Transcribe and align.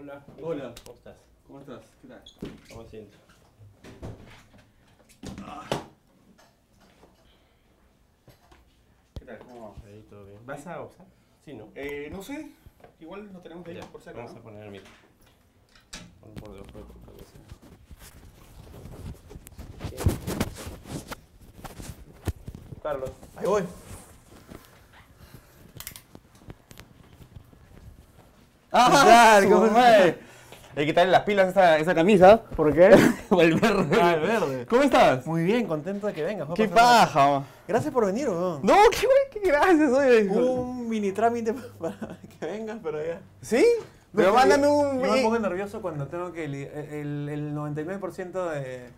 Hola. 0.00 0.24
Hola. 0.40 0.74
¿Cómo 0.84 0.96
estás? 0.96 1.16
¿Cómo 1.44 1.58
estás? 1.58 1.82
¿Qué 2.00 2.06
tal? 2.06 2.22
¿Cómo 2.68 2.84
te 2.84 2.90
sientes? 2.90 3.20
¿Qué 9.18 9.24
tal? 9.24 9.38
¿Cómo 9.38 9.70
va? 9.70 9.88
Ahí 9.88 10.06
todo 10.08 10.24
bien. 10.24 10.38
¿Vas 10.46 10.64
a 10.68 10.82
usar? 10.82 11.04
Sí, 11.44 11.52
¿no? 11.54 11.70
Eh, 11.74 12.10
no 12.12 12.22
sé. 12.22 12.52
Igual 13.00 13.32
no 13.32 13.40
tenemos 13.40 13.64
de 13.64 13.72
ahí 13.72 13.78
Ya, 13.78 13.86
por 13.88 14.00
si 14.00 14.10
acaso. 14.10 14.26
Vamos 14.26 14.40
a 14.40 14.42
poner 14.44 14.62
el 14.66 14.70
micro. 14.70 14.90
Pon 16.20 16.34
por 16.34 16.52
debajo 16.52 16.78
de 16.78 16.84
tu 16.84 17.00
cabeza. 17.00 17.38
Carlos. 22.84 23.10
Ahí 23.34 23.46
voy. 23.46 23.64
¡Ah! 28.78 29.40
¿Cómo 29.44 29.66
su 29.66 29.72
madre! 29.72 30.18
Hay 30.76 30.84
que 30.84 30.92
quitarle 30.92 31.10
las 31.10 31.22
pilas 31.22 31.46
a 31.46 31.50
esa, 31.50 31.78
esa 31.78 31.94
camisa. 31.94 32.40
¿Por 32.54 32.72
qué? 32.72 32.86
el 33.40 33.54
verde. 33.60 33.98
Ah, 34.00 34.14
el 34.14 34.20
verde. 34.20 34.66
¿Cómo 34.66 34.82
estás? 34.82 35.26
Muy 35.26 35.42
bien, 35.42 35.66
contento 35.66 36.06
de 36.06 36.12
que 36.12 36.22
vengas. 36.22 36.48
¡Qué 36.54 36.68
paja! 36.68 37.42
Gracias 37.66 37.92
por 37.92 38.06
venir, 38.06 38.28
weón. 38.28 38.60
No, 38.62 38.74
qué 38.92 39.06
güey, 39.06 39.18
qué 39.32 39.40
gracias, 39.48 39.90
oye. 39.90 40.28
Hubo 40.30 40.52
un 40.62 40.88
mini 40.88 41.10
trámite 41.10 41.52
para 41.80 41.96
que 42.38 42.46
vengas, 42.46 42.78
pero 42.82 43.04
ya. 43.04 43.20
¿Sí? 43.40 43.64
Pero 44.14 44.32
mándame 44.32 44.68
un. 44.68 45.02
Yo 45.02 45.12
me 45.12 45.22
pongo 45.22 45.38
nervioso 45.40 45.82
cuando 45.82 46.06
tengo 46.06 46.32
que. 46.32 46.46
li- 46.46 46.68
El, 46.72 47.28
el 47.28 47.54
99% 47.54 48.50
de, 48.50 48.88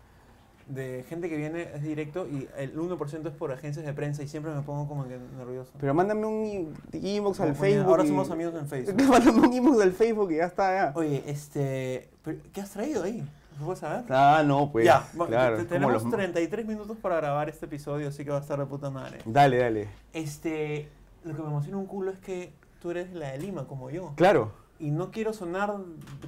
de 0.73 1.03
gente 1.09 1.29
que 1.29 1.37
viene 1.37 1.67
es 1.73 1.83
directo 1.83 2.27
y 2.27 2.47
el 2.57 2.75
1% 2.77 3.27
es 3.27 3.33
por 3.33 3.51
agencias 3.51 3.85
de 3.85 3.93
prensa 3.93 4.23
y 4.23 4.27
siempre 4.27 4.53
me 4.53 4.61
pongo 4.61 4.87
como 4.87 5.07
que 5.07 5.17
nervioso. 5.37 5.71
Pero 5.79 5.93
mándame 5.93 6.25
un 6.25 6.73
inbox 6.93 7.39
al 7.41 7.55
Facebook. 7.55 7.87
Ahora 7.89 8.03
y- 8.03 8.07
somos 8.07 8.31
amigos 8.31 8.55
en 8.55 8.67
Facebook. 8.67 9.01
mándame 9.09 9.39
un 9.47 9.53
inbox 9.53 9.81
al 9.81 9.91
Facebook 9.91 10.31
y 10.31 10.37
ya 10.37 10.45
está, 10.45 10.73
ya. 10.73 10.93
Oye, 10.95 11.23
este. 11.27 12.09
¿Qué 12.53 12.61
has 12.61 12.69
traído 12.71 13.03
ahí? 13.03 13.23
¿Se 13.57 13.63
puede 13.65 13.77
saber? 13.79 14.05
Ah, 14.09 14.43
no, 14.45 14.71
pues. 14.71 14.85
ya, 14.85 15.05
claro. 15.27 15.57
te- 15.57 15.65
tenemos 15.65 15.93
los- 16.03 16.09
33 16.09 16.65
minutos 16.65 16.97
para 16.97 17.17
grabar 17.17 17.49
este 17.49 17.65
episodio, 17.65 18.07
así 18.07 18.23
que 18.23 18.31
va 18.31 18.37
a 18.37 18.41
estar 18.41 18.57
de 18.57 18.65
puta 18.65 18.89
madre. 18.89 19.19
Dale, 19.25 19.57
dale. 19.57 19.89
Este, 20.13 20.89
lo 21.23 21.35
que 21.35 21.41
me 21.41 21.47
emociona 21.49 21.77
un 21.77 21.85
culo 21.85 22.11
es 22.11 22.19
que 22.19 22.53
tú 22.81 22.91
eres 22.91 23.13
la 23.13 23.31
de 23.31 23.37
Lima, 23.39 23.67
como 23.67 23.89
yo. 23.89 24.13
Claro. 24.15 24.51
Y 24.81 24.89
no 24.91 25.11
quiero 25.11 25.31
sonar 25.31 25.75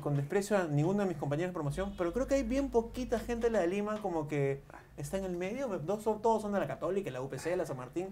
con 0.02 0.16
desprecio 0.16 0.56
a 0.58 0.66
ninguno 0.66 1.02
de 1.04 1.10
mis 1.10 1.18
compañeros 1.18 1.50
de 1.50 1.54
promoción, 1.54 1.94
pero 1.98 2.14
creo 2.14 2.28
que 2.28 2.36
hay 2.36 2.44
bien 2.44 2.70
poquita 2.70 3.18
gente 3.20 3.48
de 3.48 3.52
la 3.52 3.60
de 3.62 3.68
Lima 3.68 4.00
como 4.02 4.28
que 4.28 4.62
está 4.96 5.18
en 5.18 5.26
el 5.26 5.36
medio. 5.36 5.68
Dos 5.80 6.04
todos 6.22 6.42
son 6.42 6.54
de 6.54 6.60
la 6.60 6.68
Católica, 6.68 7.10
la 7.10 7.22
UPC, 7.22 7.56
la 7.58 7.66
San 7.66 7.78
Martín. 7.78 8.10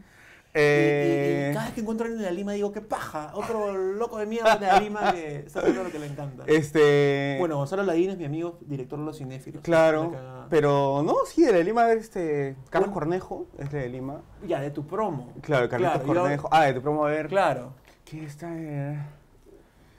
Y- 0.53 0.57
y- 0.57 0.61
Eh, 0.63 1.47
y, 1.49 1.53
cada 1.53 1.65
vez 1.67 1.75
que 1.75 1.79
encuentro 1.81 2.03
a 2.03 2.07
alguien 2.07 2.23
de 2.23 2.29
la 2.29 2.35
Lima 2.35 2.51
digo, 2.53 2.73
qué 2.73 2.81
paja, 2.81 3.31
otro 3.35 3.71
loco 3.77 4.17
de 4.17 4.25
mierda 4.25 4.57
de 4.57 4.65
la 4.67 4.79
Lima 4.81 5.13
que 5.13 5.37
está 5.45 5.59
haciendo 5.59 5.83
lo 5.83 5.91
que 5.91 5.99
le 5.99 6.07
encanta. 6.07 6.43
este. 6.47 7.37
Bueno, 7.39 7.55
Gonzalo 7.57 7.83
Ladín 7.83 8.09
es 8.09 8.17
mi 8.17 8.25
amigo, 8.25 8.57
director 8.61 8.99
de 8.99 9.05
Los 9.05 9.17
Cinéfilos. 9.19 9.61
Claro. 9.63 10.11
Pero 10.49 11.03
no, 11.05 11.15
sí, 11.25 11.43
de 11.45 11.53
la 11.53 11.59
Lima, 11.59 11.89
este. 11.93 12.57
Carlos 12.69 12.89
Bueno. 12.89 12.93
Cornejo 12.93 13.45
es 13.59 13.71
de 13.71 13.87
Lima. 13.87 14.21
Ya, 14.45 14.59
de 14.59 14.71
tu 14.71 14.85
promo. 14.85 15.31
Claro, 15.41 15.69
Carlitos 15.69 15.93
Claro, 16.01 16.13
yo- 16.13 16.19
Cornejo. 16.21 16.49
Ah, 16.51 16.65
de 16.65 16.73
tu 16.73 16.81
promo 16.81 17.05
a 17.05 17.09
ver. 17.11 17.27
Claro. 17.27 17.73
¿Qué 18.03 18.25
está? 18.25 18.49
eh? 18.53 18.99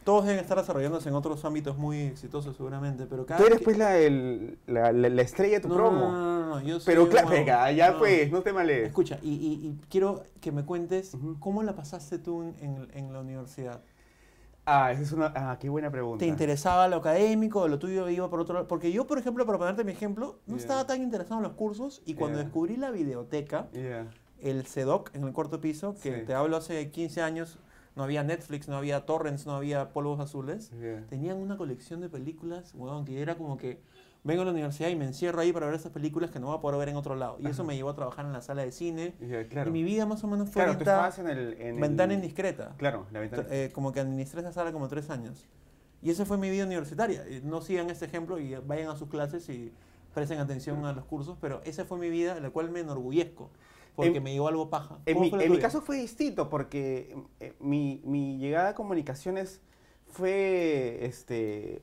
Todos 0.05 0.25
deben 0.27 0.41
estar 0.41 0.59
desarrollándose 0.59 1.09
en 1.09 1.15
otros 1.15 1.45
ámbitos 1.45 1.77
muy 1.79 2.01
exitosos 2.01 2.57
seguramente, 2.57 3.07
pero 3.07 3.25
cada 3.25 3.39
Tú 3.39 3.47
eres 3.47 3.59
que- 3.59 3.65
pues 3.65 3.79
la, 3.79 3.97
el- 3.99 4.59
la, 4.67 4.91
la, 4.93 5.09
la 5.09 5.23
estrella 5.23 5.57
de 5.57 5.61
tu 5.61 5.69
no, 5.69 5.75
promo. 5.77 6.01
No, 6.01 6.13
no, 6.13 6.41
no, 6.41 6.47
no, 6.47 6.61
yo 6.61 6.81
soy 6.81 6.93
Pero 6.95 7.09
claro, 7.09 7.29
venga, 7.29 7.71
ya 7.71 7.93
No. 7.93 7.99
pues, 7.99 8.31
no 8.33 8.43
te 8.43 8.53
males. 8.53 8.89
Escucha, 8.89 9.19
y, 9.23 9.31
y- 9.31 9.67
y 9.69 9.79
quiero 9.89 10.25
que 10.41 10.51
me 10.51 10.65
cuentes 10.65 11.15
Ujú. 11.15 11.37
cómo 11.39 11.63
la 11.63 11.75
pasaste 11.77 12.19
tú 12.19 12.43
en, 12.43 12.55
en- 12.61 12.89
en 12.95 13.13
la 13.13 13.21
universidad. 13.21 13.81
Ah, 14.65 14.93
esa 14.93 15.03
es 15.03 15.11
una. 15.13 15.33
Ah, 15.35 15.57
qué 15.61 15.69
buena 15.69 15.91
pregunta. 15.91 16.21
¿Te 16.21 16.27
interesaba 16.27 16.87
lo 16.87 16.97
académico 16.97 17.67
lo 17.67 17.79
tuyo 17.81 18.09
iba 18.09 18.31
por 18.31 18.39
otro 18.41 18.55
lado? 18.55 18.69
Porque 18.69 18.93
yo, 18.93 19.07
por 19.09 19.19
ejemplo, 19.19 19.45
para 19.45 19.59
ponerte 19.59 19.83
mi 19.83 19.91
ejemplo, 19.93 20.39
no 20.47 20.55
Yeah. 20.57 20.63
estaba 20.63 20.87
tan 20.87 21.03
interesado 21.03 21.39
en 21.39 21.43
los 21.43 21.53
cursos 21.55 22.01
y 22.07 22.15
cuando 22.15 22.39
Yeah. 22.39 22.45
descubrí 22.45 22.77
la 22.77 22.91
videoteca, 22.93 23.69
Yeah. 23.73 24.07
el 24.41 24.65
CEDOC 24.65 25.15
en 25.15 25.25
el 25.25 25.33
cuarto 25.33 25.61
piso, 25.61 25.95
que 26.01 26.21
Sí. 26.21 26.27
te 26.27 26.35
hablo 26.35 26.57
hace 26.57 26.91
15 26.93 27.23
años, 27.23 27.59
no 27.95 28.05
había 28.05 28.23
Netflix, 28.23 28.69
no 28.69 28.77
había 28.77 29.05
torrents, 29.07 29.47
no 29.47 29.55
había 29.55 29.91
polvos 29.93 30.21
azules. 30.21 30.71
Yeah. 30.81 31.07
Tenían 31.09 31.37
una 31.39 31.57
colección 31.57 32.01
de 32.01 32.09
películas, 32.09 32.73
weón, 32.75 33.05
que 33.05 33.21
era 33.21 33.37
como 33.37 33.57
que 33.57 33.81
vengo 34.25 34.43
a 34.43 34.45
la 34.45 34.53
universidad 34.53 34.89
y 34.89 34.97
me 34.97 35.05
encierro 35.05 35.41
ahí 35.41 35.53
para 35.53 35.67
ver 35.67 35.75
esas 35.75 35.93
películas 35.93 36.31
que 36.31 36.39
no 36.41 36.47
voy 36.47 36.57
a 36.57 36.61
poder 36.61 36.79
ver 36.79 36.89
en 36.89 36.97
otro 36.97 37.17
lado. 37.17 37.37
Y 37.41 37.47
eso 37.49 37.65
me 37.65 37.75
llevó 37.75 37.91
a 37.91 37.95
trabajar 37.95 38.25
en 38.25 38.33
la 38.33 38.41
sala 38.41 38.63
de 38.65 38.73
cine. 38.73 39.15
Yeah, 39.21 39.47
claro. 39.49 39.71
Y 39.71 39.73
mi 39.73 39.83
vida 39.83 40.07
más 40.07 40.23
o 40.25 40.29
menos 40.29 40.49
fue 40.49 40.63
Claro, 40.63 40.73
ahorita 40.73 41.13
en 41.21 41.29
el. 41.29 41.61
En 41.61 41.81
ventana 41.81 42.13
el- 42.15 42.21
indiscreta. 42.21 42.75
Claro, 42.79 43.07
la 43.13 43.21
ventana. 43.21 43.47
Eh, 43.51 43.71
como 43.75 43.93
que 43.93 44.01
administré 44.01 44.41
esa 44.41 44.53
sala 44.53 44.73
como 44.73 44.89
tres 44.89 45.11
años. 45.11 45.47
Y 46.01 46.11
esa 46.11 46.25
fue 46.25 46.39
mi 46.39 46.51
vida 46.51 46.65
universitaria. 46.65 47.29
Y 47.29 47.41
No 47.43 47.61
sigan 47.61 47.91
este 47.91 48.07
ejemplo 48.07 48.39
y 48.39 48.55
vayan 48.57 48.89
a 48.89 48.97
sus 48.97 49.09
clases 49.09 49.49
y 49.49 49.73
presten 50.15 50.39
atención 50.41 50.85
a 50.85 50.93
los 50.93 51.05
cursos, 51.05 51.37
pero 51.41 51.61
esa 51.65 51.85
fue 51.85 51.99
mi 51.99 52.11
vida, 52.11 52.39
la 52.39 52.51
cual 52.51 52.71
me 52.71 52.81
enorgullezco, 52.81 53.51
porque 53.97 54.19
En- 54.19 54.25
me 54.25 54.33
llevó 54.33 54.49
algo 54.49 54.71
paja. 54.71 54.99
En, 55.07 55.15
¿Cómo 55.15 55.25
mi, 55.25 55.29
en 55.45 55.53
mi 55.53 55.59
caso 55.59 55.81
fue 55.83 55.97
distinto 55.99 56.49
porque 56.49 57.17
eh, 57.41 57.55
mi, 57.61 58.01
mi 58.05 58.39
llegada 58.39 58.71
a 58.71 58.75
comunicaciones 58.75 59.61
fue, 60.09 60.99
este, 61.05 61.83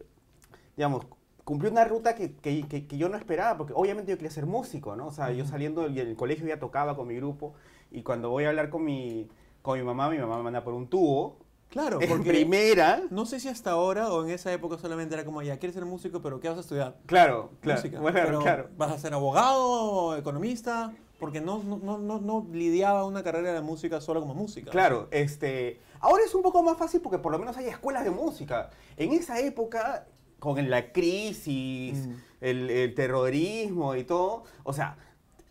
digamos, 0.78 1.06
cumplió 1.44 1.72
una 1.72 1.86
ruta 1.86 2.16
que, 2.16 2.36
que- 2.36 2.68
que- 2.68 2.88
que 2.88 2.98
yo 2.98 3.10
no 3.10 3.18
esperaba, 3.18 3.58
porque 3.58 3.74
obviamente 3.76 4.12
yo 4.12 4.18
quería 4.18 4.32
ser 4.32 4.46
músico, 4.46 4.96
¿no? 4.96 5.08
O 5.08 5.12
sea, 5.12 5.32
yo 5.32 5.46
saliendo 5.46 5.84
del, 5.84 5.96
del 5.96 6.16
colegio 6.16 6.48
ya 6.48 6.60
tocaba 6.60 6.96
con 6.96 7.08
mi 7.08 7.16
grupo 7.16 7.54
y 7.92 8.04
cuando 8.04 8.30
voy 8.30 8.46
a 8.46 8.50
hablar 8.50 8.70
con 8.70 8.84
mi, 8.86 9.30
con 9.62 9.78
mi 9.80 9.84
mamá, 9.86 10.10
mi 10.10 10.18
mamá 10.20 10.38
me 10.38 10.44
manda 10.44 10.64
por 10.64 10.74
un 10.74 10.88
tubo. 10.88 11.38
Claro, 11.70 12.02
En 12.02 12.10
porque 12.10 12.30
primera, 12.30 13.04
no 13.12 13.26
sé 13.28 13.40
si 13.40 13.48
hasta 13.48 13.72
ahora 13.72 14.12
o 14.12 14.24
en 14.24 14.32
esa 14.32 14.52
época 14.52 14.78
solamente 14.80 15.14
era 15.14 15.24
como, 15.24 15.42
ya, 15.44 15.58
quieres 15.58 15.76
ser 15.76 15.86
músico, 15.86 16.22
pero 16.22 16.40
¿qué 16.40 16.50
vas 16.50 16.58
a 16.58 16.62
estudiar? 16.62 16.96
claro, 17.06 17.52
claro, 17.62 17.80
Música. 17.82 18.00
bueno, 18.00 18.20
Pero, 18.26 18.40
claro. 18.40 18.70
¿Vas 18.76 18.92
a 18.92 18.98
ser 18.98 19.14
abogado, 19.14 20.18
economista? 20.18 20.92
Porque 21.20 21.42
no, 21.42 21.62
no, 21.64 21.78
no, 21.78 21.98
no, 22.00 22.20
no 22.20 22.48
lidiaba 22.52 23.06
una 23.06 23.22
carrera 23.24 23.54
de 23.54 23.62
música 23.62 24.02
solo 24.02 24.22
como 24.22 24.34
música. 24.34 24.72
Claro, 24.72 25.10
este, 25.12 25.80
ahora 26.00 26.24
es 26.26 26.34
un 26.34 26.42
poco 26.42 26.64
más 26.64 26.78
fácil 26.78 27.02
porque 27.02 27.20
por 27.20 27.32
lo 27.32 27.38
menos 27.40 27.56
hay 27.58 27.66
escuelas 27.68 28.04
de 28.04 28.10
música. 28.12 28.70
En 28.98 29.12
esa 29.14 29.40
época, 29.40 30.08
con 30.40 30.70
la 30.70 30.92
crisis, 30.92 32.08
Mm. 32.08 32.14
el, 32.42 32.70
el 32.70 32.96
terrorismo 32.96 33.96
y 33.96 34.06
todo, 34.06 34.44
o 34.64 34.74
sea, 34.74 34.98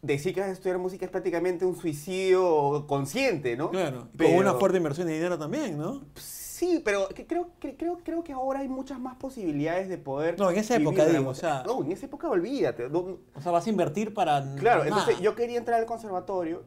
decir 0.03 0.35
que 0.35 0.41
vas 0.41 0.49
a 0.51 0.53
estudiar 0.53 0.79
música 0.79 1.05
es 1.05 1.11
prácticamente 1.11 1.65
un 1.65 1.77
suicidio 1.77 2.85
consciente, 2.87 3.57
¿no? 3.57 3.71
Claro, 3.71 4.09
Pero- 4.17 4.31
con 4.31 4.39
una 4.39 4.55
fuerte 4.55 4.79
inversión 4.79 5.07
de 5.07 5.15
dinero 5.15 5.39
también, 5.39 5.77
¿no? 5.79 6.03
Sí, 6.17 6.83
pero 6.85 7.09
que- 7.09 7.27
creo, 7.27 7.51
que- 7.61 7.77
creo, 7.77 7.99
creo 8.03 8.25
que 8.25 8.33
ahora 8.33 8.61
hay 8.61 8.69
muchas 8.69 8.99
más 8.99 9.17
posibilidades 9.17 9.89
de 9.89 9.97
poder... 9.99 10.39
No, 10.39 10.51
en 10.51 10.57
esa 10.57 10.75
época 10.77 11.07
digo, 11.07 11.31
o 11.31 11.35
sea- 11.35 11.63
No, 11.65 11.85
en 11.85 11.93
esa 11.93 12.07
época 12.07 12.29
olvídate. 12.29 12.89
no- 12.89 13.19
O 13.35 13.41
sea, 13.41 13.53
vas 13.53 13.67
a 13.67 13.71
invertir 13.71 14.13
para 14.13 14.41
Claro, 14.57 14.85
nada. 14.85 14.89
entonces 14.89 15.21
yo 15.21 15.35
quería 15.37 15.59
entrar 15.59 15.79
al 15.81 15.87
conservatorio 15.87 16.63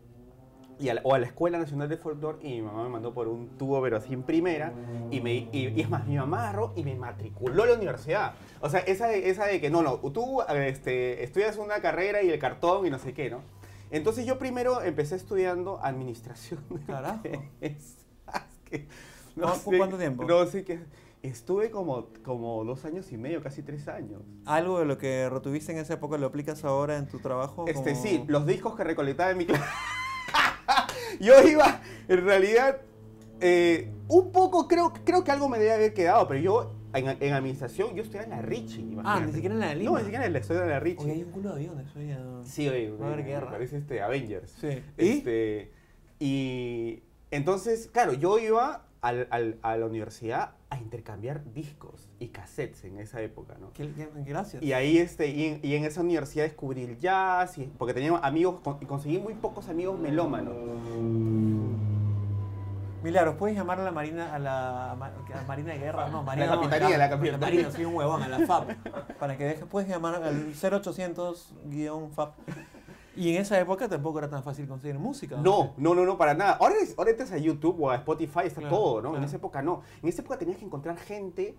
y 0.82 0.90
a 0.90 0.96
la- 0.96 1.02
o 1.04 1.14
a 1.14 1.20
la 1.20 1.28
Escuela 1.28 1.58
Nacional 1.60 1.88
de 1.88 1.96
Folklore 1.98 2.40
y 2.42 2.54
mi 2.56 2.62
mamá 2.64 2.84
me 2.84 2.90
mandó 2.90 3.14
por 3.14 3.28
un 3.28 3.50
tubo, 3.58 3.82
pero 3.82 3.98
así 3.98 4.14
en 4.14 4.24
primera. 4.24 4.74
Y, 5.12 5.22
me, 5.22 5.34
y, 5.34 5.50
y 5.76 5.82
es 5.82 5.90
más, 5.90 6.08
mi 6.08 6.18
mamá 6.18 6.42
agarró 6.44 6.74
y 6.76 6.84
me 6.84 6.96
matriculó 6.96 7.64
a 7.64 7.68
la 7.68 7.74
universidad. 7.76 8.34
O 8.62 8.70
sea, 8.70 8.80
esa 8.82 9.08
de, 9.08 9.30
esa 9.30 9.46
de 9.46 9.62
que 9.62 9.70
no, 9.70 9.82
no, 9.84 9.98
tú 10.12 10.42
este, 10.42 11.24
estudias 11.24 11.58
una 11.58 11.82
carrera 11.82 12.24
y 12.24 12.30
el 12.30 12.40
cartón 12.40 12.86
y 12.86 12.90
no 12.90 12.98
sé 13.00 13.14
qué, 13.14 13.30
¿no? 13.30 13.42
Entonces 13.92 14.26
yo 14.26 14.40
primero 14.40 14.82
empecé 14.82 15.16
estudiando 15.16 15.80
administración. 15.84 16.62
Carajo. 16.88 17.22
empresas, 17.26 17.98
que 18.66 18.88
¿Cu- 19.36 19.42
cu- 19.72 19.78
cuánto 19.78 19.98
tiempo? 19.98 20.24
No 20.26 20.46
sé 20.46 20.64
qué. 20.64 20.80
Estuve 21.24 21.70
como, 21.70 22.08
como 22.24 22.64
dos 22.64 22.84
años 22.86 23.12
y 23.12 23.18
medio, 23.18 23.44
casi 23.44 23.62
tres 23.62 23.88
años. 23.88 24.22
Algo 24.46 24.80
de 24.80 24.86
lo 24.86 24.98
que 24.98 25.30
retuviste 25.30 25.72
en 25.72 25.78
esa 25.78 25.94
época 25.94 26.18
lo 26.18 26.26
aplicas 26.28 26.64
ahora 26.66 26.98
en 26.98 27.08
tu 27.08 27.20
trabajo. 27.20 27.66
Este, 27.68 27.92
como- 27.92 28.02
sí, 28.04 28.24
los 28.28 28.46
discos 28.48 28.76
que 28.76 28.84
recolectaba 28.84 29.30
en 29.30 29.38
mi 29.38 29.46
clase. 29.46 29.64
Yo 31.22 31.48
iba, 31.48 31.82
en 32.08 32.26
realidad, 32.26 32.78
eh, 33.40 33.90
un 34.08 34.32
poco, 34.32 34.68
creo, 34.68 34.92
creo 35.06 35.24
que 35.24 35.32
algo 35.32 35.48
me 35.50 35.60
debe 35.60 35.74
haber 35.74 35.94
quedado, 35.94 36.28
pero 36.28 36.40
yo, 36.40 36.76
en, 36.94 37.16
en 37.22 37.34
administración, 37.34 37.96
yo 37.96 38.04
estoy 38.04 38.22
en 38.24 38.32
la 38.32 38.42
Richie. 38.42 38.82
Ah, 38.82 38.92
imagínate. 38.92 39.26
ni 39.28 39.34
siquiera 39.34 39.56
en 39.56 39.62
la 39.62 39.76
Lima. 39.76 39.92
No, 39.92 39.98
ni 39.98 40.04
siquiera 40.04 40.26
en 40.26 40.34
la, 40.34 40.40
estoy 40.40 40.58
en 40.58 40.70
la 40.70 40.80
Richie. 40.80 41.04
Oye, 41.04 41.14
hay 41.14 41.24
un 41.24 41.32
culo 41.32 41.50
de 41.50 41.56
aviones. 41.56 41.96
Oye, 41.96 42.18
Sí, 42.44 42.68
oye, 42.68 42.92
Va 42.92 43.08
a 43.08 43.14
haber 43.14 43.26
guerra. 43.26 43.52
Parece 43.52 43.78
este 43.78 44.02
Avengers. 44.02 44.52
Sí. 44.60 44.82
¿Y? 44.98 45.10
Este, 45.10 45.72
y 46.20 47.04
entonces, 47.32 47.90
claro, 47.92 48.14
yo 48.14 48.38
iba 48.38 48.86
al- 49.02 49.28
al- 49.32 49.58
a 49.64 49.76
la 49.78 49.86
universidad 49.88 50.52
a 50.70 50.78
intercambiar 50.78 51.44
discos 51.54 52.08
y 52.20 52.28
cassettes 52.30 52.84
en 52.86 53.00
esa 53.00 53.20
época, 53.22 53.56
¿no? 53.60 53.74
¿Qué- 53.74 53.92
qué- 53.94 54.08
gracias. 54.26 54.62
Y 54.62 54.74
ahí, 54.74 54.98
este, 55.00 55.28
y 55.28 55.60
y 55.64 55.76
en 55.76 55.86
esa 55.86 56.02
universidad 56.02 56.46
descubrí 56.46 56.84
el 56.84 56.98
jazz, 56.98 57.58
y- 57.58 57.66
porque 57.78 57.94
tenía 57.96 58.16
amigos, 58.18 58.60
con- 58.64 58.78
y 58.80 58.86
conseguí 58.86 59.18
muy 59.18 59.34
pocos 59.34 59.68
amigos 59.70 60.00
melómanos. 60.00 60.54
Milagros, 63.04 63.36
¿puedes 63.38 63.58
llamar 63.58 63.80
a 63.80 63.84
la 63.84 63.92
Marina, 63.92 64.36
a 64.36 64.38
la, 64.38 64.92
a 64.92 64.96
Ma- 64.96 65.12
a 65.34 65.42
Marina 65.48 65.74
de 65.74 65.80
Guerra? 65.80 66.08
No, 66.10 66.22
Marina 66.22 66.46
no, 66.56 66.62
capitanía, 66.62 66.98
la 67.00 67.10
capitanía. 67.10 67.40
Marina, 67.40 67.72
soy 67.72 67.86
un 67.86 67.96
huevón, 67.96 68.22
a 68.22 68.28
la 68.28 68.40
FAP. 68.46 68.70
Para 69.20 69.36
que 69.38 69.44
dejes, 69.46 69.66
puedes 69.66 69.90
llamar 69.90 70.22
al 70.22 70.54
0800-FAP. 70.54 72.34
Y 73.16 73.36
en 73.36 73.42
esa 73.42 73.60
época 73.60 73.90
tampoco 73.90 74.20
era 74.20 74.30
tan 74.30 74.42
fácil 74.44 74.68
conseguir 74.68 74.98
música. 75.00 75.38
No, 75.38 75.74
no, 75.78 75.94
no, 75.94 76.06
no, 76.06 76.18
para 76.18 76.34
nada. 76.34 76.54
Ahora, 76.62 76.76
ahora 76.98 77.12
entras 77.12 77.32
a 77.32 77.38
YouTube 77.38 77.76
o 77.82 77.90
a 77.90 77.96
Spotify, 77.96 78.42
está 78.46 78.62
Claro, 78.62 78.76
todo, 78.78 79.02
¿no? 79.02 79.08
En 79.10 79.14
claro. 79.16 79.28
esa 79.28 79.36
época 79.38 79.62
no. 79.62 79.82
En 80.02 80.10
esa 80.10 80.22
época 80.22 80.38
tenías 80.40 80.58
que 80.58 80.66
encontrar 80.66 80.98
gente 80.98 81.56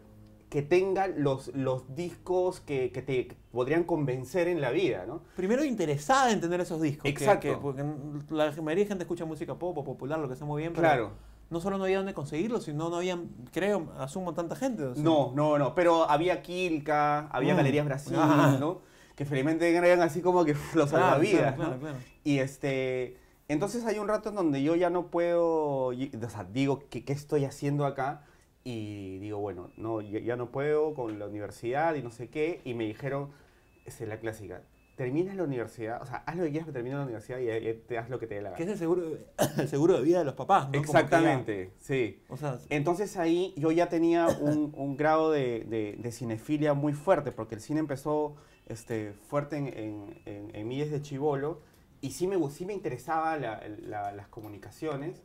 que 0.49 0.61
tenga 0.63 1.07
los, 1.09 1.49
los 1.55 1.95
discos 1.95 2.61
que, 2.61 2.93
que 2.93 3.01
te 3.03 3.37
podrían 3.53 3.85
convencer 3.85 4.49
en 4.49 4.61
la 4.61 4.71
vida, 4.71 5.05
¿no? 5.07 5.23
Primero 5.37 5.65
interesada 5.65 6.31
en 6.31 6.41
tener 6.43 6.61
esos 6.61 6.81
discos. 6.81 7.05
que- 7.05 7.09
Exacto. 7.09 7.41
que- 7.49 7.57
porque 7.57 7.83
la 8.31 8.51
mayoría 8.63 8.85
de 8.85 8.89
gente 8.89 9.05
escucha 9.05 9.25
música 9.25 9.55
pop 9.55 9.77
o 9.79 9.85
popular, 9.85 10.19
lo 10.19 10.29
que 10.29 10.37
sea 10.37 10.47
muy 10.47 10.61
bien, 10.63 10.75
pero 10.75 10.87
Claro. 10.89 11.11
no 11.49 11.59
solo 11.61 11.79
no 11.79 11.85
había 11.85 11.97
dónde 11.99 12.13
conseguirlo, 12.13 12.61
sino 12.61 12.91
no 12.91 12.97
había, 12.97 13.19
creo, 13.51 13.93
asumo, 13.99 14.35
tanta 14.35 14.55
gente. 14.55 14.85
o 14.85 14.95
sea. 14.95 15.03
No, 15.03 15.33
no, 15.35 15.57
no, 15.59 15.75
pero 15.75 16.09
había 16.11 16.43
Quilca, 16.43 17.29
había 17.29 17.55
Mm. 17.55 17.57
Galerías 17.57 17.87
Brasil, 17.87 18.17
Ah. 18.19 18.57
¿no? 18.61 18.81
Que 19.15 19.25
felizmente 19.25 19.75
eran 19.75 20.01
así 20.01 20.21
como 20.23 20.45
que 20.45 20.53
los 20.75 20.91
Claro, 20.91 21.05
salvavidas, 21.07 21.55
claro, 21.55 21.73
¿no? 21.75 21.79
claro, 21.79 21.81
claro. 21.81 21.97
Y 22.25 22.39
este, 22.39 23.17
entonces 23.49 23.85
hay 23.85 23.99
un 23.99 24.09
rato 24.09 24.31
en 24.31 24.35
donde 24.37 24.63
yo 24.63 24.75
ya 24.77 24.91
no 24.91 25.09
puedo, 25.09 25.87
o 25.89 25.95
sea, 26.29 26.45
digo, 26.45 26.85
¿qué, 26.91 27.05
qué 27.05 27.13
estoy 27.13 27.45
haciendo 27.45 27.85
acá? 27.87 28.25
Y 28.65 29.19
digo, 29.19 29.39
bueno, 29.39 29.71
no, 29.77 30.01
ya, 30.01 30.37
no 30.37 30.51
puedo 30.51 30.95
con 30.95 31.19
la 31.19 31.27
universidad 31.27 31.95
y 31.97 32.03
no 32.03 32.11
sé 32.11 32.29
qué. 32.29 32.61
Y 32.65 32.75
me 32.75 32.85
dijeron, 32.85 33.31
es 33.85 34.01
la 34.03 34.19
clásica, 34.21 34.63
terminas 34.97 35.35
la 35.35 35.43
universidad, 35.43 36.01
o 36.01 36.07
sea, 36.07 36.19
haz 36.27 36.37
lo 36.37 36.45
que 36.45 36.51
quieras, 36.51 36.67
pero 36.67 36.75
termina 36.75 36.99
la 36.99 37.03
universidad 37.05 37.39
y, 37.41 37.51
y 37.51 37.75
te 37.75 37.99
haz 37.99 38.09
lo 38.09 38.21
que 38.21 38.29
te 38.29 38.37
dé 38.37 38.43
la 38.43 38.55
Que 38.55 38.63
es 38.63 38.67
gana. 38.69 38.73
el 38.75 38.79
seguro, 38.79 39.03
de, 39.03 39.27
el 39.59 39.69
seguro 39.69 39.97
de 39.97 40.03
vida 40.03 40.21
de 40.21 40.25
los 40.25 40.35
papás, 40.35 40.67
¿no? 40.69 40.75
Ya- 40.75 40.79
Exactamente, 40.81 41.73
sí. 41.81 42.23
o 42.29 42.37
sea, 42.37 42.59
Entonces 42.71 43.17
ahí 43.17 43.53
yo 43.57 43.73
ya 43.73 43.89
tenía 43.89 44.29
un, 44.29 44.73
un 44.77 44.97
grado 44.97 45.33
de, 45.33 45.65
de- 45.69 45.97
de 45.99 46.13
cinefilia 46.13 46.73
muy 46.73 46.93
fuerte, 46.93 47.33
porque 47.33 47.57
el 47.57 47.61
cine 47.61 47.81
empezó 47.81 48.37
este, 48.67 49.13
fuerte 49.29 49.57
en, 49.57 49.67
en, 49.69 50.21
en- 50.27 50.55
en 50.57 50.69
mí 50.69 50.79
desde 50.81 51.03
chivolo, 51.03 51.61
y 52.01 52.11
sí 52.13 52.27
me, 52.27 52.37
sí 52.51 52.65
me 52.67 52.73
interesaba 52.73 53.37
la- 53.37 53.63
la- 53.83 54.13
las 54.13 54.29
comunicaciones, 54.29 55.23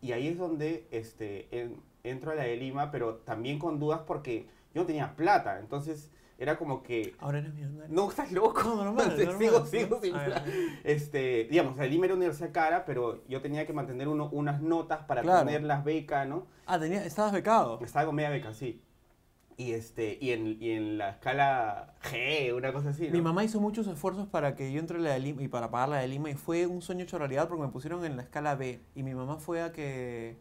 y 0.00 0.12
ahí 0.12 0.28
es 0.28 0.38
donde 0.38 0.86
este, 0.90 1.48
en- 1.50 1.80
entro 2.04 2.32
a 2.32 2.34
la 2.34 2.44
de 2.44 2.56
Lima, 2.56 2.90
pero 2.90 3.16
también 3.16 3.58
con 3.58 3.78
dudas 3.78 4.00
porque 4.06 4.46
yo 4.74 4.82
no 4.82 4.86
tenía 4.86 5.16
plata, 5.16 5.58
entonces 5.58 6.10
era 6.40 6.56
como 6.56 6.84
que... 6.84 7.16
ahora 7.18 7.38
eres 7.40 7.52
millonario. 7.52 7.92
No, 7.92 8.08
estás 8.08 8.30
loco. 8.30 8.62
No, 8.62 8.76
normal, 8.84 9.16
normal. 9.18 9.38
sigo, 9.38 9.66
sigo 9.66 10.00
sin 10.00 10.14
Ah, 10.14 10.24
plata. 10.24 10.44
Este, 10.84 11.48
digamos, 11.50 11.76
la 11.76 11.84
Lima 11.86 12.04
era 12.06 12.14
una 12.14 12.20
universidad 12.20 12.52
cara, 12.52 12.84
pero 12.84 13.26
yo 13.26 13.42
tenía 13.42 13.66
que 13.66 13.72
mantener 13.72 14.06
uno, 14.06 14.28
unas 14.30 14.62
notas 14.62 15.00
para 15.06 15.22
Claro. 15.22 15.44
tener 15.44 15.64
las 15.64 15.82
becas, 15.84 16.28
¿no? 16.28 16.46
Ah, 16.66 16.78
tenía, 16.78 17.04
estabas 17.04 17.32
becado. 17.32 17.80
Estaba 17.82 18.06
con 18.06 18.14
media 18.14 18.30
beca, 18.30 18.54
sí. 18.54 18.80
Y, 19.60 19.72
este, 19.72 20.16
y, 20.20 20.30
en, 20.30 20.56
y 20.62 20.70
en 20.70 20.98
la 20.98 21.10
escala 21.10 21.92
G, 22.04 22.54
una 22.56 22.72
cosa 22.72 22.90
así. 22.90 23.08
¿no? 23.08 23.12
Mi 23.12 23.20
mamá 23.20 23.42
hizo 23.42 23.60
muchos 23.60 23.88
esfuerzos 23.88 24.28
para 24.28 24.54
que 24.54 24.72
yo 24.72 24.78
entre 24.78 25.00
la 25.00 25.10
de 25.10 25.18
Lima 25.18 25.42
y 25.42 25.48
para 25.48 25.68
pagar 25.70 25.88
la 25.88 25.96
de 25.96 26.06
Lima 26.06 26.30
y 26.30 26.34
fue 26.34 26.66
un 26.68 26.80
sueño 26.80 27.02
hecho 27.02 27.18
realidad 27.18 27.48
porque 27.48 27.64
me 27.64 27.68
pusieron 27.68 28.04
en 28.04 28.16
la 28.16 28.22
escala 28.22 28.54
B 28.54 28.80
y 28.94 29.02
mi 29.02 29.14
mamá 29.16 29.36
fue 29.38 29.60
a 29.60 29.72
que 29.72 30.36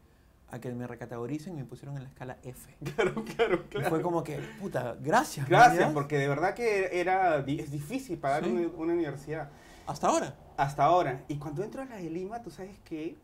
a 0.50 0.60
que 0.60 0.72
me 0.72 0.86
recategoricen 0.88 1.56
y 1.56 1.58
me 1.58 1.66
pusieron 1.66 1.98
en 1.98 2.04
la 2.04 2.10
escala 2.10 2.38
F. 2.44 2.74
Claro, 2.96 3.26
claro, 3.26 3.56
Y 3.66 3.70
claro. 3.70 3.90
fue 3.90 4.02
como 4.04 4.24
que, 4.24 4.38
puta, 4.62 4.96
gracias. 5.02 5.50
Gracias, 5.50 5.92
porque 5.94 6.18
de 6.20 6.28
verdad 6.30 6.54
que 6.54 7.00
era, 7.02 7.40
es 7.40 7.72
difícil 7.72 8.18
pagar 8.20 8.44
Sí. 8.46 8.52
una, 8.52 8.68
una 8.78 8.94
universidad. 8.94 9.50
Hasta 9.88 10.08
ahora. 10.08 10.36
Hasta 10.58 10.86
ahora. 10.86 11.26
Y 11.28 11.38
cuando 11.38 11.64
entro 11.64 11.82
a 11.82 11.86
la 11.86 11.96
de 11.98 12.10
Lima, 12.12 12.42
tú 12.44 12.52
sabes 12.52 12.78
que 12.86 13.18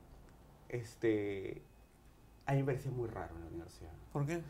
este, 0.69 1.61
a 2.47 2.53
mí 2.53 2.59
me 2.59 2.65
parecía 2.65 2.91
muy 2.91 3.07
raro 3.07 3.35
la 3.39 3.45
universidad. 3.47 3.91
¿Por 4.11 4.25
qué? 4.25 4.41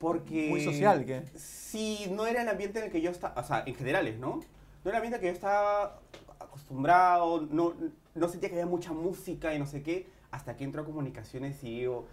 Porque... 0.00 0.48
Muy 0.48 0.64
social, 0.64 1.04
¿qué? 1.04 1.22
Sí, 1.36 2.06
no 2.10 2.26
era 2.26 2.40
el 2.40 2.48
ambiente 2.48 2.78
en 2.78 2.86
el 2.86 2.90
que 2.90 3.02
yo 3.02 3.10
estaba, 3.10 3.38
o 3.38 3.44
sea, 3.44 3.62
en 3.66 3.74
generales, 3.74 4.18
¿no? 4.18 4.36
No 4.82 4.90
era 4.90 4.92
el 4.92 4.96
ambiente 4.96 5.16
al 5.16 5.20
que 5.20 5.26
yo 5.26 5.32
estaba 5.34 6.00
acostumbrado, 6.38 7.46
no, 7.50 7.74
no 8.14 8.28
sentía 8.28 8.48
que 8.48 8.54
había 8.56 8.66
mucha 8.66 8.92
música 8.92 9.54
y 9.54 9.58
no 9.58 9.66
sé 9.66 9.82
qué, 9.82 10.06
hasta 10.30 10.56
que 10.56 10.64
entro 10.64 10.80
a 10.82 10.84
comunicaciones 10.86 11.62
y 11.62 11.80
digo, 11.80 12.06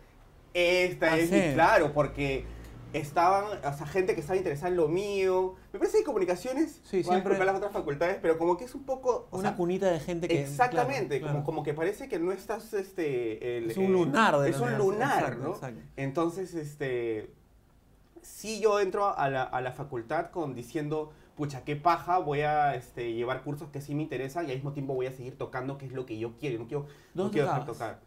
esta 0.53 1.13
Ah, 1.13 1.17
es 1.17 1.29
sí. 1.29 1.35
mi, 1.35 1.53
claro, 1.53 1.93
porque 1.93 2.43
estaban, 2.91 3.45
o 3.45 3.73
sea, 3.77 3.85
gente 3.87 4.15
que 4.15 4.19
estaba 4.19 4.35
interesada 4.35 4.67
en 4.69 4.75
lo 4.75 4.89
mío. 4.89 5.55
Me 5.71 5.79
parece 5.79 5.99
que 5.99 6.03
comunicaciones, 6.03 6.81
Sí, 6.83 6.99
a 6.99 7.03
siempre- 7.03 7.15
disculpar 7.15 7.45
las 7.45 7.55
otras 7.55 7.71
facultades, 7.71 8.17
pero 8.21 8.37
como 8.37 8.57
que 8.57 8.65
es 8.65 8.75
un 8.75 8.83
poco... 8.83 9.27
o 9.31 9.37
Una 9.39 9.49
sea, 9.49 9.57
cunita 9.57 9.89
de 9.91 9.99
gente 10.01 10.27
que... 10.27 10.41
Exactamente, 10.41 11.19
claro, 11.19 11.21
Como, 11.21 11.31
claro. 11.33 11.45
como 11.45 11.63
que 11.63 11.73
parece 11.73 12.09
que 12.09 12.19
no 12.19 12.33
estás, 12.33 12.73
este... 12.73 13.57
el, 13.59 13.71
Es 13.71 13.77
un 13.77 13.93
lunar 13.93 14.37
de 14.39 14.49
Es 14.49 14.59
un 14.59 14.77
lunar, 14.77 15.37
¿no? 15.37 15.51
exacto. 15.51 15.79
Entonces, 15.95 16.53
este... 16.53 17.31
Sí 18.21 18.59
yo 18.59 18.79
entro 18.79 19.17
a 19.17 19.29
la, 19.29 19.43
a 19.43 19.61
la 19.61 19.71
facultad 19.71 20.31
con 20.31 20.53
diciendo, 20.55 21.11
pucha, 21.35 21.63
qué 21.63 21.75
paja, 21.75 22.19
voy 22.19 22.41
a 22.41 22.75
este, 22.75 23.13
llevar 23.13 23.43
cursos 23.43 23.69
que 23.69 23.81
sí 23.81 23.95
me 23.95 24.03
interesan 24.03 24.47
y 24.47 24.51
al 24.51 24.57
mismo 24.57 24.73
tiempo 24.73 24.93
voy 24.93 25.07
a 25.07 25.11
seguir 25.11 25.37
tocando, 25.37 25.77
que 25.77 25.85
es 25.85 25.93
lo 25.93 26.05
que 26.05 26.17
yo 26.17 26.37
quiero, 26.37 26.59
no 26.59 26.67
quiero, 26.67 26.83
no 27.13 27.23
¿Dónde 27.23 27.33
quiero 27.33 27.47
dejar 27.47 27.65
tocar. 27.65 27.99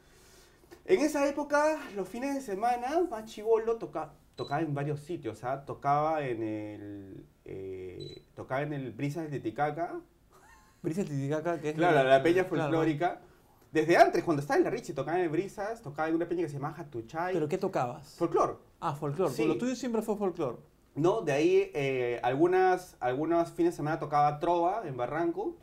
En 0.85 1.01
esa 1.01 1.29
época, 1.29 1.79
los 1.95 2.09
fines 2.09 2.35
de 2.35 2.41
semana, 2.41 3.01
más 3.09 3.25
chivolo, 3.27 3.77
toca, 3.77 4.12
tocaba 4.37 4.61
en 4.62 4.75
varios 4.75 5.01
sitios, 5.01 5.45
¿ah? 5.45 5.65
Tocaba 5.65 6.27
en 6.27 6.43
el... 6.43 7.27
eh, 7.45 8.25
tocaba 8.35 8.62
en 8.62 8.73
el 8.73 8.93
Brisas 8.93 9.31
de 9.31 9.39
Titicaca, 9.39 10.01
Brisa 10.83 11.05
Titicaca, 11.05 11.61
que 11.61 11.71
es... 11.71 11.75
Claro, 11.77 11.97
la, 11.97 12.05
la 12.05 12.23
peña 12.23 12.49
claro. 12.49 12.71
Desde 13.72 13.96
antes, 13.96 14.25
cuando 14.25 14.40
estaba 14.40 14.58
en 14.58 14.64
la 14.64 14.70
Richie, 14.70 14.94
tocaba 14.94 15.17
en 15.19 15.25
el 15.25 15.28
Brisas, 15.31 15.81
tocaba 15.81 16.08
en 16.08 16.17
una 16.17 16.26
peña 16.28 16.43
que 16.43 16.49
se 16.49 16.55
llama 16.55 16.75
Hatuchay. 16.76 17.34
¿Pero 17.34 17.49
qué 17.49 17.56
tocabas? 17.58 18.17
Folclor. 18.19 18.61
Ah, 18.81 18.94
folclore. 18.94 19.32
Sí. 19.32 19.44
Lo 19.46 19.56
tuyo 19.58 19.76
siempre 19.76 20.02
fue 20.02 20.17
folclore. 20.17 20.56
No, 20.96 21.20
de 21.22 21.32
ahí 21.32 21.70
eh, 21.75 22.19
algunas, 22.25 22.96
algunos 22.99 23.50
fines 23.52 23.75
de 23.75 23.76
semana 23.76 23.99
tocaba 24.00 24.38
Trova 24.40 24.82
en 24.87 24.96
Barranco. 24.96 25.56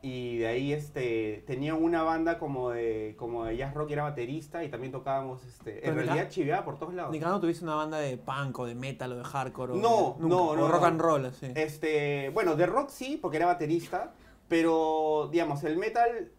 Y 0.00 0.38
de 0.38 0.46
ahí 0.46 0.72
este, 0.72 1.42
tenía 1.48 1.74
una 1.74 2.04
banda 2.04 2.38
como 2.38 2.70
de, 2.70 3.16
como 3.18 3.44
de 3.44 3.56
jazz 3.56 3.74
rock 3.74 3.90
y 3.90 3.94
era 3.94 4.04
baterista. 4.04 4.62
Y 4.62 4.68
también 4.68 4.92
tocábamos, 4.92 5.44
este, 5.44 5.84
en 5.88 5.96
realidad 5.96 6.28
chiveaba 6.28 6.64
por 6.64 6.78
todos 6.78 6.94
lados. 6.94 7.10
Ni 7.10 7.18
uno 7.18 7.40
tuviste 7.40 7.64
una 7.64 7.74
banda 7.74 7.98
de 7.98 8.16
punk 8.16 8.56
o 8.60 8.66
de 8.66 8.76
metal 8.76 9.10
o 9.14 9.16
de 9.16 9.24
hardcore. 9.24 9.72
o 9.72 9.76
No, 9.76 10.14
de- 10.16 10.22
nunca. 10.22 10.26
no, 10.36 10.48
O 10.50 10.56
no, 10.56 10.68
rock 10.68 10.82
no. 10.82 10.86
and 10.86 11.00
roll, 11.00 11.26
así. 11.26 11.46
Este, 11.56 12.30
bueno, 12.32 12.54
de 12.54 12.66
rock 12.66 12.90
sí, 12.90 13.18
porque 13.20 13.38
era 13.38 13.46
baterista, 13.46 14.12
pero 14.46 15.28
digamos, 15.32 15.64
el 15.64 15.76
metal 15.76 16.30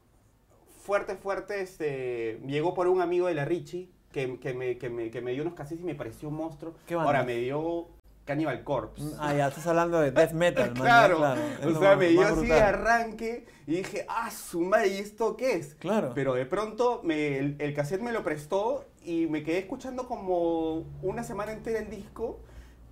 fuerte, 0.90 1.16
fuerte, 1.18 1.62
este, 1.62 2.40
llegó 2.48 2.74
por 2.74 2.88
un 2.88 3.00
amigo 3.00 3.28
de 3.28 3.36
la 3.36 3.46
Richie 3.46 3.92
que, 4.12 4.40
que, 4.40 4.56
me, 4.56 4.80
que, 4.80 4.90
me, 4.90 5.12
que 5.12 5.22
me 5.22 5.34
dio 5.34 5.44
unos 5.44 5.54
cassettes 5.54 5.84
y 5.84 5.86
me 5.86 5.94
pareció 5.94 6.30
un 6.30 6.34
monstruo. 6.34 6.74
¿Qué 6.88 6.96
banda? 6.96 7.12
Ahora 7.12 7.24
me 7.24 7.36
dio 7.36 7.90
Cannibal 8.26 8.64
Corpse. 8.64 9.04
Ah, 9.20 9.36
ya, 9.36 9.50
estás 9.50 9.68
hablando 9.68 10.02
de 10.02 10.10
death 10.10 10.32
metal, 10.34 10.72
man, 10.72 10.82
claro, 10.82 11.36
es 11.62 11.66
o 11.68 11.80
sea, 11.80 11.90
más- 11.92 11.98
me 12.00 12.08
dio 12.08 12.22
así 12.24 12.48
de 12.48 12.60
arranque 12.60 13.46
y 13.68 13.76
dije, 13.76 14.08
ah, 14.10 14.32
su 14.32 14.62
madre, 14.62 14.88
¿y 14.88 14.98
esto 14.98 15.38
qué 15.38 15.58
es? 15.58 15.76
Claro. 15.76 16.12
Pero 16.16 16.34
de 16.34 16.48
pronto 16.48 17.02
me, 17.04 17.38
el, 17.38 17.56
el 17.60 17.76
cassette 17.76 18.02
me 18.02 18.12
lo 18.12 18.24
prestó 18.24 18.86
y 19.06 19.28
me 19.28 19.44
quedé 19.44 19.60
escuchando 19.60 20.08
como 20.08 20.86
una 21.04 21.24
semana 21.24 21.52
entera 21.52 21.78
el 21.78 21.92
disco 21.92 22.40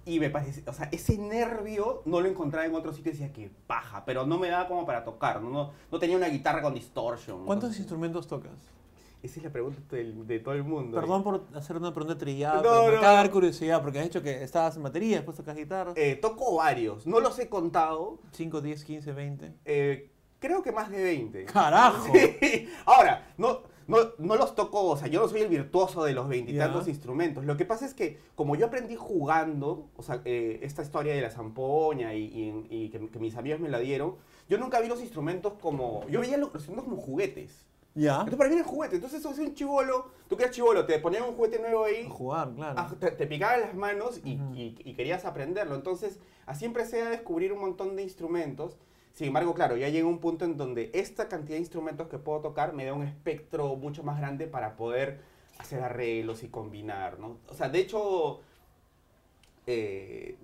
y 0.08 0.20
me 0.22 0.30
parece, 0.30 0.64
o 0.70 0.74
sea, 0.74 0.88
ese 0.92 1.18
nervio 1.18 2.02
no 2.06 2.22
lo 2.22 2.28
encontraba 2.30 2.66
en 2.66 2.74
otro 2.74 2.94
sitio 2.94 3.10
y 3.12 3.16
decía 3.16 3.34
que 3.34 3.52
paja, 3.68 4.06
pero 4.06 4.26
no 4.26 4.40
me 4.40 4.48
daba 4.50 4.68
como 4.68 4.86
para 4.86 5.04
tocar, 5.04 5.42
no, 5.42 5.50
no, 5.50 5.72
no 5.92 6.00
tenía 6.00 6.16
una 6.16 6.30
guitarra 6.30 6.62
con 6.62 6.74
distortion. 6.74 7.46
¿Cuántos 7.46 7.78
instrumentos 7.78 8.26
tocas? 8.26 8.54
Esa 9.22 9.40
es 9.40 9.44
la 9.44 9.50
pregunta 9.52 9.82
del- 9.96 10.26
de, 10.26 10.40
todo 10.40 10.54
el 10.54 10.64
mundo. 10.64 10.98
Perdón 10.98 11.24
por 11.24 11.44
hacer 11.56 11.76
una 11.76 11.94
pregunta 11.94 12.18
trillada, 12.18 12.58
No, 12.58 12.62
pero 12.62 12.86
me 12.86 12.92
no, 12.94 12.98
acaba 13.00 13.10
de 13.12 13.18
no. 13.18 13.24
dar 13.24 13.32
curiosidad 13.32 13.82
porque 13.82 14.00
has 14.00 14.06
dicho 14.06 14.22
que 14.24 14.44
estabas 14.44 14.78
en 14.78 14.84
batería, 14.84 15.18
después 15.18 15.36
tocas 15.36 15.58
guitarra. 15.58 15.92
Eh, 15.98 16.16
toco 16.16 16.56
varios, 16.56 17.06
no 17.06 17.20
los 17.20 17.38
he 17.40 17.50
contado, 17.50 18.20
5, 18.32 18.62
10, 18.62 18.86
15, 18.86 19.12
20. 19.12 19.54
eh, 19.66 20.12
creo 20.40 20.62
que 20.64 20.72
más 20.72 20.90
de 20.90 21.04
20. 21.04 21.46
¡Carajo! 21.46 22.14
Sí. 22.40 22.70
Ahora, 22.86 23.34
no, 23.38 23.64
no, 23.88 23.98
no 24.18 24.36
los 24.36 24.54
toco, 24.56 24.84
o 24.86 24.98
sea, 24.98 25.08
yo 25.08 25.22
no 25.22 25.28
soy 25.28 25.42
el 25.42 25.48
virtuoso 25.48 26.04
de 26.04 26.14
los 26.14 26.28
veintitantos 26.28 26.86
Ya. 26.86 26.92
instrumentos. 26.92 27.46
Lo 27.46 27.56
que 27.58 27.66
pasa 27.66 27.86
es 27.86 27.94
que, 27.94 28.20
como 28.36 28.56
yo 28.56 28.66
aprendí 28.68 28.96
jugando, 28.96 29.88
o 29.96 30.04
sea, 30.04 30.22
eh, 30.26 30.60
esta 30.62 30.82
historia 30.82 31.14
de 31.16 31.22
la 31.22 31.30
zampoña 31.32 32.14
y, 32.14 32.24
y- 32.26 32.68
y 32.70 32.90
que, 32.90 33.08
que 33.10 33.20
mis 33.20 33.36
amigos 33.36 33.60
me 33.60 33.70
la 33.70 33.80
dieron, 33.80 34.16
yo 34.50 34.58
nunca 34.58 34.80
vi 34.80 34.88
los 34.88 35.02
instrumentos 35.02 35.54
como. 35.62 36.06
Yo 36.08 36.20
veía 36.22 36.38
los 36.38 36.54
instrumentos 36.54 36.86
como 36.90 36.98
juguetes. 37.02 37.66
¿Ya? 37.96 38.12
Entonces, 38.14 38.38
para 38.38 38.50
mí 38.50 38.56
eran 38.58 38.68
juguetes. 38.68 38.96
Entonces, 38.96 39.20
eso 39.22 39.32
es 39.32 39.40
un 39.40 39.56
chivolo. 39.56 40.06
Tú 40.30 40.38
que 40.38 40.44
eras 40.44 40.56
chivolo, 40.56 40.86
te 40.86 41.00
ponían 41.00 41.24
un 41.24 41.34
juguete 41.34 41.58
nuevo 41.60 41.84
ahí. 41.86 42.06
A 42.06 42.10
jugar, 42.10 42.54
claro. 42.54 42.76
Ah, 42.78 42.94
te, 43.00 43.10
te 43.12 43.26
picaban 43.26 43.62
las 43.62 43.74
manos 43.74 44.22
y, 44.24 44.36
Ujú. 44.36 44.54
y- 44.54 44.76
y 44.86 44.94
querías 44.94 45.26
aprenderlo. 45.26 45.74
Entonces, 45.76 46.20
así 46.46 46.66
empecé 46.66 47.02
a 47.02 47.10
descubrir 47.10 47.52
un 47.54 47.60
montón 47.60 47.96
de 47.96 48.04
instrumentos. 48.04 48.78
Sin 49.18 49.30
embargo, 49.30 49.56
claro, 49.56 49.76
ya 49.78 49.90
llega 49.90 50.08
un 50.08 50.20
punto 50.20 50.46
en 50.46 50.58
donde 50.58 50.92
esta 50.94 51.28
cantidad 51.28 51.56
de 51.56 51.62
instrumentos 51.62 52.08
que 52.08 52.20
puedo 52.20 52.40
tocar 52.42 52.74
me 52.74 52.86
da 52.86 52.94
un 52.94 53.02
espectro 53.02 53.76
mucho 53.76 54.04
más 54.04 54.20
grande 54.20 54.46
para 54.46 54.76
poder 54.78 55.22
hacer 55.58 55.82
arreglos 55.82 56.44
y 56.44 56.50
combinar, 56.50 57.18
¿no? 57.18 57.40
O 57.50 57.56
sea, 57.56 57.68
de 57.68 57.80
hecho, 57.80 58.42
eh, 59.66 60.36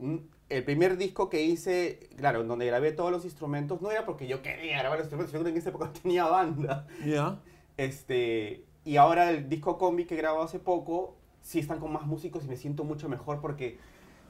el 0.50 0.63
primer 0.63 0.98
disco 0.98 1.30
que 1.30 1.44
hice, 1.44 2.10
claro, 2.18 2.42
en 2.42 2.48
donde 2.48 2.65
grabé 2.65 2.92
todos 2.94 3.12
los 3.12 3.25
instrumentos, 3.25 3.80
no 3.80 3.92
era 3.92 4.08
porque 4.08 4.25
yo 4.25 4.42
quería 4.42 4.80
grabar 4.80 4.98
los 4.98 5.06
instrumentos, 5.06 5.44
que 5.44 5.50
en 5.51 5.58
esa 5.58 5.70
época 5.70 5.94
tenía 6.01 6.25
banda. 6.25 6.88
¿Ya? 7.06 7.39
Este, 7.77 8.65
y 8.86 8.98
ahora 8.98 9.30
el 9.30 9.50
disco 9.50 9.77
combi 9.77 10.06
que 10.06 10.15
grabado 10.15 10.42
hace 10.42 10.58
poco, 10.58 11.15
sí 11.44 11.60
están 11.60 11.80
con 11.80 11.94
más 11.94 12.08
músicos 12.08 12.44
y 12.44 12.48
me 12.48 12.58
siento 12.58 12.86
mucho 12.86 13.08
mejor 13.08 13.39
porque 13.39 13.77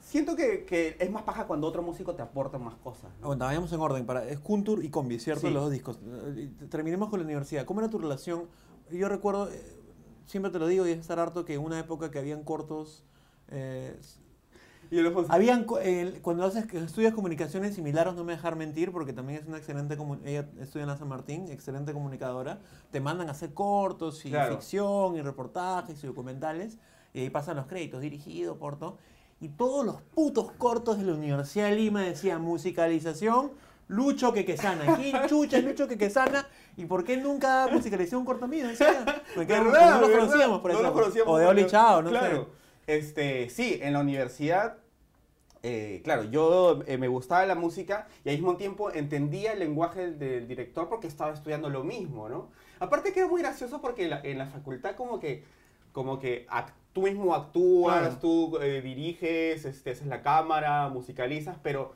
siento 0.04 0.36
que, 0.36 0.64
que 0.64 0.96
es 0.98 1.10
más 1.10 1.22
paja 1.22 1.46
cuando 1.46 1.66
otro 1.66 1.82
músico 1.82 2.14
te 2.14 2.22
aporta 2.22 2.58
más 2.58 2.74
cosas. 2.76 3.10
¿no? 3.20 3.28
Bueno, 3.28 3.44
vayamos 3.44 3.72
en 3.72 3.80
orden. 3.80 4.06
Para, 4.06 4.28
es 4.28 4.38
Kuntur 4.38 4.84
y 4.84 4.90
Combi, 4.90 5.18
¿cierto? 5.18 5.46
Sí. 5.48 5.52
Los 5.52 5.64
dos 5.64 5.72
discos. 5.72 5.98
Eh, 6.36 6.50
Terminemos 6.70 7.08
con 7.08 7.18
la 7.20 7.24
universidad. 7.24 7.64
¿Cómo 7.64 7.80
era 7.80 7.90
tu 7.90 7.98
relación? 7.98 8.44
Yo 8.90 9.08
recuerdo, 9.08 9.50
eh, 9.50 9.76
siempre 10.26 10.52
te 10.52 10.58
lo 10.58 10.66
digo 10.66 10.86
y 10.86 10.90
es 10.92 10.98
estar 10.98 11.18
harto, 11.18 11.44
que 11.44 11.54
en 11.54 11.60
una 11.62 11.78
época 11.80 12.10
que 12.10 12.18
habían 12.18 12.44
cortos, 12.44 13.04
eh, 13.48 13.98
Y 14.90 15.00
los 15.00 15.30
Habían, 15.30 15.66
el- 15.82 16.20
cuando 16.20 16.44
haces 16.44 16.72
estudias 16.72 17.14
comunicaciones 17.14 17.74
similares, 17.74 18.14
no 18.14 18.22
me 18.22 18.32
dejar 18.34 18.54
mentir, 18.54 18.92
porque 18.92 19.12
también 19.14 19.40
es 19.40 19.48
una 19.48 19.56
excelente, 19.56 19.96
ella 20.24 20.48
estudia 20.60 20.82
en 20.84 20.88
la 20.90 20.96
San 20.98 21.08
Martín, 21.08 21.48
excelente 21.48 21.92
comunicadora, 21.94 22.60
te 22.92 23.00
mandan 23.00 23.28
a 23.28 23.32
hacer 23.32 23.54
cortos 23.54 24.24
y 24.26 24.30
Claro. 24.30 24.54
ficción 24.56 25.16
y 25.16 25.22
reportajes 25.22 26.04
y 26.04 26.06
documentales, 26.06 26.78
y 27.14 27.20
ahí 27.20 27.30
pasan 27.30 27.56
los 27.56 27.66
créditos, 27.66 28.02
dirigido, 28.02 28.58
corto, 28.58 28.98
y 29.44 29.48
todos 29.50 29.84
los 29.84 30.00
putos 30.14 30.52
cortos 30.52 30.96
de 30.98 31.04
la 31.04 31.12
Universidad 31.12 31.68
de 31.68 31.76
Lima 31.76 32.00
decían 32.02 32.40
musicalización, 32.40 33.52
Lucho 33.88 34.32
Quequesana. 34.32 34.96
¿Quién 34.96 35.14
chucha 35.28 35.58
es 35.58 35.64
Lucho 35.64 35.86
Quequesana? 35.86 36.46
¿Y 36.78 36.86
por 36.86 37.04
qué 37.04 37.18
nunca 37.18 37.68
musicalizó 37.70 38.18
un 38.18 38.24
corto 38.24 38.48
mío? 38.48 38.64
Quedo- 38.78 39.46
¿Verdad? 39.46 40.00
no 40.00 40.06
lo 40.08 40.10
conocíamos 40.18 40.60
por 40.62 40.72
No 40.72 40.78
eso. 40.78 40.86
lo 40.88 40.92
conocíamos 40.94 41.34
o 41.34 41.36
de 41.36 41.46
Oli. 41.46 41.66
Chao, 41.66 42.00
no 42.00 42.08
claro. 42.08 42.48
sé. 42.86 42.96
Este, 42.96 43.50
sí, 43.50 43.78
en 43.82 43.92
la 43.92 44.00
universidad, 44.00 44.78
eh, 45.62 46.00
claro, 46.04 46.24
yo 46.24 46.80
eh, 46.86 46.96
me 46.96 47.08
gustaba 47.08 47.44
la 47.44 47.54
música 47.54 48.06
y 48.24 48.30
al 48.30 48.36
mismo 48.36 48.56
tiempo 48.56 48.90
entendía 48.92 49.52
el 49.52 49.58
lenguaje 49.58 50.10
del, 50.12 50.48
director 50.48 50.88
porque 50.88 51.06
estaba 51.06 51.34
estudiando 51.34 51.68
lo 51.68 51.84
mismo, 51.84 52.30
¿no? 52.30 52.48
Aparte 52.80 53.12
que 53.12 53.20
era 53.20 53.28
muy 53.28 53.42
gracioso 53.42 53.82
porque 53.82 54.08
la- 54.08 54.20
en 54.22 54.38
la 54.38 54.46
facultad 54.46 54.96
como 54.96 55.20
que, 55.20 55.44
como 55.92 56.18
que 56.18 56.46
tú 56.94 57.02
mismo 57.02 57.34
actúas, 57.34 57.98
Claro. 58.00 58.16
tú 58.18 58.58
eh, 58.62 58.80
diriges, 58.80 59.66
este, 59.66 59.90
haces 59.90 60.06
la 60.06 60.22
cámara, 60.22 60.88
musicalizas, 60.88 61.58
pero 61.62 61.92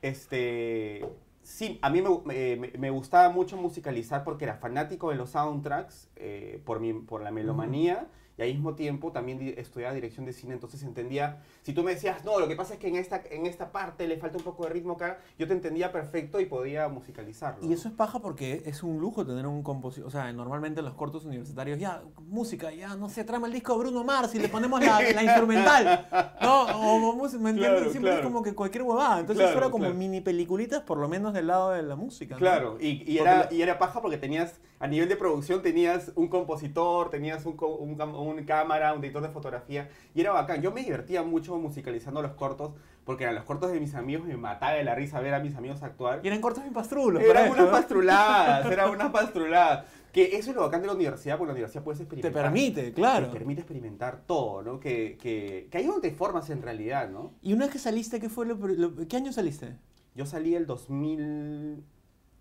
este... 0.00 1.04
Sí, 1.42 1.78
a 1.82 1.90
mí 1.90 2.02
me, 2.02 2.08
me- 2.24 2.56
me- 2.56 2.78
me 2.78 2.90
gustaba 2.90 3.28
mucho 3.28 3.56
musicalizar 3.56 4.24
porque 4.24 4.44
era 4.44 4.56
fanático 4.56 5.10
de 5.10 5.16
los 5.16 5.30
soundtracks 5.30 6.08
eh, 6.16 6.60
por, 6.64 6.80
mi, 6.80 6.92
por 6.92 7.22
la 7.22 7.30
melomanía 7.30 8.06
y 8.38 8.42
al 8.42 8.48
mismo 8.48 8.74
tiempo 8.74 9.12
también 9.12 9.38
di- 9.38 9.54
estudiaba 9.56 9.94
dirección 9.94 10.26
de 10.26 10.32
cine, 10.32 10.52
entonces 10.54 10.82
entendía, 10.82 11.42
si 11.62 11.72
tú 11.72 11.82
me 11.82 11.92
decías, 11.94 12.24
no, 12.24 12.38
lo 12.38 12.48
que 12.48 12.56
pasa 12.56 12.74
es 12.74 12.80
que 12.80 12.88
en 12.88 12.96
esta, 12.96 13.22
en 13.30 13.46
esta 13.46 13.72
parte 13.72 14.06
le 14.06 14.18
falta 14.18 14.36
un 14.38 14.44
poco 14.44 14.64
de 14.64 14.70
ritmo 14.70 14.92
acá, 14.94 15.18
yo 15.38 15.46
te 15.46 15.54
entendía 15.54 15.90
perfecto 15.92 16.38
y 16.40 16.46
podía 16.46 16.88
musicalizarlo. 16.88 17.64
Y 17.66 17.72
eso 17.72 17.88
es 17.88 17.94
paja 17.94 18.18
porque 18.18 18.62
es 18.66 18.82
un 18.82 18.98
lujo 19.00 19.24
tener 19.24 19.46
un 19.46 19.62
compositor. 19.62 20.06
O 20.08 20.10
sea, 20.10 20.30
normalmente 20.32 20.80
en 20.80 20.84
los 20.86 20.94
cortos 20.94 21.24
universitarios, 21.24 21.78
ya, 21.78 22.02
música, 22.28 22.72
ya, 22.72 22.94
no 22.96 23.08
sé, 23.08 23.24
trama 23.24 23.46
el 23.46 23.52
disco 23.54 23.72
de 23.72 23.78
Bruno 23.78 24.04
Mars 24.04 24.34
y 24.34 24.38
le 24.38 24.48
ponemos 24.48 24.80
la, 24.84 25.00
la 25.00 25.22
instrumental. 25.24 26.08
No, 26.42 26.62
o, 26.64 27.10
o 27.10 27.16
música, 27.16 27.42
¿me 27.42 27.50
entiendes? 27.50 27.78
Claro, 27.78 27.90
Siempre 27.90 28.10
claro. 28.12 28.22
es 28.22 28.26
como 28.32 28.42
que 28.42 28.54
cualquier 28.54 28.82
huevada. 28.82 29.20
Entonces 29.20 29.42
Claro, 29.44 29.50
eso 29.56 29.58
era 29.66 29.70
como 29.70 29.92
mini 29.94 30.20
peliculitas, 30.20 30.82
por 30.82 30.98
lo 30.98 31.08
menos 31.08 31.32
del 31.32 31.46
lado 31.46 31.70
de 31.70 31.82
la 31.82 31.96
música. 31.96 32.34
¿no? 32.34 32.38
Claro, 32.38 32.76
y, 32.80 33.18
era, 33.18 33.38
la- 33.46 33.52
y 33.54 33.62
era 33.62 33.78
paja 33.78 34.00
porque 34.02 34.18
tenías, 34.18 34.60
a 34.78 34.86
nivel 34.86 35.08
de 35.08 35.16
producción, 35.16 35.62
tenías 35.62 36.12
un 36.16 36.28
compositor, 36.28 37.08
tenías 37.10 37.46
un, 37.46 37.56
un, 37.60 38.00
un 38.00 38.44
cámara, 38.44 38.92
un 38.94 39.02
editor 39.02 39.22
de 39.22 39.30
fotografía, 39.30 39.88
y 40.14 40.20
era 40.20 40.32
bacán. 40.32 40.60
Yo 40.60 40.70
me 40.72 40.82
divertía 40.82 41.22
mucho 41.22 41.56
musicalizando 41.56 42.20
los 42.22 42.32
cortos, 42.32 42.72
porque 43.04 43.24
eran 43.24 43.36
los 43.36 43.44
cortos 43.44 43.72
de 43.72 43.80
mis 43.80 43.94
amigos, 43.94 44.26
me 44.26 44.36
mataba 44.36 44.72
de 44.72 44.84
la 44.84 44.94
risa 44.94 45.20
ver 45.20 45.32
a 45.34 45.40
mis 45.40 45.54
amigos 45.56 45.82
actuar. 45.82 46.20
Y 46.22 46.28
eran 46.28 46.40
cortos 46.40 46.62
bien 46.62 46.74
pastrulos. 46.74 47.22
Eran 47.22 47.46
esto, 47.46 47.54
unas 47.60 47.70
pastruladas, 47.72 48.66
eran 48.70 48.90
unas 48.90 49.10
pastruladas. 49.10 49.86
Que 50.12 50.36
eso 50.36 50.48
es 50.50 50.56
lo 50.56 50.62
bacán 50.62 50.80
de 50.80 50.86
la 50.86 50.94
universidad, 50.94 51.36
porque 51.36 51.48
la 51.48 51.52
universidad 51.52 51.84
puedes 51.84 51.98
Te 51.98 52.04
experimentar. 52.04 52.42
permite, 52.44 52.92
claro. 52.94 53.26
Te 53.26 53.32
permite 53.34 53.60
experimentar 53.60 54.22
todo, 54.26 54.62
¿no? 54.62 54.80
Que, 54.80 55.18
que, 55.20 55.68
que 55.70 55.76
ahí 55.78 55.84
es 55.84 55.90
donde 55.90 56.08
te 56.10 56.14
formas 56.14 56.48
en 56.48 56.62
realidad, 56.62 57.10
¿no? 57.10 57.34
Y 57.42 57.52
una 57.52 57.66
vez 57.66 57.72
que 57.74 57.78
saliste, 57.78 58.18
¿qué 58.18 58.30
fue 58.30 58.46
lo, 58.46 58.54
lo- 58.56 59.06
¿Qué 59.08 59.16
año 59.16 59.30
saliste? 59.32 59.76
Yo 60.14 60.24
salí 60.26 60.54
el 60.54 60.66
2000... 60.66 61.84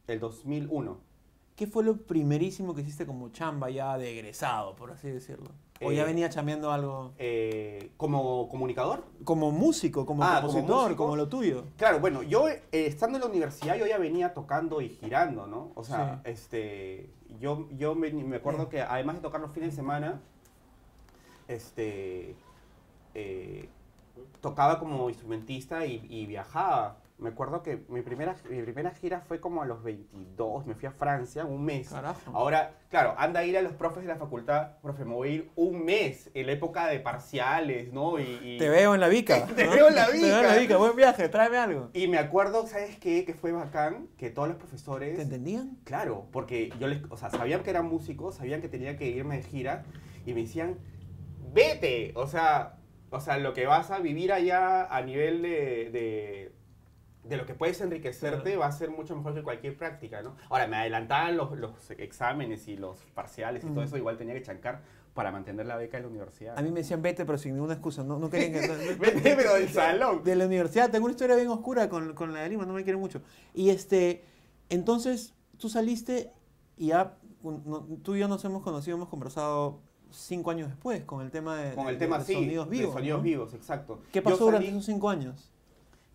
El 0.08 0.20
2001. 0.20 1.02
¿Qué 1.56 1.68
fue 1.68 1.84
lo 1.86 1.96
primerísimo 1.98 2.76
que 2.76 2.82
hiciste 2.82 3.06
como 3.06 3.30
chamba 3.30 3.70
ya 3.70 3.98
de 3.98 4.12
egresado, 4.12 4.76
por 4.76 4.92
así 4.92 5.10
decirlo? 5.10 5.52
¿O 5.82 5.92
ya 5.92 6.04
Eh, 6.04 6.06
venía 6.06 6.30
chambeando 6.30 6.70
algo? 6.72 7.14
Eh, 7.18 7.92
como 7.96 8.50
comunicador. 8.50 9.06
Como 9.24 9.52
músico, 9.52 10.06
como 10.06 10.24
Ah, 10.24 10.40
compositor, 10.42 10.96
como, 10.98 11.16
lo 11.16 11.30
tuyo. 11.30 11.64
Claro, 11.78 12.00
bueno, 12.00 12.24
yo 12.24 12.50
eh, 12.50 12.62
estando 12.72 13.18
en 13.18 13.24
la 13.24 13.30
universidad 13.30 13.76
yo 13.78 13.86
ya 13.88 13.98
venía 13.98 14.34
tocando 14.34 14.82
y 14.82 14.90
girando, 14.90 15.48
¿no? 15.48 15.72
O 15.76 15.84
sea, 15.86 16.22
Sí. 16.26 16.32
este, 16.32 17.10
yo, 17.40 17.68
yo 17.78 17.96
me, 17.96 18.12
me 18.12 18.36
acuerdo 18.38 18.68
que 18.68 18.82
además 18.82 19.16
de 19.16 19.22
tocar 19.22 19.40
los 19.40 19.52
fines 19.52 19.70
de 19.72 19.76
semana, 19.78 20.22
este, 21.48 22.36
tocaba 24.42 24.78
como 24.80 25.10
instrumentista 25.10 25.86
y, 25.86 26.06
y 26.10 26.26
viajaba. 26.26 26.98
Me 27.18 27.30
acuerdo 27.30 27.64
que 27.64 27.80
mi 27.88 28.02
primera, 28.02 28.36
mi 28.50 28.62
primera 28.62 28.92
gira 28.92 29.22
fue 29.22 29.40
como 29.40 29.62
a 29.62 29.66
los 29.66 29.82
22, 29.84 30.66
me 30.66 30.76
fui 30.76 30.88
a 30.88 30.92
Francia 30.92 31.46
un 31.46 31.64
mes. 31.64 31.88
Carajo. 31.90 32.32
Ahora, 32.36 32.74
claro, 32.90 33.16
anda 33.18 33.40
a 33.40 33.46
ir 33.46 33.58
a 33.58 33.62
los 33.62 33.72
profes 33.72 34.04
de 34.04 34.10
la 34.10 34.18
facultad, 34.18 34.72
profe, 34.82 35.06
me 35.06 35.14
voy 35.14 35.30
a 35.30 35.32
ir 35.32 35.52
un 35.56 35.86
mes 35.86 36.30
en 36.34 36.48
la 36.48 36.52
época 36.52 36.88
de 36.88 37.00
parciales, 37.00 37.94
¿no? 37.94 38.20
Y, 38.20 38.40
y- 38.44 38.58
Te 38.58 38.68
veo 38.68 38.96
en 38.96 39.00
la 39.00 39.08
bica. 39.08 39.46
Te 39.56 39.66
¿no? 39.66 39.72
veo 39.72 39.88
en 39.88 39.96
la 39.96 40.08
Te 40.08 40.22
veo 40.22 40.40
en 40.42 40.48
la 40.48 40.56
bica. 40.58 40.76
Buen 40.76 40.96
viaje, 40.98 41.30
tráeme 41.30 41.58
algo. 41.58 41.90
Y 41.94 42.10
me 42.10 42.18
acuerdo, 42.18 42.68
¿sabes 42.68 42.98
qué? 42.98 43.24
Que 43.24 43.34
fue 43.34 43.54
bacán, 43.54 44.10
que 44.18 44.30
todos 44.30 44.50
los 44.50 44.58
profesores... 44.58 45.16
¿Te 45.16 45.22
entendían? 45.22 45.78
Claro, 45.86 46.28
porque 46.34 46.74
yo 46.82 46.88
les, 46.88 47.00
o 47.10 47.16
sea, 47.16 47.30
sabían 47.30 47.64
que 47.64 47.70
eran 47.70 47.86
músicos, 47.86 48.36
sabían 48.36 48.60
que 48.60 48.68
tenía 48.68 48.98
que 48.98 49.08
irme 49.08 49.38
de 49.38 49.44
gira 49.44 49.86
y 50.26 50.34
me 50.34 50.42
decían, 50.42 50.78
vete, 51.54 52.12
o 52.16 52.28
sea, 52.28 52.76
o 53.10 53.22
sea, 53.22 53.38
lo 53.38 53.54
que 53.54 53.66
vas 53.66 53.92
a 53.92 54.00
vivir 54.00 54.34
allá 54.34 54.84
a 54.94 55.02
nivel 55.02 55.42
de, 55.42 55.90
de, 55.92 56.52
de 57.28 57.38
lo 57.38 57.46
que 57.46 57.54
puedes 57.56 57.82
enriquecerte 57.82 58.42
Claro. 58.44 58.60
va 58.60 58.68
a 58.68 58.72
ser 58.72 58.90
mucho 58.92 59.16
mejor 59.16 59.34
que 59.34 59.44
cualquier 59.44 59.78
práctica, 59.78 60.22
¿no? 60.22 60.36
Ahora, 60.50 60.68
me 60.68 60.78
adelantaban 60.78 61.36
los, 61.38 61.58
los 61.58 61.92
exámenes 61.92 62.68
y 62.68 62.78
los 62.78 63.00
parciales 63.14 63.64
y 63.64 63.68
todo 63.68 63.84
eso, 63.84 63.98
igual 63.98 64.18
tenía 64.18 64.34
que 64.34 64.42
chancar 64.44 64.82
para 65.14 65.32
mantener 65.32 65.66
la 65.66 65.78
beca 65.78 65.98
de 65.98 66.04
la 66.04 66.10
universidad. 66.10 66.60
A 66.60 66.62
mí 66.62 66.70
me 66.72 66.82
decían 66.82 67.02
vete, 67.02 67.26
pero 67.26 67.38
sin 67.38 67.54
ninguna 67.54 67.74
excusa. 67.74 68.04
No, 68.04 68.20
no 68.20 68.30
querían 68.30 68.52
que. 68.52 68.96
Vete, 69.00 69.36
pero 69.36 69.54
del 69.54 69.70
salón. 69.70 70.24
De 70.24 70.36
la 70.36 70.46
universidad. 70.46 70.92
Tengo 70.92 71.06
una 71.06 71.12
historia 71.14 71.36
bien 71.38 71.48
oscura 71.48 71.88
con, 71.88 72.14
con 72.14 72.34
la 72.34 72.42
de 72.42 72.50
Lima, 72.50 72.66
no 72.66 72.74
me 72.74 72.84
quieren 72.84 73.00
mucho. 73.00 73.22
Y 73.54 73.70
este. 73.70 74.26
Entonces, 74.70 75.34
tú 75.58 75.70
saliste 75.70 76.32
y 76.78 76.88
ya. 76.88 77.18
un- 77.44 77.64
no- 77.66 77.88
tú 78.04 78.16
y 78.16 78.20
yo 78.20 78.28
nos 78.28 78.44
hemos 78.44 78.62
conocido, 78.62 78.98
hemos 78.98 79.08
conversado 79.10 79.80
cinco 80.12 80.52
años 80.52 80.68
después 80.70 81.04
con 81.06 81.22
el 81.22 81.32
tema 81.32 81.56
de, 81.58 81.76
Con 81.76 81.88
el 81.88 81.96
de- 81.96 82.00
tema, 82.06 82.20
de 82.20 82.26
sí, 82.26 82.34
sonidos 82.34 82.70
vivos. 82.70 82.88
de 82.96 83.00
sonidos 83.00 83.20
¿no? 83.20 83.24
vivos, 83.24 83.54
exacto. 83.54 84.02
¿Qué 84.12 84.22
pasó 84.22 84.46
durante 84.46 84.68
esos 84.68 84.86
cinco 84.86 85.10
años? 85.10 85.52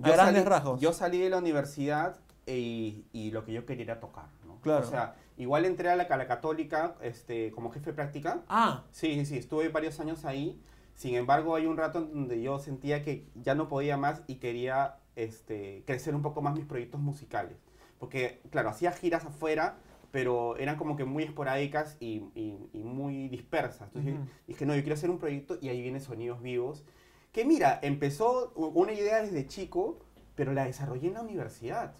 Yo 0.08 0.12
grandes 0.12 0.42
salí- 0.44 0.48
rasgos. 0.48 0.80
Yo 0.80 0.92
salí 0.92 1.18
de 1.18 1.30
la 1.30 1.38
universidad 1.38 2.18
y, 2.46 3.04
y 3.12 3.30
lo 3.30 3.44
que 3.44 3.52
yo 3.52 3.64
quería 3.66 3.84
era 3.84 4.00
tocar, 4.00 4.26
¿no? 4.46 4.60
Claro. 4.60 4.86
O 4.86 4.90
sea, 4.90 5.14
igual 5.36 5.64
entré 5.64 5.88
a 5.90 5.96
la, 5.96 6.04
a 6.04 6.16
la 6.16 6.26
católica 6.26 6.96
este, 7.02 7.50
como 7.52 7.70
jefe 7.70 7.90
de 7.90 7.94
práctica. 7.94 8.42
Ah, 8.48 8.84
Sí, 8.90 9.14
sí, 9.14 9.26
sí, 9.26 9.36
estuve 9.38 9.68
varios 9.68 10.00
años 10.00 10.24
ahí. 10.24 10.60
Sin 10.94 11.14
embargo, 11.14 11.54
hay 11.56 11.66
un 11.66 11.76
rato 11.76 11.98
en 11.98 12.12
donde 12.12 12.42
yo 12.42 12.58
sentía 12.58 13.02
que 13.02 13.26
ya 13.34 13.54
no 13.54 13.68
podía 13.68 13.96
más 13.96 14.22
y 14.26 14.34
quería 14.36 14.96
este, 15.16 15.82
crecer 15.86 16.14
un 16.14 16.22
poco 16.22 16.42
más 16.42 16.54
mis 16.54 16.66
proyectos 16.66 17.00
musicales. 17.00 17.56
Porque, 17.98 18.40
claro, 18.50 18.68
hacía 18.70 18.92
giras 18.92 19.24
afuera, 19.24 19.76
pero 20.10 20.56
eran 20.56 20.76
como 20.76 20.96
que 20.96 21.04
muy 21.04 21.22
esporádicas 21.22 21.96
y, 22.00 22.24
y- 22.34 22.68
y 22.72 22.78
muy 22.82 23.28
dispersas. 23.28 23.88
Entonces 23.88 24.14
Ujú. 24.14 24.24
dije, 24.46 24.66
no, 24.66 24.74
yo 24.74 24.80
quiero 24.82 24.94
hacer 24.94 25.08
un 25.10 25.18
proyecto 25.18 25.56
y 25.60 25.68
ahí 25.68 25.80
viene 25.80 26.00
Sonidos 26.00 26.42
Vivos. 26.42 26.84
Que 27.32 27.44
mira, 27.44 27.78
empezó 27.82 28.52
una 28.56 28.92
idea 28.92 29.22
desde 29.22 29.46
chico, 29.46 29.98
pero 30.34 30.52
la 30.52 30.64
desarrollé 30.64 31.08
en 31.08 31.14
la 31.14 31.22
universidad. 31.22 31.94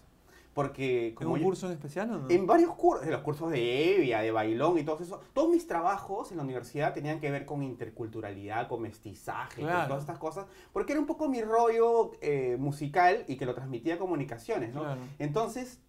Porque 0.53 1.07
¿en 1.09 1.15
como 1.15 1.33
un 1.35 1.39
yo- 1.39 1.45
curso 1.45 1.67
en 1.67 1.71
especial 1.73 2.11
o 2.11 2.17
no? 2.19 2.29
en 2.29 2.45
varios 2.45 2.75
cursos, 2.75 3.05
en 3.05 3.13
los 3.13 3.21
cursos 3.21 3.49
de 3.51 3.95
Evia, 3.95 4.19
de 4.19 4.31
bailón 4.31 4.77
y 4.77 4.83
todo 4.83 4.99
eso, 5.01 5.21
todos 5.31 5.47
mis 5.49 5.65
trabajos 5.65 6.29
en 6.31 6.37
la 6.37 6.43
universidad 6.43 6.93
tenían 6.93 7.21
que 7.21 7.31
ver 7.31 7.45
con 7.45 7.63
interculturalidad, 7.63 8.67
con 8.67 8.81
mestizaje, 8.81 9.61
Claro. 9.61 9.79
con 9.79 9.87
todas 9.87 10.03
estas 10.03 10.17
cosas, 10.17 10.47
porque 10.73 10.91
era 10.91 10.99
un 10.99 11.07
poco 11.07 11.29
mi 11.29 11.41
rollo 11.41 12.11
eh, 12.19 12.57
musical 12.59 13.23
y 13.29 13.37
que 13.37 13.45
lo 13.45 13.53
transmitía 13.55 13.93
a 13.93 13.97
comunicaciones, 13.97 14.73
¿no? 14.73 14.81
Claro. 14.81 14.99
Entonces, 15.19 15.79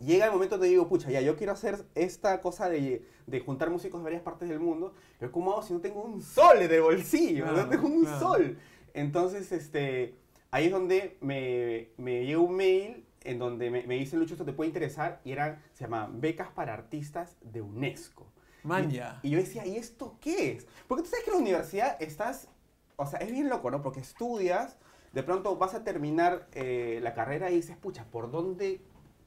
llega 0.00 0.26
el 0.26 0.32
momento 0.32 0.56
donde 0.56 0.68
digo, 0.68 0.88
pucha, 0.88 1.10
ya 1.10 1.20
yo 1.20 1.36
quiero 1.36 1.52
hacer 1.52 1.84
esta 1.94 2.40
cosa 2.40 2.68
de, 2.68 3.06
de 3.26 3.40
juntar 3.40 3.70
músicos 3.70 4.00
de 4.00 4.04
varias 4.04 4.22
partes 4.22 4.48
del 4.48 4.60
mundo, 4.60 4.94
pero 5.18 5.30
¿cómo 5.32 5.52
hago 5.52 5.62
si 5.62 5.72
no 5.72 5.80
tengo 5.80 6.02
un 6.02 6.20
sol 6.22 6.58
en 6.60 6.70
el 6.72 6.80
bolsillo? 6.82 7.44
Claro, 7.44 7.62
no 7.64 7.68
tengo 7.68 7.86
un 7.88 8.02
claro. 8.02 8.18
sol. 8.20 8.58
Entonces, 8.92 9.50
este, 9.52 10.14
ahí 10.50 10.66
es 10.66 10.72
donde 10.72 11.16
me, 11.20 11.88
me 11.96 12.24
llegó 12.26 12.42
un 12.44 12.56
mail 12.56 13.06
en 13.22 13.38
donde 13.38 13.70
me, 13.70 13.84
me 13.86 13.94
dice 13.96 14.16
Lucho, 14.16 14.34
esto 14.34 14.44
te 14.44 14.52
puede 14.52 14.68
interesar, 14.68 15.20
y 15.24 15.32
eran, 15.32 15.62
se 15.72 15.84
llamaban 15.84 16.20
Becas 16.20 16.50
para 16.50 16.74
Artistas 16.74 17.36
de 17.40 17.62
UNESCO. 17.62 18.26
Man, 18.62 18.90
Y- 18.90 18.94
ya. 18.94 19.18
Y 19.22 19.30
yo 19.30 19.38
decía, 19.38 19.64
¿y 19.66 19.76
esto 19.76 20.16
qué 20.20 20.52
es? 20.52 20.66
Porque 20.86 21.02
tú 21.04 21.08
sabes 21.10 21.24
que 21.24 21.30
en 21.30 21.36
la 21.36 21.42
universidad 21.42 21.96
estás, 22.02 22.48
o 22.96 23.06
sea, 23.06 23.18
es 23.20 23.30
bien 23.30 23.48
loco, 23.48 23.70
¿no? 23.70 23.82
Porque 23.82 24.00
estudias, 24.00 24.76
de 25.12 25.22
pronto 25.22 25.56
vas 25.56 25.74
a 25.74 25.84
terminar 25.84 26.48
eh, 26.52 26.98
la 27.02 27.14
carrera 27.14 27.50
y 27.50 27.56
dices, 27.56 27.76
pucha, 27.76 28.04
¿por 28.10 28.30
dónde, 28.30 28.82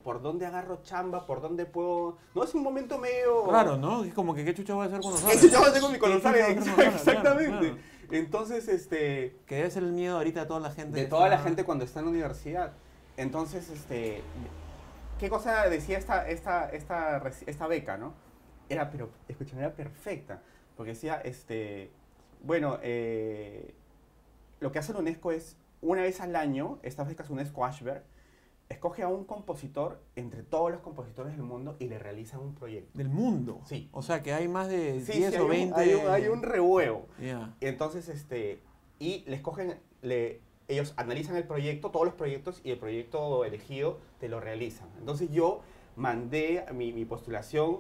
¿por 0.08 0.22
dónde 0.22 0.46
agarro 0.46 0.82
chamba? 0.84 1.26
¿Por 1.26 1.42
dónde 1.42 1.66
puedo...? 1.66 2.18
No, 2.34 2.46
es 2.46 2.56
un 2.56 2.64
momento 2.64 2.98
medio... 2.98 3.52
Raro, 3.52 3.76
¿no? 3.76 4.06
Es 4.06 4.14
como 4.14 4.34
que 4.34 4.46
qué 4.46 4.54
chucha 4.54 4.74
voy 4.74 4.86
a 4.86 4.88
hacer 4.88 5.02
con 5.02 5.12
mi 5.14 5.20
¿Qué 5.20 5.38
chucha 5.38 5.58
voy 5.58 5.68
a 5.68 5.70
hacer 5.70 5.82
con 5.82 5.92
nosotros? 5.92 6.22
Claro, 6.76 6.92
exactamente. 6.96 7.72
claro. 7.72 7.78
Entonces, 8.12 8.70
este 8.70 9.36
Que 9.46 9.56
debe 9.56 9.70
ser 9.70 9.84
el 9.84 9.92
miedo 9.92 10.16
ahorita 10.16 10.40
de 10.40 10.46
toda 10.46 10.62
la 10.62 10.72
gente. 10.72 10.98
de 10.98 11.08
toda 11.08 11.28
la 11.28 11.36
está- 11.36 11.44
gente 11.50 11.66
cuando 11.66 11.84
está 11.84 12.00
en 12.00 12.06
la 12.06 12.12
universidad. 12.12 12.72
Entonces, 13.18 13.70
este, 13.70 14.22
¿qué 15.20 15.30
cosa 15.30 15.68
decía 15.68 15.98
esta, 15.98 16.26
esta, 16.30 16.70
esta, 16.70 17.22
esta 17.46 17.68
beca, 17.68 17.98
no? 17.98 18.14
Era, 18.70 18.90
pero, 18.90 19.10
escúchame, 19.28 19.62
era 19.64 19.74
perfecta. 19.74 20.42
Porque 20.78 20.92
decía, 20.94 21.20
este, 21.26 21.92
bueno, 22.44 22.80
eh, 22.82 23.76
lo 24.62 24.72
que 24.72 24.80
hace 24.80 24.94
la 24.94 25.00
UNESCO 25.00 25.34
es 25.34 25.58
una 25.82 26.04
vez 26.04 26.22
al 26.22 26.34
año, 26.38 26.80
esta 26.82 27.04
vez 27.04 27.14
que 27.18 27.24
es 27.24 27.30
UNESCO 27.30 27.66
Ashberg, 27.66 28.04
escoge 28.70 29.02
a 29.04 29.08
un 29.08 29.24
compositor 29.24 30.02
entre 30.16 30.44
todos 30.44 30.72
los 30.72 30.82
compositores 30.82 31.34
del 31.34 31.44
mundo 31.44 31.76
y 31.80 31.88
le 31.88 32.00
realizan 32.00 32.40
un 32.42 32.54
proyecto. 32.54 32.98
Del 32.98 33.10
mundo. 33.10 33.62
Sí. 33.66 33.90
O 33.94 34.02
sea 34.02 34.22
que 34.22 34.34
hay 34.34 34.48
más 34.48 34.68
de 34.68 35.02
Sí, 35.06 35.14
10 35.20 35.34
sí, 35.34 35.38
o 35.40 35.40
hay 35.40 35.44
un- 35.44 35.50
20. 35.50 35.80
hay 35.80 35.94
un, 35.94 36.08
hay 36.10 36.28
un 36.28 36.44
revuelo. 36.44 37.06
Ya. 37.22 37.56
Entonces, 37.62 38.10
este, 38.10 38.62
y 39.00 39.24
les 39.28 39.42
cogen, 39.42 39.80
le, 40.02 40.42
ellos 40.68 40.94
analizan 40.98 41.38
el 41.38 41.46
proyecto, 41.46 41.92
todos 41.92 42.06
los 42.06 42.16
proyectos, 42.16 42.60
y 42.64 42.72
el 42.72 42.78
proyecto 42.78 43.46
elegido 43.46 44.00
te 44.20 44.28
lo 44.28 44.40
realizan. 44.42 44.90
Entonces 45.00 45.30
yo 45.32 45.62
mandé 45.96 46.66
mi, 46.74 46.92
mi 46.94 47.06
postulación 47.06 47.80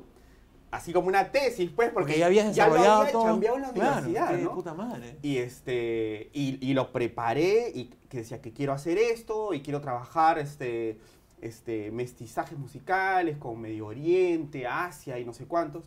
así 0.71 0.93
como 0.93 1.07
una 1.07 1.31
tesis, 1.31 1.69
pues, 1.75 1.89
porque, 1.89 2.07
Porque 2.07 2.19
ya 2.19 2.25
habías 2.27 2.45
lo 2.45 2.51
desarrollado 2.51 3.01
había 3.01 3.11
todo. 3.11 3.33
en 3.35 3.61
la 3.61 3.71
Claro, 3.71 3.71
universidad, 4.07 4.29
qué 4.35 4.43
¿no? 4.43 4.53
puta 4.53 4.73
madre. 4.73 5.17
Y, 5.21 5.37
este, 5.37 6.29
y, 6.33 6.57
y 6.65 6.73
lo 6.73 6.91
preparé 6.91 7.71
y 7.73 7.85
que 8.09 8.17
decía 8.17 8.41
que 8.41 8.51
quiero 8.53 8.73
hacer 8.73 8.97
esto 8.97 9.53
y 9.53 9.61
quiero 9.61 9.81
trabajar 9.81 10.39
este, 10.39 10.97
este, 11.41 11.91
mestizajes 11.91 12.57
musicales 12.57 13.37
con 13.37 13.59
Medio 13.61 13.87
Oriente, 13.87 14.65
Asia 14.67 15.19
y 15.19 15.25
no 15.25 15.33
sé 15.33 15.45
cuántos. 15.45 15.85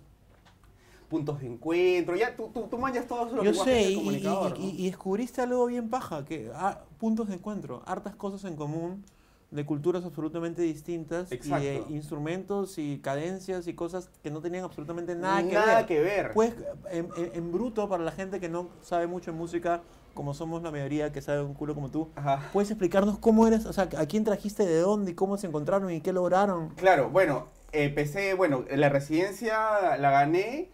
Puntos 1.08 1.40
de 1.40 1.48
encuentro, 1.48 2.14
ya 2.14 2.36
tú, 2.36 2.50
tú, 2.54 2.68
tú 2.70 2.78
manjas 2.78 3.04
todos 3.08 3.32
los 3.32 3.44
Yo 3.44 3.52
sé, 3.52 3.70
del 3.74 3.92
y, 3.92 3.94
comunicador, 3.96 4.56
y- 4.56 4.60
¿no? 4.60 4.66
y 4.78 4.86
descubriste 4.86 5.40
algo 5.42 5.66
bien 5.66 5.90
paja, 5.90 6.24
que 6.24 6.52
ah, 6.54 6.84
puntos 7.00 7.26
de 7.26 7.34
encuentro, 7.34 7.82
hartas 7.84 8.14
cosas 8.14 8.44
en 8.44 8.54
común, 8.54 9.04
de 9.50 9.66
culturas 9.66 10.04
absolutamente 10.04 10.62
distintas, 10.62 11.32
y 11.32 11.36
de 11.38 11.82
instrumentos 11.88 12.78
y 12.78 12.98
cadencias 12.98 13.66
y 13.66 13.74
cosas 13.74 14.08
que 14.22 14.30
no 14.30 14.40
tenían 14.40 14.64
absolutamente 14.64 15.14
nada 15.16 15.42
que 15.42 15.54
Nada 15.54 15.76
ver. 15.78 15.86
que 15.86 16.00
ver. 16.00 16.32
Pues, 16.32 16.54
en, 16.90 17.08
en- 17.16 17.30
en 17.34 17.52
bruto, 17.52 17.88
para 17.88 18.04
la 18.04 18.12
gente 18.12 18.38
que 18.38 18.48
no 18.48 18.68
sabe 18.80 19.06
mucho 19.08 19.32
en 19.32 19.36
música, 19.36 19.82
como 20.14 20.34
somos 20.34 20.62
la 20.62 20.70
mayoría 20.70 21.10
que 21.12 21.20
sabe 21.20 21.42
un 21.42 21.54
culo 21.54 21.74
como 21.74 21.90
tú, 21.90 22.10
Ajá. 22.14 22.48
¿puedes 22.52 22.70
explicarnos 22.70 23.18
cómo 23.18 23.46
eres, 23.46 23.66
o 23.66 23.72
sea, 23.72 23.88
a 23.96 24.06
quién 24.06 24.22
trajiste, 24.24 24.64
de 24.64 24.78
dónde 24.80 25.12
y 25.12 25.14
cómo 25.14 25.36
se 25.36 25.48
encontraron 25.48 25.90
y 25.90 26.00
qué 26.00 26.12
lograron? 26.12 26.70
Claro, 26.70 27.10
bueno, 27.10 27.48
empecé, 27.72 28.34
bueno, 28.34 28.64
la 28.70 28.88
residencia 28.88 29.96
la 29.96 30.10
gané 30.10 30.70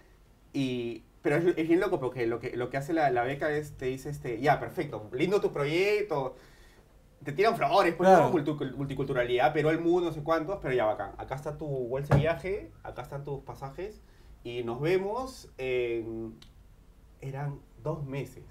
y... 0.53 1.03
Pero 1.23 1.37
es, 1.39 1.45
es 1.59 1.67
bien 1.67 1.81
loco 1.81 1.99
porque 1.99 2.25
lo 2.27 2.39
que, 2.39 2.57
lo 2.57 2.71
que 2.71 2.77
hace 2.77 2.93
la, 2.93 3.11
la 3.11 3.25
beca 3.25 3.51
es, 3.51 3.77
te 3.77 3.87
dice, 3.87 4.11
este, 4.11 4.41
ya, 4.41 4.61
perfecto, 4.61 5.09
lindo 5.13 5.41
tu 5.41 5.51
proyecto, 5.53 6.37
te 7.27 7.33
tiran 7.33 7.57
flores, 7.57 7.93
pues, 7.97 8.09
Claro. 8.09 8.31
multiculturalidad, 8.77 9.53
pero 9.53 9.71
el 9.71 9.81
mundo, 9.81 10.09
no 10.11 10.13
sé 10.15 10.23
cuántos, 10.23 10.61
pero 10.63 10.73
ya 10.75 10.85
bacán. 10.85 11.11
Acá 11.19 11.35
está 11.35 11.59
tu 11.59 11.67
bolsa 11.67 12.15
de 12.15 12.21
viaje, 12.21 12.71
acá 12.85 13.03
están 13.03 13.25
tus 13.25 13.41
pasajes 13.43 14.01
y 14.45 14.63
nos 14.63 14.81
vemos 14.81 15.51
en... 15.59 16.39
Eran 17.21 17.59
dos 17.83 18.05
meses. 18.07 18.45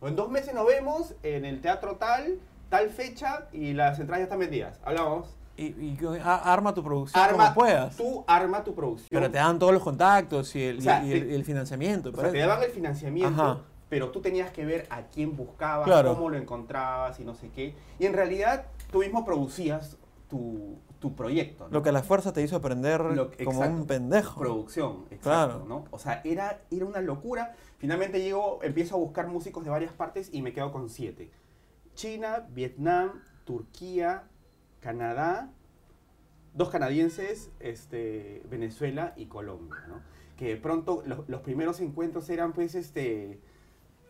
En 0.00 0.16
dos 0.16 0.30
meses 0.30 0.54
nos 0.54 0.66
vemos 0.66 1.14
en 1.22 1.44
el 1.44 1.60
teatro 1.60 1.96
tal, 1.96 2.38
tal 2.70 2.88
fecha 2.88 3.46
y 3.52 3.74
las 3.74 3.98
entradas 3.98 4.20
ya 4.20 4.24
están 4.24 4.38
vendidas. 4.38 4.80
Hablamos. 4.84 5.36
Y, 5.58 5.66
y 5.66 5.98
a- 6.22 6.52
arma 6.52 6.72
tu 6.72 6.82
producción 6.82 7.22
Arma, 7.22 7.44
como 7.44 7.54
puedas. 7.54 7.94
tú 7.96 8.24
arma 8.26 8.64
tu 8.64 8.74
producción. 8.74 9.08
Pero 9.10 9.30
te 9.30 9.36
dan 9.38 9.58
todos 9.58 9.72
los 9.74 9.82
contactos 9.82 10.56
y 10.56 10.62
el, 10.64 10.78
O 10.78 10.80
sea, 10.80 11.04
y 11.04 11.12
el- 11.12 11.20
te- 11.26 11.32
y 11.32 11.34
el 11.34 11.44
financiamiento. 11.44 12.10
O 12.10 12.16
sea, 12.20 12.30
te 12.32 12.38
daban 12.38 12.62
el 12.62 12.70
financiamiento, 12.70 13.42
Ajá. 13.42 13.60
Pero 13.94 14.10
tú 14.10 14.20
tenías 14.20 14.50
que 14.50 14.64
ver 14.64 14.88
a 14.90 15.02
quién 15.02 15.36
buscabas, 15.36 15.86
Claro. 15.86 16.16
cómo 16.16 16.28
lo 16.28 16.36
encontrabas 16.36 17.20
y 17.20 17.24
no 17.24 17.32
sé 17.36 17.50
qué. 17.50 17.76
Y 18.00 18.06
en 18.06 18.12
realidad 18.12 18.66
tú 18.90 18.98
mismo 18.98 19.24
producías 19.24 19.98
tu, 20.28 20.80
tu 20.98 21.14
proyecto. 21.14 21.68
¿no? 21.68 21.74
Lo 21.74 21.80
que 21.84 21.90
a 21.90 21.92
la 21.92 22.02
fuerza 22.02 22.32
te 22.32 22.42
hizo 22.42 22.56
aprender 22.56 23.00
Lo- 23.00 23.30
como 23.44 23.52
exacto. 23.62 23.76
un 23.76 23.86
pendejo. 23.86 24.40
Producción, 24.40 25.04
exacto, 25.12 25.20
Claro. 25.22 25.64
¿no? 25.68 25.84
O 25.92 26.00
sea, 26.00 26.22
era, 26.24 26.60
era 26.72 26.84
una 26.86 27.00
locura. 27.02 27.54
Finalmente 27.78 28.20
llego, 28.20 28.58
empiezo 28.64 28.96
a 28.96 28.98
buscar 28.98 29.28
músicos 29.28 29.62
de 29.62 29.70
varias 29.70 29.92
partes 29.92 30.28
y 30.32 30.42
me 30.42 30.52
quedo 30.52 30.72
con 30.72 30.90
siete. 30.90 31.30
China, 31.94 32.48
Vietnam, 32.50 33.20
Turquía, 33.44 34.24
Canadá, 34.80 35.52
dos 36.52 36.68
canadienses, 36.68 37.52
este, 37.60 38.42
Venezuela 38.50 39.12
y 39.16 39.26
Colombia, 39.26 39.84
¿no? 39.86 40.00
Que 40.36 40.48
de 40.48 40.56
pronto 40.56 41.04
los, 41.06 41.28
los 41.28 41.42
primeros 41.42 41.78
encuentros 41.78 42.28
eran 42.28 42.52
pues 42.54 42.74
este... 42.74 43.38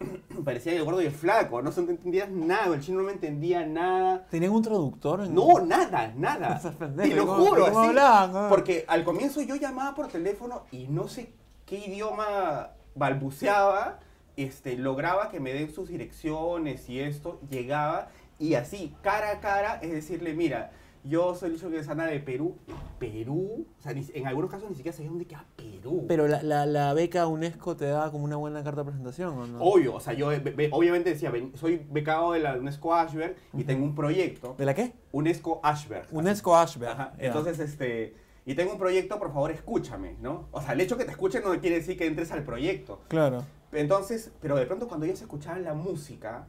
Parecía 0.44 0.72
el 0.74 0.84
gordo 0.84 1.00
y 1.02 1.06
el 1.06 1.12
flaco, 1.12 1.62
no 1.62 1.70
se 1.72 1.80
entendía 1.80 2.26
nada, 2.26 2.74
el 2.74 2.80
chino 2.80 2.98
no 2.98 3.04
me 3.04 3.12
entendía 3.12 3.64
nada. 3.66 4.26
¿Tenían 4.30 4.52
un 4.52 4.62
traductor? 4.62 5.22
En... 5.22 5.34
No, 5.34 5.60
nada, 5.60 6.12
nada. 6.16 6.60
Te 6.96 7.14
lo 7.14 7.26
¿cómo- 7.26 7.46
juro, 7.46 7.66
así. 7.66 7.76
hablaban? 7.76 8.48
Porque 8.50 8.84
al 8.88 9.04
comienzo 9.04 9.40
yo 9.42 9.56
llamaba 9.56 9.94
por 9.94 10.08
teléfono 10.08 10.64
y 10.70 10.88
no 10.88 11.08
sé 11.08 11.32
qué 11.66 11.78
idioma 11.86 12.70
balbuceaba, 12.94 14.00
este, 14.36 14.76
lograba 14.76 15.30
que 15.30 15.40
me 15.40 15.52
den 15.52 15.72
sus 15.72 15.88
direcciones 15.88 16.88
y 16.88 17.00
esto, 17.00 17.40
llegaba 17.50 18.08
y 18.38 18.54
así, 18.54 18.94
cara 19.02 19.30
a 19.30 19.40
cara, 19.40 19.78
es 19.80 19.92
decirle, 19.92 20.34
mira, 20.34 20.72
yo 21.04 21.34
soy 21.34 21.50
Lucho 21.50 21.70
Quesana 21.70 22.06
de 22.06 22.18
Perú. 22.20 22.56
Perú, 22.98 23.66
o 23.78 23.82
sea, 23.82 23.92
en 23.92 24.26
algunos 24.26 24.50
casos 24.50 24.70
ni 24.70 24.76
siquiera 24.76 24.96
sabía 24.96 25.10
dónde 25.10 25.26
queda 25.26 25.44
Perú. 25.56 26.04
Pero 26.08 26.26
la, 26.26 26.42
la, 26.42 26.64
la 26.64 26.94
beca 26.94 27.26
UNESCO 27.26 27.76
te 27.76 27.86
da 27.86 28.10
como 28.10 28.24
una 28.24 28.36
buena 28.36 28.64
carta 28.64 28.80
de 28.80 28.86
presentación, 28.86 29.36
¿o 29.38 29.46
no? 29.46 29.62
Obvio, 29.62 29.94
o 29.94 30.00
sea, 30.00 30.14
yo 30.14 30.28
be- 30.28 30.38
be- 30.38 30.68
obviamente 30.72 31.10
decía, 31.10 31.30
soy 31.54 31.86
becado 31.90 32.32
de 32.32 32.40
la 32.40 32.54
UNESCO 32.56 32.94
Ashberg 32.94 33.36
y 33.52 33.56
Ujú. 33.58 33.66
tengo 33.66 33.84
un 33.84 33.94
proyecto, 33.94 34.54
¿De 34.56 34.64
la 34.64 34.74
qué? 34.74 34.94
UNESCO 35.12 35.60
Ashberg. 35.62 36.06
UNESCO 36.12 36.56
Ashberg. 36.56 36.92
Ajá. 36.92 37.12
Entonces, 37.18 37.58
este, 37.60 38.16
y 38.46 38.54
tengo 38.54 38.72
un 38.72 38.78
proyecto, 38.78 39.18
por 39.18 39.28
favor, 39.32 39.50
escúchame, 39.50 40.16
¿no? 40.22 40.48
O 40.52 40.62
sea, 40.62 40.72
el 40.72 40.80
hecho 40.80 40.96
que 40.96 41.04
te 41.04 41.10
escuchen 41.10 41.42
no 41.44 41.50
quiere 41.60 41.76
decir 41.76 41.98
que 41.98 42.06
entres 42.06 42.32
al 42.32 42.42
proyecto. 42.44 43.00
Claro. 43.08 43.44
Entonces, 43.72 44.30
pero 44.40 44.56
de 44.56 44.66
pronto 44.66 44.86
cuando 44.88 45.04
ellos 45.04 45.20
escuchaban 45.20 45.64
la 45.64 45.74
música, 45.74 46.46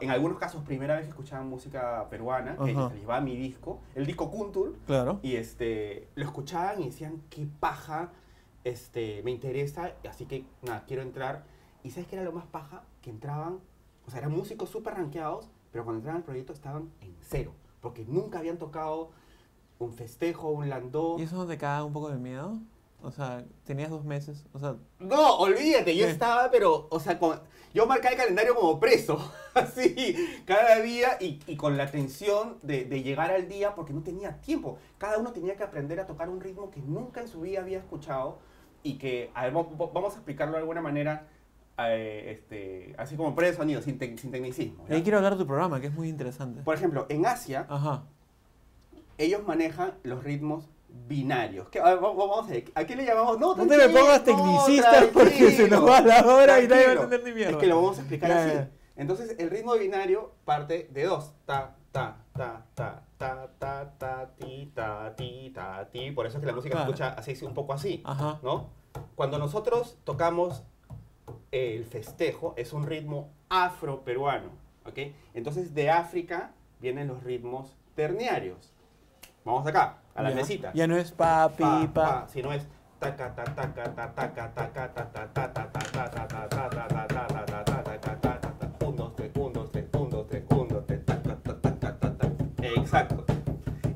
en 0.00 0.10
algunos 0.10 0.38
casos 0.38 0.62
primera 0.64 0.94
vez 0.94 1.04
que 1.04 1.10
escuchaban 1.10 1.48
música 1.48 2.06
peruana, 2.08 2.56
que 2.56 2.70
Ajá. 2.72 2.92
llevaba 2.94 3.20
mi 3.20 3.36
disco, 3.36 3.80
el 3.94 4.06
disco 4.06 4.30
Kuntur, 4.30 4.76
Claro. 4.86 5.18
y 5.22 5.36
este, 5.36 6.08
lo 6.14 6.24
escuchaban 6.24 6.80
y 6.80 6.86
decían, 6.86 7.22
qué 7.30 7.46
paja, 7.60 8.10
este, 8.64 9.22
me 9.24 9.30
interesa, 9.32 9.92
así 10.08 10.26
que 10.26 10.44
nada, 10.62 10.84
quiero 10.86 11.02
entrar. 11.02 11.44
¿Y 11.82 11.90
sabes 11.90 12.06
qué 12.08 12.14
era 12.16 12.24
lo 12.24 12.32
más 12.32 12.46
paja? 12.46 12.84
Que 13.00 13.10
entraban, 13.10 13.58
o 14.06 14.10
sea, 14.10 14.20
eran 14.20 14.30
músicos 14.32 14.68
súper 14.70 14.94
rankeados, 14.94 15.48
pero 15.72 15.84
cuando 15.84 15.98
entraban 15.98 16.20
al 16.20 16.24
proyecto 16.24 16.52
estaban 16.52 16.90
en 17.00 17.16
cero, 17.20 17.52
porque 17.80 18.04
nunca 18.06 18.38
habían 18.38 18.58
tocado 18.58 19.10
un 19.80 19.92
festejo, 19.94 20.50
un 20.50 20.68
landó. 20.68 21.16
¿Y 21.18 21.22
eso 21.22 21.34
no 21.36 21.46
te 21.46 21.58
caga 21.58 21.82
un 21.84 21.92
poco 21.92 22.08
de 22.10 22.18
miedo? 22.18 22.56
O 23.02 23.10
sea, 23.10 23.44
tenías 23.64 23.90
dos 23.90 24.04
meses. 24.04 24.44
O 24.52 24.58
sea, 24.58 24.76
No, 24.98 25.36
olvídate, 25.38 25.96
yo 25.96 26.06
estaba, 26.06 26.50
pero, 26.50 26.86
o 26.90 27.00
sea, 27.00 27.18
con- 27.18 27.40
yo 27.74 27.86
marcaba 27.86 28.12
el 28.12 28.18
calendario 28.18 28.54
como 28.54 28.78
preso, 28.78 29.32
así, 29.54 30.14
cada 30.46 30.80
día 30.80 31.16
y, 31.20 31.40
y 31.46 31.56
con 31.56 31.76
la 31.76 31.90
tensión 31.90 32.58
de, 32.62 32.84
de 32.84 33.02
llegar 33.02 33.30
al 33.30 33.48
día 33.48 33.74
porque 33.74 33.92
no 33.92 34.02
tenía 34.02 34.40
tiempo. 34.40 34.78
Cada 34.98 35.18
uno 35.18 35.32
tenía 35.32 35.56
que 35.56 35.62
aprender 35.64 35.98
a 36.00 36.06
tocar 36.06 36.28
un 36.28 36.40
ritmo 36.40 36.70
que 36.70 36.80
nunca 36.80 37.20
en 37.22 37.28
su 37.28 37.40
vida 37.40 37.60
había 37.60 37.78
escuchado 37.78 38.38
y 38.82 38.98
que, 38.98 39.30
a 39.34 39.44
ver, 39.44 39.52
vamos 39.52 40.12
a 40.12 40.16
explicarlo 40.16 40.52
de 40.54 40.58
alguna 40.60 40.80
manera, 40.82 41.28
eh, 41.78 42.36
este, 42.38 42.94
así 42.98 43.16
como 43.16 43.34
pre 43.34 43.54
sonido, 43.54 43.80
sin, 43.80 43.98
tec- 43.98 44.18
sin 44.18 44.30
tecnicismo. 44.30 44.84
ahí 44.90 45.02
quiero 45.02 45.18
hablar 45.18 45.32
de 45.34 45.38
tu 45.38 45.46
programa, 45.46 45.80
que 45.80 45.86
es 45.86 45.94
muy 45.94 46.08
interesante. 46.08 46.60
Por 46.62 46.74
ejemplo, 46.74 47.06
en 47.08 47.24
Asia, 47.24 47.66
Ajá. 47.70 48.04
ellos 49.18 49.42
manejan 49.46 49.94
los 50.02 50.22
ritmos 50.24 50.68
binarios. 51.06 51.68
¿Qué- 51.68 51.80
a 51.80 51.94
vamos 51.96 52.46
a 52.48 52.50
ver, 52.52 52.64
¿a 52.74 52.84
qué 52.84 52.96
le 52.96 53.04
llamamos? 53.04 53.38
No, 53.38 53.54
No 53.54 53.66
te 53.66 53.76
me 53.76 53.88
pongas 53.88 54.24
tecnicista 54.24 55.04
porque 55.12 55.50
se 55.52 55.68
nos 55.68 55.86
va 55.88 56.00
la 56.00 56.24
hora 56.26 56.60
y 56.60 56.68
nadie 56.68 56.84
va 56.86 56.90
a 56.90 56.94
entender 56.94 57.24
ni 57.24 57.32
mierda. 57.32 57.52
Es 57.52 57.56
que 57.58 57.66
lo 57.66 57.76
vamos 57.76 57.98
a 57.98 58.00
explicar 58.00 58.30
Ya, 58.30 58.44
así. 58.44 58.54
ya. 58.54 58.70
Entonces, 58.96 59.36
el 59.38 59.50
ritmo 59.50 59.74
binario 59.74 60.32
parte 60.44 60.88
de 60.92 61.04
dos. 61.04 61.32
Ta, 61.46 61.76
ta, 61.92 62.18
ta, 62.34 62.64
ta, 62.74 63.02
ta, 63.18 63.48
ta, 63.58 63.92
ta, 63.98 64.30
ti, 64.38 64.70
ta, 64.74 65.14
ti, 65.16 65.50
ta, 65.54 65.88
ti. 65.90 66.10
Por 66.12 66.26
eso 66.26 66.36
es 66.38 66.40
que 66.40 66.46
la 66.46 66.52
música 66.54 66.76
se 66.76 66.82
escucha 66.82 67.08
así, 67.16 67.44
un 67.44 67.54
poco 67.54 67.72
así, 67.72 68.02
Ajá. 68.04 68.38
¿no? 68.42 68.68
Cuando 69.14 69.38
nosotros 69.38 69.96
tocamos 70.04 70.62
el 71.50 71.84
festejo, 71.86 72.54
es 72.56 72.72
un 72.72 72.86
ritmo 72.86 73.30
afro-peruano, 73.48 74.50
¿ok? 74.86 74.98
Entonces, 75.34 75.74
de 75.74 75.90
África 75.90 76.52
vienen 76.80 77.08
los 77.08 77.22
ritmos 77.22 77.76
terniarios. 77.94 78.72
Vamos 79.44 79.66
acá, 79.66 80.01
a 80.14 80.22
la 80.22 80.30
Ya. 80.30 80.34
mesita. 80.36 80.70
Ya 80.74 80.86
no 80.86 80.96
es 80.96 81.10
papi, 81.12 81.62
Pa, 81.62 81.88
pa. 81.92 82.20
pa, 82.22 82.28
si 82.32 82.42
no 82.42 82.52
es 82.52 82.62
taca 82.98 83.34
ta 83.34 83.44
taca 83.44 83.84
ta 83.94 84.14
taca 84.14 84.54
taca 84.54 84.54
taca 84.54 84.92
ta 84.94 85.32
taca 85.32 85.62
ta 85.62 85.92
ta 92.18 92.28
exacto 92.62 93.24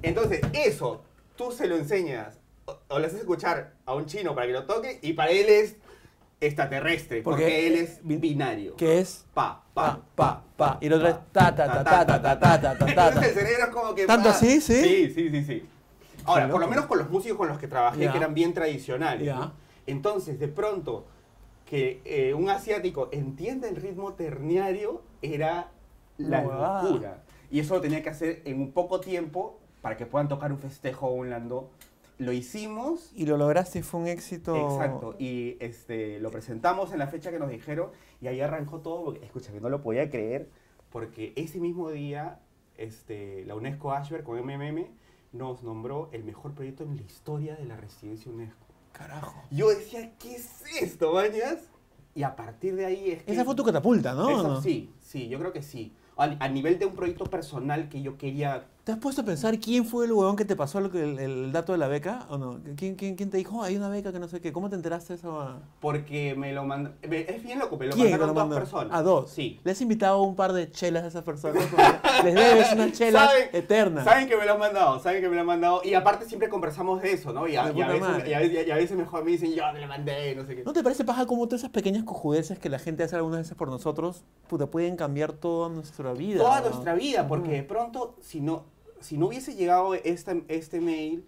entonces 0.03 0.41
eso 0.53 1.03
tú 1.37 1.53
se 1.53 1.67
lo 1.69 1.77
enseñas 1.77 2.41
o, 2.89 2.99
le 2.99 3.07
haces 3.07 3.21
escuchar 3.21 3.75
a 3.85 3.95
un 3.95 4.07
chino 4.07 4.35
para 4.35 4.49
que 4.49 4.53
lo 4.55 4.65
toque 4.65 4.99
y 5.03 5.13
para 5.13 5.31
él 5.31 5.47
es 5.49 5.77
extraterrestre 6.41 7.23
porque, 7.23 7.43
Porque 7.45 7.67
él 7.69 7.77
es 7.77 8.01
binario 8.03 8.75
Que 8.77 8.99
es 8.99 9.25
pa 9.33 9.63
pa, 9.73 10.01
pa 10.15 10.43
pa. 10.57 10.79
Y 10.81 10.87
el 10.87 10.95
otro 10.95 11.09
es 11.09 11.17
ta, 11.33 11.55
ta, 11.55 11.67
ta, 11.67 11.85
ta, 11.85 12.07
ta, 12.07 12.21
ta, 12.23 12.41
ta, 12.41 12.61
ta, 12.61 12.61
ta, 12.61 12.79
ta. 12.79 12.89
entonces 13.09 13.23
el 13.29 13.35
cerebro 13.35 13.65
es 13.67 13.71
como 13.71 13.95
que 13.95 14.07
¿Tanto 14.07 14.29
así? 14.31 14.61
¿Sí? 14.61 14.83
sí 14.83 15.11
sí 15.15 15.31
sí 15.31 15.45
sí 15.45 15.69
ahora 16.27 16.49
por 16.49 16.61
lo 16.61 16.69
menos 16.69 16.87
con 16.87 16.99
los 16.99 17.11
músicos 17.11 17.39
con 17.39 17.49
los 17.49 17.59
que 17.59 17.69
trabajé 17.69 18.05
Ya. 18.05 18.13
que 18.13 18.19
eran 18.19 18.35
bien 18.35 18.53
tradicionales 18.55 19.25
Ya. 19.27 19.37
¿no? 19.37 19.53
entonces 19.87 20.39
de 20.39 20.49
pronto 20.49 21.07
que 21.65 22.01
eh, 22.05 22.33
un 22.35 22.49
asiático 22.49 23.09
entienda 23.13 23.69
el 23.69 23.77
ritmo 23.77 24.15
terniario 24.15 25.03
era 25.21 25.71
la 26.17 26.39
ah. 26.39 26.83
locura. 26.83 27.23
Y 27.51 27.61
eso 27.61 27.75
lo 27.75 27.81
tenía 27.81 28.03
que 28.03 28.09
hacer 28.09 28.43
en 28.45 28.61
un 28.61 28.73
poco 28.73 29.01
tiempo 29.01 29.59
para 29.83 29.97
que 29.97 30.07
puedan 30.07 30.29
tocar 30.29 30.53
un 30.53 30.59
festejo 30.59 31.09
o 31.09 31.15
un 31.15 31.31
landó. 31.31 31.71
Lo 32.19 32.33
hicimos, 32.33 33.11
Y 33.15 33.27
lo 33.27 33.37
lograste, 33.37 33.83
fue 33.83 34.01
un 34.01 34.07
éxito. 34.07 34.57
exacto, 34.57 35.17
y 35.19 35.57
este, 35.61 36.19
lo 36.21 36.31
presentamos 36.31 36.93
en 36.93 36.99
la 36.99 37.09
fecha 37.09 37.31
que 37.31 37.39
nos 37.39 37.51
dijeron 37.51 37.91
y 38.21 38.29
ahí 38.29 38.41
arrancó 38.41 38.79
todo. 38.79 39.05
porque, 39.05 39.25
Escúchame, 39.25 39.61
no 39.61 39.69
lo 39.69 39.83
podía 39.83 40.09
creer 40.09 40.49
porque 40.91 41.33
ese 41.37 41.61
mismo 41.61 41.91
día 41.91 42.41
este, 42.79 43.45
la 43.45 43.55
UNESCO 43.55 43.93
Ashberg 43.93 44.25
con 44.25 44.39
MMM 44.39 44.87
nos 45.37 45.63
nombró 45.63 46.09
el 46.13 46.25
mejor 46.25 46.53
proyecto 46.53 46.85
en 46.85 46.97
la 46.97 47.03
historia 47.03 47.57
de 47.57 47.65
la 47.65 47.77
residencia 47.77 48.31
UNESCO. 48.31 48.67
Carajo. 48.93 49.43
Yo 49.51 49.69
decía, 49.69 50.13
¿qué 50.19 50.37
es 50.37 50.63
esto, 50.81 51.13
mañas? 51.13 51.59
Y 52.15 52.23
a 52.23 52.35
partir 52.35 52.77
de 52.77 52.87
ahí 52.87 53.11
es 53.11 53.23
que... 53.23 53.33
Esa 53.33 53.45
fue 53.45 53.55
tu 53.55 53.63
catapulta, 53.65 54.15
¿No? 54.15 54.61
sí, 54.63 54.91
sí, 55.01 55.29
yo 55.29 55.39
creo 55.39 55.53
que 55.53 55.63
sí. 55.63 55.93
A, 56.17 56.25
a 56.25 56.49
nivel 56.49 56.79
de 56.79 56.87
un 56.87 56.95
proyecto 56.95 57.25
personal 57.25 57.89
que 57.89 58.01
yo 58.01 58.17
quería... 58.17 58.67
¿Te 58.87 58.93
has 58.93 58.99
puesto 58.99 59.23
a 59.23 59.25
pensar 59.25 59.59
quién 59.59 59.85
fue 59.85 60.05
el 60.05 60.13
huevón 60.13 60.37
que 60.37 60.45
te 60.45 60.55
pasó 60.55 60.79
el, 60.79 60.95
el 61.19 61.51
dato 61.51 61.73
de 61.73 61.79
la 61.79 61.89
beca? 61.89 62.25
¿O 62.31 62.39
no? 62.39 62.61
¿Quién, 62.77 62.95
quién, 62.95 63.17
quién 63.17 63.31
te 63.31 63.37
dijo, 63.37 63.57
"Oh, 63.59 63.63
hay 63.65 63.77
una 63.77 63.89
beca 63.89 64.13
que 64.13 64.21
no 64.21 64.29
sé 64.29 64.41
qué? 64.41 64.53
¿Cómo 64.53 64.71
te 64.71 64.77
enteraste 64.77 65.15
de 65.15 65.19
eso? 65.19 65.57
Porque 65.81 66.37
me 66.37 66.53
lo 66.53 66.63
mandó... 66.63 66.93
Es 67.03 67.43
bien 67.43 67.59
loco, 67.59 67.77
me 67.79 67.87
lo 67.87 67.95
¿Quién 67.97 68.07
te 68.07 68.11
mandaron 68.13 68.37
lo 68.37 68.45
dos 68.45 68.55
personas. 68.61 68.97
A 68.97 69.03
dos. 69.03 69.29
Sí. 69.31 69.59
¿Le 69.65 69.73
has 69.73 69.81
invitado 69.81 70.23
un 70.23 70.37
par 70.37 70.53
de 70.53 70.71
chelas 70.71 71.03
a 71.03 71.09
esas 71.09 71.25
personas? 71.25 71.65
Les 72.25 72.33
debes 72.33 72.73
una 72.75 72.93
chela 72.93 73.27
¿Saben- 73.27 73.49
eterna. 73.55 74.05
Saben 74.05 74.29
que 74.29 74.37
me 74.37 74.47
lo 74.47 74.53
han 74.53 74.61
mandado, 74.61 75.01
saben 75.01 75.21
que 75.21 75.29
me 75.31 75.35
lo 75.35 75.41
han 75.41 75.49
mandado. 75.49 75.81
Y 75.83 75.95
aparte 75.95 76.25
siempre 76.25 76.49
conversamos 76.49 77.03
de 77.03 77.11
eso, 77.11 77.33
¿no? 77.33 77.49
Y 77.49 77.57
a, 77.57 77.73
y 77.73 77.83
a 77.83 77.89
veces, 77.89 78.29
y 78.29 78.35
a 78.35 78.45
y 78.45 78.71
a 78.71 78.77
veces 78.77 78.97
mejor 78.97 79.25
me 79.25 79.33
dicen, 79.33 79.53
yo 79.53 79.65
me 79.73 79.81
lo 79.81 79.89
mandé, 79.89 80.37
no 80.37 80.47
sé 80.47 80.55
qué. 80.55 80.63
¿No 80.63 80.73
te 80.73 80.85
parece 80.85 81.05
paja 81.05 81.27
como 81.27 81.49
todas 81.49 81.63
esas 81.63 81.73
pequeñas 81.73 82.05
cojudeces 82.05 82.61
que 82.61 82.69
la 82.69 82.79
gente 82.79 83.03
hace 83.03 83.17
algunas 83.17 83.41
veces 83.41 83.57
por 83.57 83.69
nosotros, 83.69 84.23
puta, 84.47 84.69
pueden 84.69 84.95
cambiar 84.95 85.33
toda 85.33 85.71
nuestra 85.71 86.13
vida? 86.13 86.39
Toda 86.39 86.61
¿no? 86.61 86.69
nuestra 86.69 86.95
vida, 86.95 87.27
porque 87.27 87.51
de 87.51 87.63
pronto, 87.65 88.15
si 88.21 88.41
no, 88.41 88.76
si 89.01 89.17
no 89.19 89.27
hubiese 89.27 89.55
llegado 89.55 89.95
este, 89.95 90.45
este 90.49 90.81
mail 90.81 91.25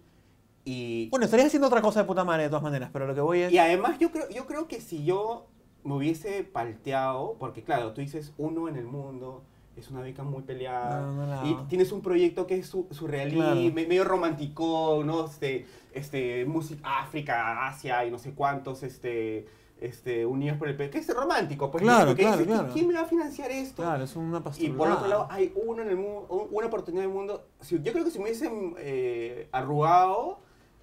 y... 0.65 1.09
Bueno, 1.09 1.25
estarías 1.25 1.47
haciendo 1.47 1.67
otra 1.67 1.81
cosa 1.81 2.01
de 2.01 2.05
puta 2.07 2.23
madre 2.23 2.43
de 2.43 2.49
todas 2.49 2.63
maneras, 2.63 2.89
pero 2.91 3.07
lo 3.07 3.15
que 3.15 3.21
voy 3.21 3.41
es... 3.41 3.51
Y 3.51 3.57
además 3.57 3.97
yo 3.99 4.11
creo, 4.11 4.29
yo 4.29 4.45
creo 4.45 4.67
que 4.67 4.81
si 4.81 5.05
yo 5.05 5.47
me 5.83 5.95
hubiese 5.95 6.43
palteado, 6.43 7.35
porque 7.39 7.63
claro, 7.63 7.93
tú 7.93 8.01
dices 8.01 8.33
uno 8.37 8.67
en 8.67 8.75
el 8.75 8.85
mundo, 8.85 9.43
es 9.77 9.89
una 9.89 10.01
beca 10.01 10.23
muy 10.23 10.41
peleada, 10.43 11.01
No, 11.01 11.13
no 11.13 11.25
la- 11.25 11.47
y 11.47 11.55
tienes 11.69 11.91
un 11.93 12.01
proyecto 12.01 12.45
que 12.45 12.55
es 12.57 12.67
su, 12.67 12.85
surrealí, 12.91 13.35
Claro. 13.35 13.55
me- 13.55 13.71
medio 13.87 14.03
romántico, 14.03 15.01
¿no? 15.05 15.25
Este, 15.25 15.65
este, 15.93 16.45
música, 16.45 16.99
África, 16.99 17.67
Asia 17.67 18.05
y 18.05 18.11
no 18.11 18.19
sé 18.19 18.33
cuántos, 18.33 18.83
este, 18.83 19.47
este, 19.81 20.25
unidos 20.25 20.57
por 20.57 20.67
el... 20.67 20.75
pe- 20.75 20.89
que 20.89 20.97
es 20.99 21.07
romántico, 21.15 21.71
pues, 21.71 21.83
Claro, 21.83 22.15
claro, 22.15 22.43
claro. 22.45 22.69
¿quién 22.73 22.87
me 22.87 22.93
va 22.95 23.01
a 23.01 23.05
financiar 23.05 23.49
esto? 23.51 23.81
Claro, 23.83 24.03
es 24.03 24.15
una 24.15 24.39
Y 24.39 24.41
pastura. 24.41 24.77
por 24.77 24.91
otro 24.91 25.07
lado, 25.07 25.27
hay 25.29 25.53
uno 25.55 25.81
en 25.83 25.89
el 25.89 25.95
mundo, 25.95 26.47
una 26.51 26.67
oportunidad 26.67 27.05
en 27.05 27.09
el 27.11 27.15
mundo. 27.15 27.45
Si- 27.61 27.81
yo 27.81 27.91
creo 27.91 28.03
que 28.03 28.11
si 28.11 28.17
me 28.19 28.25
hubiesen 28.25 28.75
eh, 28.79 29.47
arrugado, 29.51 30.39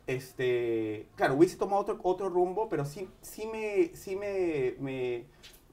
este, 0.06 1.08
claro, 1.16 1.34
hubiese 1.34 1.56
tomado 1.56 1.80
otro, 1.82 1.98
otro 2.02 2.28
rumbo, 2.28 2.68
pero 2.68 2.84
sí, 2.84 3.08
sí 3.20 3.46
me, 3.46 3.94
sí 3.94 4.16
me, 4.16 4.74
me, 4.80 5.24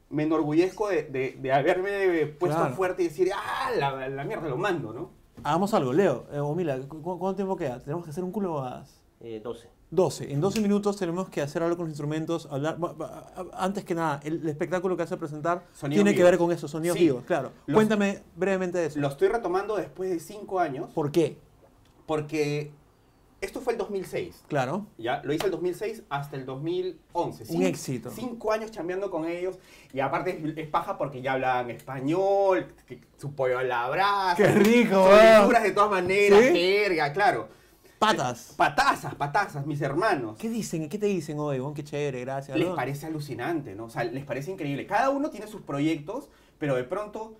me 0.10 0.24
enorgullezco 0.24 0.90
de, 0.90 1.04
de- 1.04 1.38
de 1.40 1.52
haberme 1.54 2.26
puesto 2.28 2.58
Claro. 2.60 2.76
fuerte 2.76 3.04
y 3.04 3.08
decir, 3.08 3.30
ah, 3.36 3.72
la, 3.78 4.10
la 4.10 4.24
mierda, 4.24 4.48
lo 4.50 4.58
mando, 4.58 4.92
¿no? 4.94 5.10
Hagamos 5.44 5.74
algo, 5.74 5.94
Leo. 5.94 6.26
Eh, 6.32 6.40
o 6.40 6.54
Mila, 6.56 6.80
¿cu- 6.88 7.02
cu- 7.02 7.20
¿cuánto 7.20 7.36
tiempo 7.38 7.56
queda? 7.56 7.80
¿Tenemos 7.80 8.04
que 8.04 8.12
hacer 8.12 8.24
un 8.24 8.32
culo 8.32 8.52
bobadas? 8.52 9.02
Eh, 9.24 9.40
12. 9.42 9.70
12. 9.90 10.34
En 10.34 10.42
12 10.42 10.60
minutos 10.60 10.98
tenemos 10.98 11.30
que 11.30 11.42
hacer 11.42 11.64
algo 11.64 11.78
con 11.78 11.86
los 11.86 11.92
instrumentos, 11.92 12.48
hablar... 12.52 12.78
Antes 13.54 13.86
que 13.86 13.96
nada, 13.96 14.20
el, 14.24 14.48
espectáculo 14.50 14.98
que 14.98 15.04
vas 15.04 15.12
a 15.14 15.18
presentar 15.18 15.64
Sonidos 15.72 16.04
tiene 16.04 16.12
que 16.12 16.18
vivos. 16.18 16.32
ver 16.32 16.38
con 16.40 16.52
eso, 16.52 16.68
sonidos 16.68 16.98
Sí. 16.98 17.06
vivos, 17.06 17.24
claro. 17.24 17.52
Los- 17.66 17.76
Cuéntame 17.76 18.22
brevemente 18.36 18.80
de 18.80 18.88
eso. 18.88 19.00
Lo 19.00 19.08
estoy 19.08 19.30
retomando 19.30 19.76
después 19.78 20.10
de 20.10 20.20
cinco 20.20 20.60
años, 20.60 20.92
¿Por 20.94 21.12
qué? 21.12 21.38
porque 22.06 22.72
esto 23.40 23.62
fue 23.62 23.74
el 23.74 23.80
2006. 23.80 24.44
Claro. 24.48 24.88
Ya, 24.98 25.22
lo 25.24 25.32
hice 25.34 25.46
el 25.46 25.52
2006 25.52 26.04
hasta 26.10 26.36
el 26.38 26.46
2011. 26.46 27.44
Un 27.44 27.48
Cinco- 27.48 27.64
éxito. 27.66 28.10
Cinco 28.10 28.52
años 28.52 28.72
chambeando 28.72 29.10
con 29.12 29.26
ellos. 29.26 29.58
Y 29.94 30.00
aparte 30.02 30.32
es, 30.44 30.58
es 30.58 30.68
paja 30.70 30.98
porque 30.98 31.22
ya 31.22 31.34
hablaban 31.34 31.70
español, 31.70 32.74
que 32.88 33.00
su 33.18 33.34
pollo 33.36 33.60
a 33.60 33.64
la 33.64 33.88
brasa. 33.90 34.36
¡Qué 34.36 34.48
rico, 34.48 35.08
lecturas 35.12 35.64
de 35.64 35.72
todas 35.72 35.92
maneras, 35.92 36.40
¿Sí? 36.42 36.52
jerga, 36.54 37.14
claro. 37.14 37.48
Patas. 38.04 38.54
Patazas, 38.58 39.16
patazas, 39.16 39.66
mis 39.66 39.82
hermanos. 39.82 40.38
¿Qué 40.38 40.50
dicen? 40.50 40.90
¿Qué 40.90 40.98
te 40.98 41.06
dicen 41.06 41.40
hoy? 41.40 41.60
Bon, 41.60 41.74
qué 41.74 41.84
chévere, 41.84 42.22
gracias. 42.22 42.58
Les 42.58 42.68
¿no? 42.68 42.76
parece 42.76 43.06
alucinante, 43.06 43.76
¿no? 43.76 43.86
O 43.86 43.90
sea, 43.90 44.04
les 44.04 44.26
parece 44.26 44.52
increíble. 44.52 44.86
Cada 44.86 45.10
uno 45.10 45.30
tiene 45.30 45.48
sus 45.48 45.62
proyectos, 45.62 46.30
pero 46.60 46.76
de 46.76 46.84
pronto, 46.84 47.38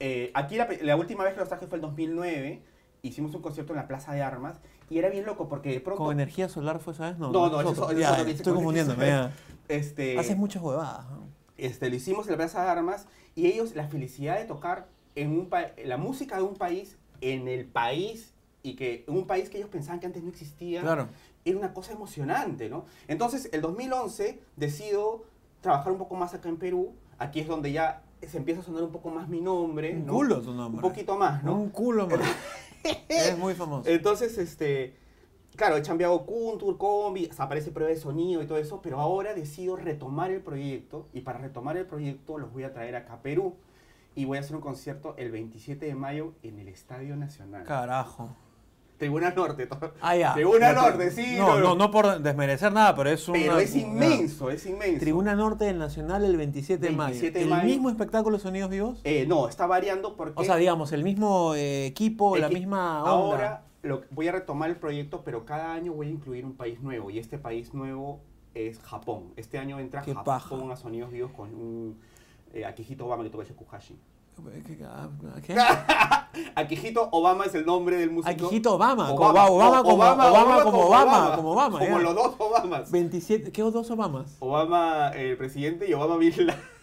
eh, 0.00 0.30
aquí 0.34 0.56
la, 0.56 0.68
la 0.82 0.96
última 0.96 1.24
vez 1.24 1.34
que 1.34 1.40
los 1.40 1.48
traje 1.48 1.66
fue 1.66 1.76
el 1.76 1.82
2009. 1.82 2.62
Hicimos 3.02 3.34
un 3.34 3.42
concierto 3.42 3.72
en 3.72 3.78
la 3.78 3.86
Plaza 3.86 4.12
de 4.12 4.22
Armas 4.22 4.60
y 4.90 4.98
era 4.98 5.08
bien 5.08 5.24
loco 5.26 5.48
porque 5.48 5.70
de 5.70 5.80
pronto... 5.80 6.04
¿Con 6.04 6.12
energía 6.12 6.48
solar 6.48 6.80
fue, 6.80 6.94
sabes? 6.94 7.18
No, 7.18 7.32
No, 7.32 7.48
no, 7.50 7.60
es 7.60 7.70
eso 7.70 7.90
eso 7.90 7.98
Ya, 7.98 8.20
estoy 8.20 8.44
con 8.44 8.54
confundiéndome. 8.54 9.06
ya. 9.06 9.32
Este, 9.68 10.18
Haces 10.18 10.36
muchas 10.36 10.62
huevadas. 10.62 11.06
¿no? 11.10 11.24
este, 11.56 11.88
lo 11.88 11.96
hicimos 11.96 12.26
en 12.26 12.32
la 12.32 12.36
Plaza 12.38 12.62
de 12.62 12.68
Armas 12.70 13.06
y 13.34 13.46
ellos 13.46 13.74
la 13.74 13.88
felicidad 13.88 14.38
de 14.38 14.44
tocar 14.44 14.88
en 15.14 15.30
un 15.30 15.48
la 15.84 15.96
música 15.96 16.36
de 16.36 16.42
un 16.42 16.56
país 16.56 16.98
en 17.20 17.48
el 17.48 17.64
país 17.64 18.33
y 18.64 18.74
que 18.76 19.04
en 19.06 19.14
un 19.14 19.26
país 19.26 19.50
que 19.50 19.58
ellos 19.58 19.68
pensaban 19.68 20.00
que 20.00 20.06
antes 20.06 20.22
no 20.22 20.30
existía 20.30 20.80
Claro. 20.80 21.06
era 21.44 21.56
una 21.58 21.74
cosa 21.74 21.92
emocionante, 21.92 22.70
¿no? 22.70 22.86
Entonces, 23.06 23.50
el 23.52 23.60
2011 23.60 24.40
decido 24.56 25.24
trabajar 25.60 25.92
un 25.92 25.98
poco 25.98 26.16
más 26.16 26.32
acá 26.34 26.48
en 26.48 26.56
Perú. 26.56 26.94
Aquí 27.18 27.40
es 27.40 27.46
donde 27.46 27.70
ya 27.72 28.02
se 28.26 28.38
empieza 28.38 28.62
a 28.62 28.64
sonar 28.64 28.82
un 28.82 28.90
poco 28.90 29.10
más 29.10 29.28
mi 29.28 29.42
nombre, 29.42 29.92
Un 29.94 30.06
¿no? 30.06 30.14
culo 30.14 30.40
tu 30.40 30.54
nombre. 30.54 30.82
Un 30.82 30.90
poquito 30.90 31.16
más, 31.18 31.44
¿no? 31.44 31.54
Un 31.54 31.68
culo 31.68 32.08
más. 32.08 32.20
Eres 33.08 33.36
muy 33.36 33.52
famoso. 33.52 33.88
Entonces, 33.88 34.38
este, 34.38 34.96
claro, 35.56 35.76
he 35.76 35.82
cambiado 35.82 36.24
Kuntur, 36.24 36.78
Combi, 36.78 37.26
hasta 37.26 37.42
aparece 37.42 37.70
prueba 37.70 37.90
de 37.92 37.98
sonido 37.98 38.42
y 38.42 38.46
todo 38.46 38.56
eso, 38.56 38.80
pero 38.80 38.98
ahora 38.98 39.34
decido 39.34 39.76
retomar 39.76 40.30
el 40.30 40.40
proyecto 40.40 41.06
y 41.12 41.20
para 41.20 41.38
retomar 41.38 41.76
el 41.76 41.84
proyecto 41.84 42.38
los 42.38 42.50
voy 42.50 42.62
a 42.62 42.72
traer 42.72 42.96
acá 42.96 43.12
a 43.14 43.20
Perú 43.22 43.56
y 44.14 44.24
voy 44.24 44.38
a 44.38 44.40
hacer 44.40 44.56
un 44.56 44.62
concierto 44.62 45.14
el 45.18 45.30
27 45.30 45.84
de 45.84 45.94
mayo 45.94 46.32
en 46.42 46.58
el 46.60 46.68
Estadio 46.68 47.14
Nacional. 47.16 47.64
Carajo. 47.64 48.34
Tribuna 48.98 49.30
Norte. 49.30 49.68
Ah, 50.00 50.16
ya. 50.16 50.34
Tribuna 50.34 50.72
Norte, 50.72 51.10
sí. 51.10 51.36
No, 51.36 51.58
no, 51.58 51.74
no 51.74 51.90
por 51.90 52.20
desmerecer 52.20 52.72
nada, 52.72 52.94
pero 52.94 53.10
es 53.10 53.26
un. 53.28 53.34
Pero 53.34 53.58
es 53.58 53.74
inmenso, 53.74 54.50
es 54.50 54.64
inmenso. 54.66 55.00
Tribuna 55.00 55.34
Norte 55.34 55.64
del 55.64 55.78
Nacional 55.78 56.24
el 56.24 56.36
27 56.36 56.86
de 56.86 56.92
mayo. 56.92 57.10
27 57.10 57.38
de 57.38 57.44
¿El 57.44 57.50
mayo. 57.50 57.64
mismo 57.64 57.90
espectáculo 57.90 58.38
Sonidos 58.38 58.70
Vivos? 58.70 59.00
Eh, 59.04 59.26
no, 59.26 59.48
está 59.48 59.66
variando 59.66 60.16
porque... 60.16 60.40
O 60.40 60.44
sea, 60.44 60.56
digamos, 60.56 60.92
el 60.92 61.02
mismo 61.02 61.54
eh, 61.54 61.86
equipo, 61.86 62.36
la 62.36 62.48
misma 62.48 63.02
onda. 63.02 63.10
Ahora 63.10 63.62
lo, 63.82 64.02
voy 64.10 64.28
a 64.28 64.32
retomar 64.32 64.70
el 64.70 64.76
proyecto, 64.76 65.22
pero 65.24 65.44
cada 65.44 65.72
año 65.72 65.92
voy 65.92 66.08
a 66.08 66.10
incluir 66.10 66.44
un 66.44 66.54
país 66.54 66.80
nuevo. 66.80 67.10
Y 67.10 67.18
este 67.18 67.38
país 67.38 67.74
nuevo 67.74 68.20
es 68.54 68.78
Japón. 68.80 69.32
Este 69.36 69.58
año 69.58 69.78
entra 69.80 70.02
Qué 70.02 70.14
Japón 70.14 70.24
paja. 70.24 70.72
a 70.72 70.76
Sonidos 70.76 71.10
Vivos 71.10 71.32
con 71.32 71.54
un 71.54 71.98
eh, 72.52 72.64
Akihito 72.64 73.06
Obama 73.06 73.24
que 73.24 73.30
toca 73.30 73.44
Shakuhachi. 73.44 73.98
Akihito 76.54 77.08
Obama 77.12 77.44
es 77.44 77.54
el 77.54 77.64
nombre 77.64 77.96
del 77.96 78.10
músico. 78.10 78.46
Akihito 78.46 78.74
Obama, 78.74 79.08
como 79.08 79.30
Obama, 79.30 79.46
Obama, 79.46 79.82
como 79.82 79.94
Obama, 79.94 80.30
Obama, 80.30 80.64
como 80.64 80.78
Obama, 80.80 81.36
como 81.36 81.52
Obama, 81.52 81.78
Como 81.78 81.98
los 81.98 82.14
dos 82.14 82.34
Obamas. 82.38 82.90
27, 82.90 83.52
¿qué 83.52 83.62
dos 83.62 83.90
Obamas? 83.90 84.36
Obama 84.40 85.10
el 85.10 85.36
presidente 85.36 85.88
y 85.88 85.94
Obama 85.94 86.16
Bin 86.16 86.46
Laden. 86.46 86.74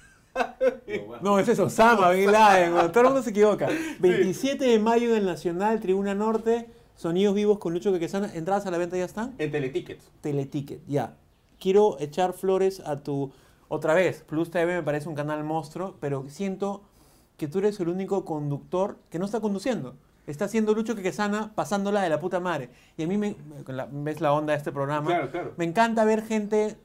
No, 1.21 1.39
ese 1.39 1.51
es 1.51 1.59
Osama 1.59 2.11
Bin 2.11 2.31
Laden, 2.31 2.91
todo 2.91 3.01
el 3.01 3.05
mundo 3.07 3.23
se 3.23 3.31
equivoca. 3.31 3.69
27 3.99 4.63
de 4.63 4.79
mayo 4.79 5.13
del 5.13 5.25
Nacional, 5.25 5.79
Tribuna 5.79 6.15
Norte, 6.15 6.69
Sonidos 6.95 7.35
Vivos 7.35 7.59
con 7.59 7.73
Lucho 7.73 7.91
Quequesana, 7.91 8.31
entradas 8.33 8.65
a 8.65 8.71
la 8.71 8.77
venta 8.77 8.97
ya 8.97 9.05
están. 9.05 9.35
En 9.37 9.51
Teletickets. 9.51 10.05
Teleticket, 10.21 10.81
ya. 10.87 11.17
Quiero 11.59 11.97
echar 11.99 12.33
flores 12.33 12.81
a 12.85 13.03
tu. 13.03 13.31
Otra 13.67 13.93
vez, 13.93 14.23
Plus 14.27 14.51
TV 14.51 14.75
me 14.75 14.83
parece 14.83 15.07
un 15.07 15.15
canal 15.15 15.43
monstruo, 15.43 15.95
pero 15.99 16.25
siento 16.27 16.81
que 17.37 17.47
tú 17.47 17.59
eres 17.59 17.79
el 17.79 17.89
único 17.89 18.25
conductor 18.25 18.97
que 19.09 19.19
no 19.19 19.25
está 19.25 19.39
conduciendo. 19.39 19.95
Está 20.27 20.45
haciendo 20.45 20.73
Lucho 20.73 20.95
Quequesana 20.95 21.51
pasándola 21.55 22.01
de 22.03 22.09
la 22.09 22.19
puta 22.19 22.39
madre. 22.39 22.69
Y 22.95 23.03
a 23.03 23.07
mí 23.07 23.17
me. 23.17 23.35
¿Ves 23.91 24.21
la 24.21 24.33
onda 24.33 24.53
de 24.53 24.57
este 24.57 24.71
programa? 24.71 25.07
Claro, 25.07 25.31
claro. 25.31 25.53
Me 25.57 25.65
encanta 25.65 26.05
ver 26.05 26.23
gente 26.23 26.77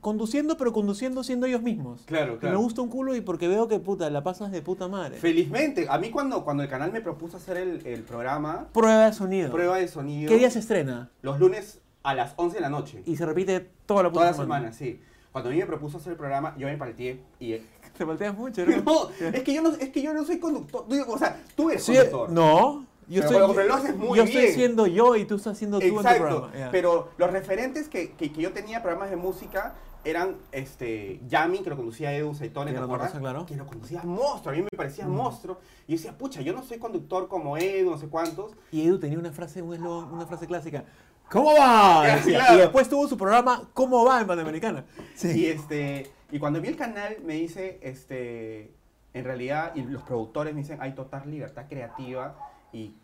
conduciendo, 0.00 0.56
pero 0.56 0.72
conduciendo 0.72 1.22
siendo 1.24 1.46
ellos 1.46 1.62
mismos. 1.62 2.02
Claro, 2.06 2.38
claro. 2.38 2.56
Me 2.58 2.62
gusta 2.62 2.82
un 2.82 2.88
culo 2.88 3.14
y 3.14 3.20
porque 3.20 3.48
veo 3.48 3.68
que 3.68 3.78
puta, 3.78 4.10
la 4.10 4.22
pasas 4.22 4.50
de 4.52 4.60
puta 4.60 4.88
madre. 4.88 5.16
Felizmente, 5.16 5.86
a 5.88 5.96
mí 5.98 6.10
cuando, 6.10 6.44
cuando 6.44 6.62
el 6.62 6.68
canal 6.68 6.92
me 6.92 7.00
propuso 7.00 7.36
hacer 7.38 7.56
el, 7.56 7.86
el 7.86 8.02
programa, 8.02 8.68
Prueba 8.72 9.06
de 9.06 9.12
sonido. 9.12 9.50
prueba 9.50 9.78
de 9.78 9.88
sonido, 9.88 10.28
¿Qué 10.28 10.36
día 10.38 10.50
se 10.50 10.58
estrena? 10.58 11.10
los 11.22 11.38
lunes 11.40 11.80
a 12.02 12.14
las 12.14 12.34
11 12.36 12.56
de 12.56 12.60
la 12.60 12.68
noche. 12.68 13.02
Y 13.06 13.16
se 13.16 13.24
repite 13.24 13.60
toda 13.86 14.02
la 14.02 14.08
puta 14.10 14.20
Toda 14.20 14.30
la 14.32 14.36
semana, 14.36 14.72
sí. 14.72 15.00
Cuando 15.30 15.48
a 15.48 15.52
mí 15.52 15.58
me 15.58 15.66
propuso 15.66 15.96
hacer 15.96 16.12
el 16.12 16.18
programa, 16.18 16.54
yo 16.58 16.66
me 16.66 16.76
palteé 16.76 17.20
y... 17.40 17.56
Te 17.96 18.04
volteas 18.04 18.36
mucho, 18.36 18.64
¿no? 18.66 18.82
No, 18.84 19.08
es 19.32 19.42
que 19.42 19.54
yo 19.54 19.62
no, 19.62 19.70
es 19.70 19.90
que 19.90 20.02
yo 20.02 20.12
no 20.14 20.24
soy 20.24 20.38
conductor. 20.38 20.86
Digo, 20.88 21.12
O 21.12 21.18
sea, 21.18 21.40
tú 21.54 21.70
eres 21.70 21.82
Sí, 21.84 21.92
conductor. 21.94 22.30
no, 22.30 22.86
yo 23.08 23.22
Pero 23.28 23.46
estoy, 23.50 23.68
lo 23.68 23.74
haces 23.74 23.96
muy 23.96 24.16
yo 24.18 24.24
estoy 24.24 24.42
bien. 24.42 24.54
siendo 24.54 24.86
yo 24.86 25.16
y 25.16 25.24
tú 25.24 25.36
estás 25.36 25.58
siendo 25.58 25.78
tú 25.78 25.84
en 25.86 25.90
tu 25.94 26.00
Exacto, 26.00 26.22
programa. 26.22 26.52
ya. 26.56 26.70
pero 26.70 27.08
los 27.18 27.30
referentes 27.30 27.88
que, 27.88 28.12
que, 28.12 28.32
que 28.32 28.40
yo 28.42 28.52
tenía 28.52 28.82
programas 28.82 29.10
de 29.10 29.16
música 29.16 29.74
eran 30.04 30.36
este, 30.50 31.20
Yami, 31.28 31.58
que 31.60 31.70
lo 31.70 31.76
conducía 31.76 32.12
Edu 32.16 32.34
Saitone, 32.34 32.72
¿te 32.72 32.78
acuerdas? 32.78 33.12
claro. 33.12 33.46
Que 33.46 33.54
lo 33.56 33.66
conducía 33.66 34.02
monstruo, 34.02 34.52
a 34.52 34.56
mí 34.56 34.62
me 34.62 34.76
parecía 34.76 35.06
monstruo. 35.06 35.58
Y 35.86 35.92
yo 35.92 35.96
decía, 35.98 36.18
pucha, 36.18 36.40
yo 36.40 36.52
no 36.52 36.62
soy 36.64 36.78
conductor 36.78 37.28
como 37.28 37.56
Edu, 37.56 37.90
no 37.92 37.98
sé 37.98 38.08
cuántos. 38.08 38.52
Y 38.72 38.84
Edu 38.86 38.98
tenía 38.98 39.18
una 39.18 39.30
frase, 39.30 39.62
un 39.62 39.74
eslogan, 39.74 40.12
una 40.12 40.26
frase 40.26 40.46
clásica. 40.48 40.84
¿Cómo 41.32 41.54
va? 41.54 42.04
Claro. 42.24 42.54
Y 42.54 42.58
después 42.58 42.88
tuvo 42.88 43.08
su 43.08 43.16
programa 43.16 43.62
¿Cómo 43.72 44.04
va 44.04 44.20
en 44.20 44.26
Panamericana? 44.26 44.84
Y, 45.22 45.46
este, 45.46 46.10
y 46.30 46.38
cuando 46.38 46.60
vi 46.60 46.68
el 46.68 46.76
canal 46.76 47.16
me 47.24 47.34
dice, 47.34 47.80
este, 47.82 48.70
en 49.14 49.24
realidad, 49.24 49.72
y 49.74 49.82
los 49.82 50.02
productores 50.02 50.54
me 50.54 50.60
dicen, 50.60 50.78
hay 50.80 50.92
total 50.92 51.30
libertad 51.30 51.64
creativa 51.68 52.36
y 52.72 52.94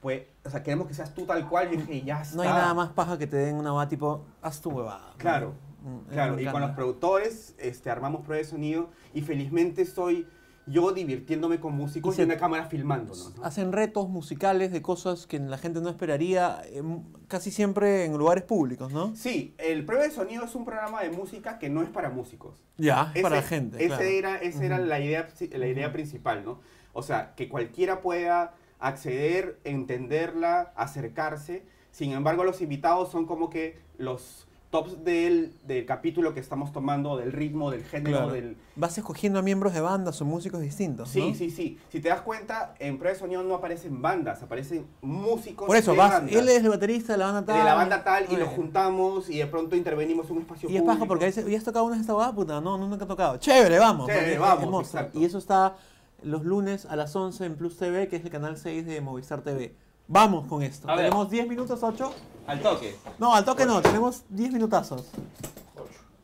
pues, 0.00 0.22
o 0.44 0.50
sea, 0.50 0.62
queremos 0.62 0.86
que 0.86 0.94
seas 0.94 1.12
tú 1.14 1.24
tal 1.26 1.48
cual. 1.48 1.72
Y 1.72 1.78
dije, 1.78 2.02
ya 2.02 2.22
está. 2.22 2.36
No 2.36 2.42
hay 2.42 2.48
nada 2.48 2.74
más 2.74 2.90
paja 2.90 3.18
que 3.18 3.26
te 3.26 3.36
den 3.36 3.56
una 3.56 3.72
va 3.72 3.88
tipo, 3.88 4.24
haz 4.40 4.60
tu 4.60 4.70
huevada. 4.70 5.14
Claro, 5.16 5.54
Mm, 5.86 6.10
claro. 6.10 6.34
me 6.34 6.42
Y 6.42 6.46
con 6.46 6.60
los 6.60 6.72
productores 6.72 7.54
este, 7.58 7.90
armamos 7.90 8.22
pruebas 8.22 8.48
de 8.48 8.50
sonido 8.50 8.90
y 9.14 9.20
felizmente 9.22 9.82
estoy 9.82 10.26
yo 10.66 10.92
divirtiéndome 10.92 11.60
con 11.60 11.74
músicos 11.76 12.14
Y 12.14 12.14
y, 12.14 12.16
se- 12.16 12.24
una 12.24 12.36
cámara 12.36 12.66
filmándonos. 12.66 13.36
¿no? 13.36 13.44
Hacen 13.44 13.70
retos 13.72 14.08
musicales 14.08 14.72
de 14.72 14.82
cosas 14.82 15.26
que 15.26 15.38
la 15.38 15.58
gente 15.58 15.80
no 15.80 15.88
esperaría, 15.88 16.60
eh, 16.66 16.82
casi 17.28 17.50
siempre 17.50 18.04
en 18.04 18.16
lugares 18.18 18.42
públicos, 18.44 18.92
¿no? 18.92 19.14
Sí, 19.14 19.54
el 19.58 19.84
prueba 19.86 20.04
de 20.04 20.10
sonido 20.10 20.44
es 20.44 20.54
un 20.54 20.64
programa 20.64 21.02
de 21.02 21.10
música 21.10 21.58
que 21.58 21.68
no 21.70 21.82
es 21.82 21.88
para 21.88 22.10
músicos. 22.10 22.62
Ya, 22.78 23.12
es 23.14 23.22
para 23.22 23.38
Ese- 23.38 23.48
gente. 23.48 23.76
Ese 23.78 23.86
claro. 23.88 24.02
era, 24.04 24.36
esa 24.38 24.64
era 24.64 24.78
la 24.78 24.98
idea, 25.00 25.28
la 25.52 25.66
idea 25.68 25.92
principal, 25.92 26.44
¿no? 26.44 26.60
O 26.92 27.02
sea, 27.02 27.34
que 27.36 27.48
cualquiera 27.48 28.00
pueda 28.00 28.54
acceder, 28.80 29.58
entenderla, 29.64 30.72
acercarse. 30.76 31.64
Sin 31.90 32.12
embargo, 32.12 32.44
los 32.44 32.60
invitados 32.60 33.10
son 33.10 33.26
como 33.26 33.48
que 33.50 33.78
los 33.98 34.45
tops 34.70 35.04
del, 35.04 35.52
del 35.66 35.86
capítulo 35.86 36.34
que 36.34 36.40
estamos 36.40 36.72
tomando, 36.72 37.16
del 37.16 37.32
ritmo, 37.32 37.70
del 37.70 37.84
género, 37.84 38.16
Claro. 38.18 38.32
del... 38.32 38.56
Vas 38.74 38.98
escogiendo 38.98 39.38
a 39.38 39.42
miembros 39.42 39.72
de 39.72 39.80
bandas 39.80 40.20
o 40.20 40.24
músicos 40.24 40.60
distintos, 40.60 41.08
Sí, 41.08 41.28
¿no? 41.30 41.34
sí, 41.34 41.50
sí. 41.50 41.78
Si 41.90 42.00
te 42.00 42.08
das 42.08 42.20
cuenta, 42.22 42.74
en 42.80 42.98
prueba 42.98 43.14
de 43.14 43.18
sonido 43.20 43.42
no 43.44 43.54
aparecen 43.54 44.02
bandas, 44.02 44.42
aparecen 44.42 44.84
músicos 45.00 45.66
Por 45.66 45.76
eso, 45.76 45.92
de 45.92 45.98
vas, 45.98 46.10
bandas. 46.10 46.34
él 46.34 46.48
es 46.48 46.62
el 46.64 46.68
baterista 46.70 47.12
de 47.12 47.18
la 47.20 47.26
banda 47.32 47.44
tal. 47.46 47.58
de 47.58 47.64
la 47.64 47.74
banda 47.74 48.04
tal 48.04 48.24
y 48.24 48.34
Oye. 48.34 48.38
lo 48.38 48.46
juntamos 48.48 49.30
y 49.30 49.38
de 49.38 49.46
pronto 49.46 49.76
intervenimos 49.76 50.26
en 50.30 50.32
un 50.36 50.42
espacio 50.42 50.68
Y 50.68 50.76
es 50.76 50.82
paja 50.82 51.06
porque 51.06 51.30
¿ya 51.30 51.58
has 51.58 51.64
tocado 51.64 51.84
una 51.84 51.94
de 51.94 52.00
estas 52.00 52.14
huevadas? 52.14 52.34
Puta, 52.34 52.60
no, 52.60 52.76
no, 52.76 52.86
nunca 52.88 53.04
he 53.04 53.08
tocado. 53.08 53.36
Chévere, 53.38 53.78
vamos. 53.78 54.08
Chévere, 54.08 54.34
es- 54.34 54.40
vamos, 54.40 54.94
es. 54.94 55.06
Y 55.14 55.24
eso 55.24 55.38
está 55.38 55.76
los 56.22 56.44
lunes 56.44 56.86
a 56.86 56.96
las 56.96 57.14
11 57.14 57.44
en 57.46 57.54
Plus 57.56 57.76
TV, 57.78 58.08
que 58.08 58.16
es 58.16 58.24
el 58.24 58.30
canal 58.30 58.56
6 58.56 58.84
de 58.84 59.00
Movistar 59.00 59.42
TV. 59.42 59.74
Vamos 60.08 60.46
con 60.46 60.62
esto. 60.62 60.90
A. 60.90 60.96
¿Tenemos 60.96 61.28
10 61.28 61.48
minutos, 61.48 61.82
8? 61.82 62.12
Al 62.46 62.60
toque. 62.60 62.96
No, 63.18 63.34
al 63.34 63.44
toque 63.44 63.66
no, 63.66 63.82
tenemos 63.82 64.24
10 64.28 64.52
minutazos. 64.52 65.10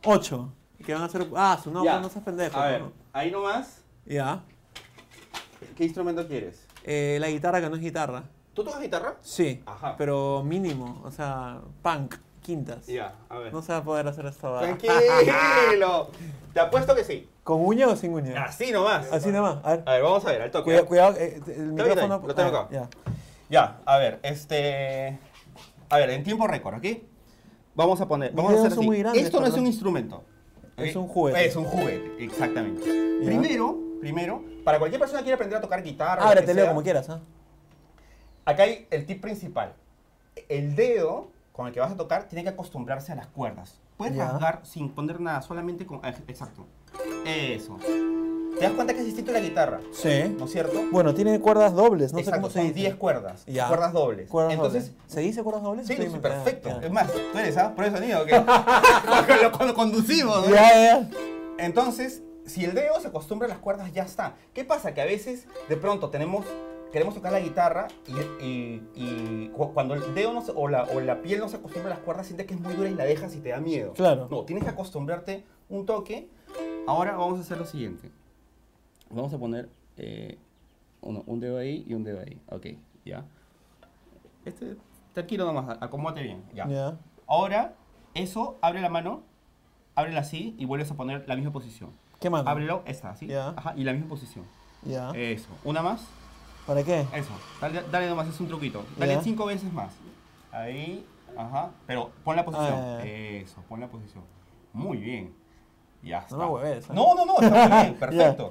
8. 0.05 0.53
Que 0.85 0.93
van 0.95 1.03
a 1.03 1.07
hacer. 1.07 1.27
Ah, 1.35 1.59
su 1.63 1.71
no, 1.71 1.85
Ya. 1.85 2.01
no 2.01 2.09
seas 2.09 2.25
pendejo. 2.25 2.59
A 2.59 2.67
ver, 2.67 2.81
¿no? 2.83 2.93
ahí 3.13 3.31
nomás. 3.31 3.83
Ya. 4.07 4.43
¿Qué 5.77 5.85
instrumento 5.85 6.27
quieres? 6.27 6.67
Eh, 6.85 7.19
la 7.21 7.29
guitarra 7.29 7.61
que 7.61 7.69
no 7.69 7.77
es 7.77 7.83
guitarra. 7.83 8.25
¿Tú 8.55 8.65
tocas 8.65 8.81
guitarra? 8.81 9.17
Sí. 9.23 9.63
Ajá. 9.65 9.95
Pero 9.97 10.43
mínimo, 10.45 11.01
o 11.05 11.11
sea, 11.11 11.61
punk, 11.83 12.17
quintas. 12.43 12.87
Ya, 12.87 13.15
a 13.29 13.39
ver. 13.39 13.53
No 13.53 13.63
se 13.63 13.73
va 13.73 13.79
a 13.79 13.85
poder 13.85 14.07
hacer 14.07 14.27
esta 14.27 14.49
huevada. 14.49 14.77
Tranquilo. 14.77 16.11
Te 16.53 16.61
apuesto 16.61 16.95
que 16.95 17.05
sí. 17.05 17.29
¿Con 17.45 17.65
uña 17.65 17.89
o 17.89 17.97
sin 17.97 18.13
uña? 18.13 18.45
Así 18.45 18.71
nomás. 18.71 19.11
Así 19.11 19.31
nada 19.31 19.55
más. 19.55 19.65
A 19.65 19.71
ver. 19.71 19.83
A 19.87 19.93
ver, 19.93 20.03
vamos 20.03 20.25
a 20.27 20.31
ver, 20.33 20.43
al 20.43 20.51
toque. 20.51 20.65
Cuidado, 20.65 20.87
cuidado, 20.87 21.17
eh, 21.17 21.41
el 21.47 21.73
micrófono. 21.73 22.23
lo 22.27 22.35
tengo 22.35 22.57
ah, 22.57 22.61
acá. 22.61 22.69
Ya. 22.71 22.89
Ya, 23.53 23.83
a 23.85 23.99
ver, 23.99 24.19
este. 24.23 25.19
A 25.91 25.99
ver, 25.99 26.09
en 26.09 26.25
tiempo 26.25 26.47
récord, 26.47 26.77
¿ok? 26.79 26.87
Vamos 27.75 28.01
a 28.01 28.09
poner. 28.09 28.33
Vamos 28.33 28.55
a 28.55 28.67
hacer 28.67 28.79
así. 28.79 28.89
grandes, 28.99 29.25
Esto 29.25 29.41
no 29.43 29.47
es 29.47 29.53
un 29.55 29.67
instrumento. 29.67 30.17
¿ok? 30.17 30.79
Es 30.79 30.97
un 30.97 31.07
juguete. 31.07 31.45
Es 31.47 31.55
un 31.57 31.65
juguete, 31.65 32.25
exactamente. 32.25 32.81
Ya. 32.83 33.27
Primero, 33.27 33.79
primero, 34.01 34.43
para 34.65 34.79
cualquier 34.79 34.99
persona 34.99 35.21
que 35.21 35.25
quiera 35.25 35.35
aprender 35.37 35.59
a 35.59 35.61
tocar 35.61 35.83
guitarra. 35.83 36.23
lo 36.23 36.29
Ábrete, 36.29 36.47
que 36.47 36.55
Leo, 36.55 36.65
sea, 36.65 36.73
como 36.73 36.83
quieras, 36.83 37.11
¿ah? 37.11 37.21
Acá 38.47 38.63
hay 38.63 38.87
el 38.91 39.05
tip 39.05 39.21
principal. 39.21 39.75
El 40.49 40.75
dedo 40.75 41.29
con 41.53 41.67
el 41.67 41.75
que 41.75 41.81
vas 41.81 41.93
a 41.93 41.97
tocar 41.99 42.29
tiene 42.29 42.45
que 42.45 42.49
acostumbrarse 42.49 43.13
a 43.13 43.17
las 43.17 43.27
cuerdas. 43.27 43.79
Puedes 43.99 44.17
Ya. 44.17 44.31
rasgar 44.31 44.61
sin 44.65 44.89
poner 44.89 45.21
nada, 45.21 45.43
solamente 45.43 45.85
con. 45.85 46.01
ah, 46.03 46.15
Exacto. 46.27 46.67
Eso. 47.27 47.79
¿Te 48.59 48.65
das 48.67 48.73
cuenta 48.75 48.93
que 48.95 49.01
es 49.01 49.07
distinto 49.07 49.31
a 49.31 49.35
la 49.35 49.41
guitarra? 49.41 49.81
Sí. 49.93 50.35
¿No 50.39 50.45
es 50.45 50.53
cierto? 50.53 50.81
Bueno, 50.93 51.15
tiene 51.15 51.41
cuerdas 51.41 51.73
dobles, 51.75 52.13
no 52.13 52.19
sé 52.19 52.25
Exacto, 52.25 52.43
cómo 52.43 52.51
se 52.53 52.59
son 52.61 52.69
dice. 52.69 52.81
10 52.81 52.95
cuerdas. 52.97 53.45
Ya. 53.47 53.67
Cuerdas 53.69 53.93
dobles. 53.93 54.29
Cuerdas 54.31 54.53
Entonces, 54.55 54.87
dobles. 54.93 55.13
¿Se 55.13 55.21
dice 55.21 55.43
cuerdas 55.43 55.63
dobles? 55.63 55.87
Sí, 55.87 55.95
perfecto. 56.21 56.69
Ya, 56.69 56.87
Es 56.87 56.93
más, 56.93 57.11
tú 57.13 57.39
eres, 57.39 57.57
¿ah? 57.57 57.75
Por 57.75 57.85
el 57.87 57.93
sonido, 57.93 58.25
que 58.25 58.33
cuando, 59.57 59.75
conducimos, 59.75 60.47
¿no? 60.49 60.55
Ya, 60.55 60.73
ya. 60.75 61.09
Entonces, 61.59 62.23
si 62.47 62.65
el 62.65 62.75
dedo 62.75 63.01
se 63.01 63.09
acostumbra 63.09 63.47
a 63.47 63.49
las 63.49 63.59
cuerdas, 63.59 63.93
ya 63.93 64.03
está. 64.03 64.35
¿Qué 64.53 64.65
pasa? 64.65 64.95
Que 64.95 65.01
a 65.03 65.07
veces, 65.07 65.47
de 65.69 65.77
pronto, 65.77 66.11
tenemos, 66.11 66.45
queremos 66.93 67.15
tocar 67.15 67.33
la 67.33 67.41
guitarra 67.41 67.89
y, 68.07 68.45
y- 68.45 68.83
y 68.95 69.49
cu- 69.57 69.73
cuando 69.73 69.95
el 69.95 70.15
dedo 70.15 70.33
no 70.33 70.43
se- 70.43 70.53
o, 70.55 70.69
la, 70.69 70.85
o 70.85 71.01
la 71.01 71.21
piel 71.23 71.41
no 71.41 71.49
se 71.49 71.57
acostumbra 71.57 71.93
a 71.93 71.95
las 71.97 72.05
cuerdas, 72.05 72.27
sientes 72.27 72.47
que 72.47 72.55
es 72.55 72.61
muy 72.61 72.75
dura 72.75 72.89
y 72.89 72.95
la 72.95 73.05
dejas 73.05 73.35
y 73.35 73.41
te 73.41 73.49
da 73.51 73.61
miedo. 73.61 73.93
Claro. 73.95 74.29
No, 74.31 74.45
tienes 74.45 74.65
que 74.65 74.71
acostumbrarte 74.71 75.45
un 75.69 75.87
toque. 75.87 76.29
Ahora 76.87 77.17
vamos 77.17 77.39
a 77.39 77.43
hacer 77.43 77.59
lo 77.59 77.65
siguiente. 77.67 78.11
Vamos 79.13 79.33
a 79.35 79.39
poner 79.39 79.69
eh, 79.97 80.39
uno- 81.01 81.23
un 81.27 81.41
dedo 81.41 81.59
ahí 81.59 81.85
y 81.87 81.95
un 81.95 82.03
dedo 82.05 82.21
ahí. 82.21 82.41
Ok, 82.49 82.67
ya. 83.05 83.25
Este, 84.45 84.77
tranquilo 85.13 85.45
nomás, 85.45 85.77
acomódate 85.81 86.23
bien. 86.23 86.43
Ya. 86.55 86.67
Ya. 86.67 86.97
Ahora, 87.27 87.75
eso, 88.15 88.59
abre 88.63 88.81
la 88.81 88.89
mano, 88.89 89.23
ábrela 89.95 90.21
así 90.21 90.55
y 90.59 90.65
vuelves 90.65 90.91
a 90.91 90.95
poner 90.95 91.25
la 91.29 91.37
misma 91.37 91.53
posición. 91.53 91.91
¿Qué 92.21 92.31
mano? 92.31 92.49
Ábrelo, 92.49 92.83
esta, 92.87 93.11
así. 93.11 93.27
Ya. 93.27 93.49
Ajá, 93.57 93.75
y 93.77 93.85
la 93.85 93.93
misma 93.93 94.09
posición. 94.09 94.45
Ya. 94.85 95.11
Eso. 95.11 95.49
Una 95.65 95.83
más, 95.83 96.05
¿Para 96.67 96.83
qué? 96.83 97.01
eso. 97.15 97.31
Dale, 97.61 97.83
dale 97.91 98.09
nomás, 98.09 98.29
es 98.29 98.41
un 98.41 98.49
truquito. 98.49 98.85
Dale 98.97 99.21
cinco 99.23 99.47
veces 99.47 99.73
más. 99.73 99.93
Ahí, 100.51 101.05
ajá. 101.37 101.71
Pero 101.87 102.11
pon 102.25 102.37
la 102.37 102.45
posición. 102.45 102.75
Ah. 102.75 103.01
Eso, 103.05 103.63
pon 103.69 103.81
la 103.81 103.89
posición. 103.89 104.25
Muy 104.73 104.99
bien. 104.99 105.35
Ya 106.03 106.19
está. 106.19 106.37
¿eh? 106.37 106.81
No, 106.93 107.15
no, 107.15 107.25
no, 107.25 107.35
está 107.41 107.69
muy 107.69 107.83
bien, 107.83 107.95
perfecto. 107.99 108.51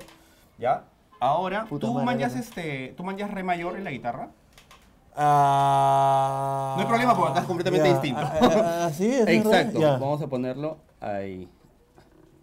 ¿Ya? 0.58 0.84
Ahora, 1.20 1.66
Puta 1.66 1.88
tú 1.88 1.94
madre, 1.94 2.06
manjas 2.06 2.36
este, 2.36 2.94
tú 2.98 3.04
manjas 3.04 3.32
re 3.32 3.44
mayor 3.44 3.78
en 3.78 3.84
la 3.84 3.92
guitarra. 3.92 4.30
Ah, 5.16 6.74
No 6.78 6.82
hay 6.82 6.88
problema 6.88 7.16
porque 7.16 7.32
acá 7.32 7.40
es 7.42 7.46
completamente 7.46 7.88
ya. 7.88 7.94
distinto. 7.94 8.22
Ah, 8.22 8.34
ah, 8.42 8.86
ah, 8.86 8.88
es. 8.90 9.00
Exacto. 9.02 9.80
Ya. 9.80 9.92
Vamos 9.98 10.22
a 10.22 10.28
ponerlo 10.28 10.78
ahí. 11.00 11.50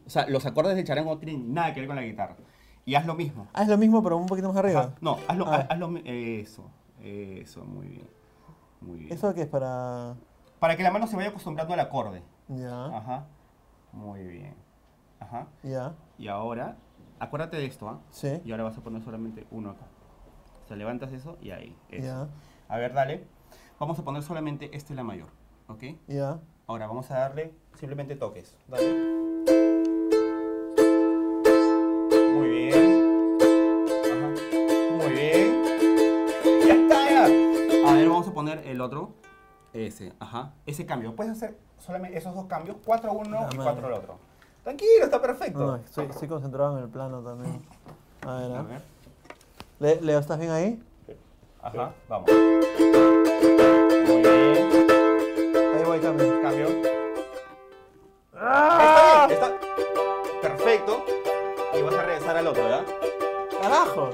O 0.06 0.10
sea, 0.10 0.26
los 0.28 0.44
acordes 0.46 0.76
del 0.76 0.84
charango 0.84 1.12
no 1.14 1.18
tienen 1.18 1.52
nada 1.52 1.72
que 1.72 1.80
ver 1.80 1.86
con 1.88 1.96
la 1.96 2.02
guitarra. 2.02 2.36
Y 2.84 2.94
haz 2.94 3.04
lo 3.04 3.14
mismo. 3.14 3.46
Ah, 3.52 3.62
es 3.62 3.68
lo 3.68 3.76
mismo, 3.76 4.02
pero 4.02 4.16
un 4.16 4.26
poquito 4.26 4.48
más 4.48 4.56
arriba. 4.56 4.80
Ajá. 4.80 4.92
No, 5.00 5.18
hazlo, 5.28 5.46
Ah. 5.46 5.56
haz- 5.56 5.66
hazlo 5.70 5.90
Eso, 6.04 6.70
eso, 7.02 7.64
muy 7.64 7.86
bien. 7.88 8.08
Muy 8.80 8.98
bien. 9.00 9.12
¿Eso 9.12 9.34
qué 9.34 9.42
es 9.42 9.48
para...? 9.48 10.14
Para 10.58 10.76
que 10.76 10.82
la 10.82 10.90
mano 10.90 11.06
se 11.06 11.16
vaya 11.16 11.28
acostumbrando 11.28 11.74
al 11.74 11.80
acorde. 11.80 12.22
Ya, 12.48 12.86
Ajá. 12.86 13.24
Muy 13.92 14.22
bien. 14.24 14.54
Ajá. 15.20 15.46
ya, 15.62 15.92
Y 16.16 16.28
ahora, 16.28 16.76
acuérdate 17.20 17.56
de 17.56 17.66
esto, 17.66 17.88
¿ah? 17.88 18.00
sí, 18.10 18.40
Y 18.44 18.50
ahora 18.52 18.64
vas 18.64 18.76
a 18.78 18.80
poner 18.82 19.02
solamente 19.02 19.46
uno 19.50 19.70
acá. 19.70 19.86
O 20.64 20.68
sea, 20.68 20.76
levantas 20.76 21.12
eso 21.12 21.38
y 21.40 21.50
ahí. 21.50 21.76
Eso. 21.88 22.06
ya, 22.06 22.28
A 22.68 22.76
ver, 22.78 22.92
dale. 22.92 23.24
Vamos 23.78 23.98
a 23.98 24.04
poner 24.04 24.22
solamente 24.22 24.70
este 24.76 24.94
la 24.94 25.02
mayor. 25.04 25.28
¿Ok? 25.68 25.84
ya. 26.06 26.38
Ahora 26.66 26.86
vamos 26.86 27.10
a 27.10 27.18
darle 27.18 27.54
simplemente 27.74 28.14
toques. 28.16 28.54
Dale. 28.68 28.92
Muy 32.34 32.48
bien. 32.48 33.36
Ajá. 34.04 34.28
Muy 34.96 35.12
bien. 35.12 35.62
Ya 36.66 36.74
está, 36.74 37.10
ya. 37.10 37.24
A 37.90 37.94
ver, 37.94 38.08
vamos 38.08 38.28
a 38.28 38.32
poner 38.34 38.58
el 38.66 38.80
otro. 38.82 39.14
Ese, 39.72 40.12
ajá. 40.18 40.52
Ese 40.66 40.84
cambio. 40.84 41.14
Puedes 41.16 41.32
hacer 41.32 41.58
solamente 41.78 42.18
esos 42.18 42.34
dos 42.34 42.46
cambios. 42.46 42.76
4 42.84 43.12
uno 43.12 43.30
La 43.30 43.48
y 43.52 43.56
madre. 43.56 43.62
4 43.80 43.86
el 43.88 43.92
otro. 43.94 44.18
Tranquilo, 44.68 45.04
está 45.04 45.18
perfecto. 45.22 45.58
No, 45.60 45.66
no, 45.68 45.76
estoy, 45.76 46.04
estoy 46.10 46.28
concentrado 46.28 46.76
en 46.76 46.84
el 46.84 46.90
plano 46.90 47.22
también. 47.22 47.62
A 48.20 48.34
ver, 48.36 48.52
A 48.52 48.60
¿ah? 48.60 48.62
ver. 48.64 48.82
Le- 49.80 50.00
Leo, 50.02 50.18
¿estás 50.18 50.38
bien 50.38 50.50
ahí? 50.50 50.82
Ajá, 51.62 51.92
vamos. 52.06 52.30
Muy 52.30 54.20
bien. 54.20 54.68
Ahí 55.74 55.84
voy, 55.86 55.98
cambio. 56.00 56.42
Cambio. 56.42 56.68
Está 58.34 59.26
bien, 59.26 59.38
está 59.40 59.58
perfecto. 60.42 61.02
Y 61.72 61.80
vas 61.80 61.94
a 61.94 62.02
regresar 62.02 62.36
al 62.36 62.46
otro, 62.48 62.62
¿verdad? 62.62 62.84
¡Carajo! 63.62 64.10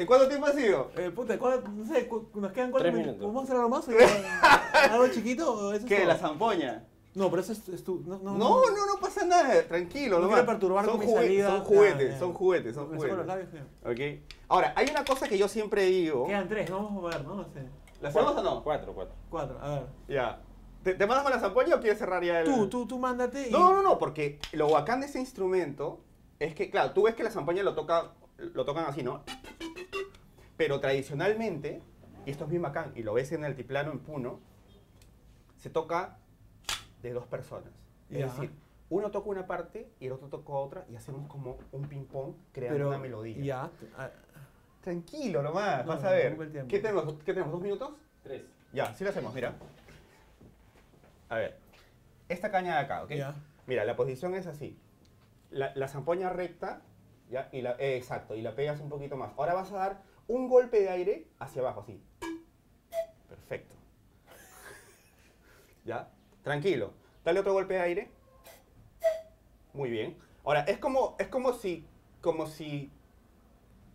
¿En 0.00 0.06
cuánto 0.06 0.28
tiempo 0.28 0.46
ha 0.46 0.52
sido? 0.52 0.90
Eh, 0.96 1.10
puta, 1.10 1.38
¿cuál- 1.38 1.62
no 1.76 1.84
sé, 1.86 2.08
nos 2.34 2.52
quedan 2.52 2.70
cuatro 2.70 2.90
Tres 2.90 2.94
minutos. 2.94 3.26
¿Vamos 3.26 3.42
a 3.42 3.44
hacer 3.44 3.56
algo 3.56 3.68
más? 3.68 3.88
o 3.88 3.92
¿Algo 4.92 5.08
chiquito? 5.08 5.52
o 5.52 5.72
eso 5.72 5.84
es 5.84 5.84
¿Qué? 5.84 6.04
¿La 6.04 6.16
zampoña? 6.16 6.84
No, 7.14 7.30
pero 7.30 7.42
eso 7.42 7.52
es, 7.52 7.68
es 7.68 7.82
tu... 7.82 8.00
No, 8.06 8.18
no, 8.18 8.32
No, 8.36 8.60
no, 8.70 8.86
no 8.86 9.00
pasa 9.00 9.24
nada, 9.24 9.62
tranquilo. 9.66 10.16
No 10.18 10.22
nomás. 10.26 10.36
quiero 10.40 10.46
perturbar 10.52 10.84
son 10.84 10.98
con 10.98 11.06
mi 11.06 11.12
salida. 11.12 11.48
Son 11.48 11.60
juguetes, 11.64 12.06
Ya, 12.06 12.12
ya. 12.12 12.18
son 12.18 12.32
juguetes, 12.34 12.74
son 12.74 12.90
Me 12.90 13.00
saco 13.00 13.14
los 13.16 13.26
juguetes. 13.26 13.52
labios, 13.52 13.66
ya. 13.84 13.90
Ok. 13.90 14.22
Ahora, 14.48 14.72
hay 14.76 14.88
una 14.90 15.04
cosa 15.04 15.26
que 15.28 15.36
yo 15.36 15.48
siempre 15.48 15.84
digo. 15.86 16.26
Quedan 16.26 16.48
tres, 16.48 16.70
no 16.70 16.84
vamos 16.84 17.04
a 17.12 17.16
ver, 17.16 17.26
¿no? 17.26 17.34
No 17.36 17.44
sé. 17.44 17.66
¿La 18.00 18.10
hacemos 18.10 18.36
o 18.36 18.42
no? 18.42 18.62
Cuatro, 18.62 18.92
cuatro. 18.94 19.14
Cuatro, 19.30 19.58
a 19.60 19.68
ver. 19.70 19.86
Ya. 20.06 20.40
¿Te, 20.84 20.94
te 20.94 21.06
mandas 21.06 21.24
con 21.24 21.32
la 21.32 21.40
zampoña 21.40 21.74
o 21.74 21.80
quieres 21.80 21.98
cerrar 21.98 22.22
ya 22.22 22.40
el.? 22.40 22.46
Tú, 22.46 22.68
tú, 22.68 22.86
tú 22.86 22.98
mándate 22.98 23.48
y... 23.48 23.50
No, 23.50 23.72
no, 23.72 23.82
no, 23.82 23.98
porque 23.98 24.38
lo 24.52 24.70
bacán 24.70 25.00
de 25.00 25.06
ese 25.06 25.18
instrumento 25.18 25.98
es 26.38 26.54
que, 26.54 26.70
claro, 26.70 26.92
tú 26.92 27.02
ves 27.02 27.16
que 27.16 27.24
la 27.24 27.30
zampoña 27.32 27.64
lo, 27.64 27.74
toca, 27.74 28.12
lo 28.36 28.64
tocan 28.64 28.84
así, 28.84 29.02
¿no? 29.02 29.24
Pero 30.58 30.80
tradicionalmente, 30.80 31.80
y 32.26 32.30
esto 32.30 32.44
es 32.44 32.50
bien 32.50 32.60
bacán, 32.60 32.92
y 32.96 33.02
lo 33.04 33.14
ves 33.14 33.30
en 33.32 33.40
el 33.40 33.46
altiplano 33.46 33.92
en 33.92 34.00
Puno, 34.00 34.40
se 35.56 35.70
toca 35.70 36.18
de 37.00 37.12
dos 37.12 37.26
personas. 37.26 37.72
Es 38.10 38.18
Ya. 38.18 38.26
decir, 38.26 38.50
uno 38.90 39.10
toca 39.10 39.30
una 39.30 39.46
parte 39.46 39.88
y 40.00 40.06
el 40.06 40.12
otro 40.12 40.28
toca 40.28 40.52
otra 40.52 40.84
y 40.90 40.96
hacemos 40.96 41.28
como 41.28 41.58
un 41.72 41.82
ping-pong 41.88 42.34
creando 42.52 42.76
pero... 42.76 42.88
una 42.88 42.98
melodía. 42.98 43.36
Ya. 43.42 43.70
ah, 43.96 44.10
Tranquilo 44.82 45.42
nomás, 45.42 45.84
No, 45.84 45.92
vas 45.92 46.02
no, 46.02 46.08
a 46.08 46.12
ver. 46.12 46.50
tiempo. 46.50 46.68
¿Qué 46.68 46.78
tenemos? 46.80 47.04
¿Qué 47.24 47.32
tenemos? 47.34 47.52
¿Dos 47.52 47.60
minutos? 47.60 47.90
Tres. 48.22 48.42
Ya, 48.72 48.92
sí 48.94 49.04
lo 49.04 49.10
hacemos, 49.10 49.32
mira. 49.34 49.54
A 51.28 51.36
ver, 51.36 51.58
esta 52.28 52.50
caña 52.50 52.74
de 52.74 52.80
acá, 52.80 53.04
¿ok? 53.04 53.10
Ya. 53.12 53.34
Mira, 53.66 53.84
la 53.84 53.94
posición 53.96 54.34
es 54.34 54.46
así. 54.46 54.76
La, 55.50 55.72
la 55.76 55.86
zampoña 55.88 56.30
recta, 56.30 56.80
¿ya? 57.30 57.48
Y 57.52 57.60
la, 57.62 57.72
eh, 57.78 57.96
exacto, 57.96 58.34
y 58.34 58.42
la 58.42 58.54
pegas 58.54 58.80
un 58.80 58.88
poquito 58.88 59.16
más. 59.16 59.32
Ahora 59.36 59.54
vas 59.54 59.70
a 59.72 59.76
dar 59.76 60.02
un 60.28 60.48
golpe 60.48 60.80
de 60.80 60.88
aire 60.90 61.26
hacia 61.38 61.62
abajo, 61.62 61.80
así. 61.80 62.00
Perfecto. 63.28 63.74
¿Ya? 65.84 66.08
Tranquilo. 66.42 66.92
Dale 67.24 67.40
otro 67.40 67.52
golpe 67.52 67.74
de 67.74 67.80
aire. 67.80 68.10
Muy 69.72 69.90
bien. 69.90 70.16
Ahora, 70.44 70.60
es 70.62 70.78
como, 70.78 71.16
es 71.18 71.28
como 71.28 71.52
si, 71.52 71.84
como 72.20 72.46
si, 72.46 72.90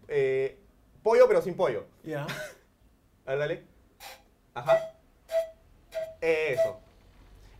eh, 0.08 0.60
pollo 1.02 1.28
pero 1.28 1.42
sin 1.42 1.56
pollo. 1.56 1.86
Ya. 2.04 2.28
A 3.26 3.32
ver, 3.32 3.40
dale. 3.40 3.64
Ajá. 4.54 4.78
Eso. 6.22 6.80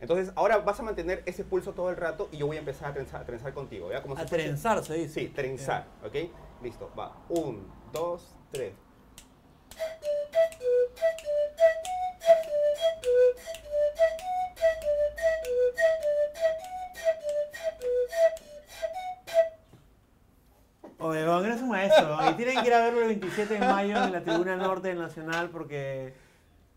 Entonces, 0.00 0.32
ahora 0.36 0.58
vas 0.58 0.78
a 0.80 0.82
mantener 0.82 1.22
ese 1.26 1.44
pulso 1.44 1.72
todo 1.72 1.90
el 1.90 1.96
rato 1.96 2.28
y 2.30 2.38
yo 2.38 2.46
voy 2.46 2.56
a 2.56 2.60
empezar 2.60 2.90
a 2.90 2.94
trenzar, 2.94 3.22
a 3.22 3.24
trenzar 3.24 3.52
contigo. 3.54 3.90
¿ya? 3.90 4.02
Como 4.02 4.16
A 4.16 4.20
si 4.20 4.26
trenzar, 4.26 4.84
se 4.84 4.94
dice. 4.94 5.20
Sí, 5.20 5.28
trenzar. 5.28 5.86
¿Ok? 6.04 6.14
Listo. 6.62 6.90
Va. 6.98 7.16
Un, 7.28 7.66
dos, 7.94 8.34
tres. 8.52 8.74
Oye, 20.98 21.24
un 21.62 21.68
maestro. 21.68 22.16
Y 22.30 22.34
tienen 22.34 22.60
que 22.62 22.68
ir 22.68 22.74
a 22.74 22.80
verlo 22.84 23.00
el 23.02 23.08
27 23.08 23.54
de 23.54 23.60
mayo 23.60 24.04
en 24.04 24.12
la 24.12 24.22
Tribuna 24.22 24.56
Norte 24.56 24.88
del 24.88 24.98
Nacional 24.98 25.50
porque 25.50 26.14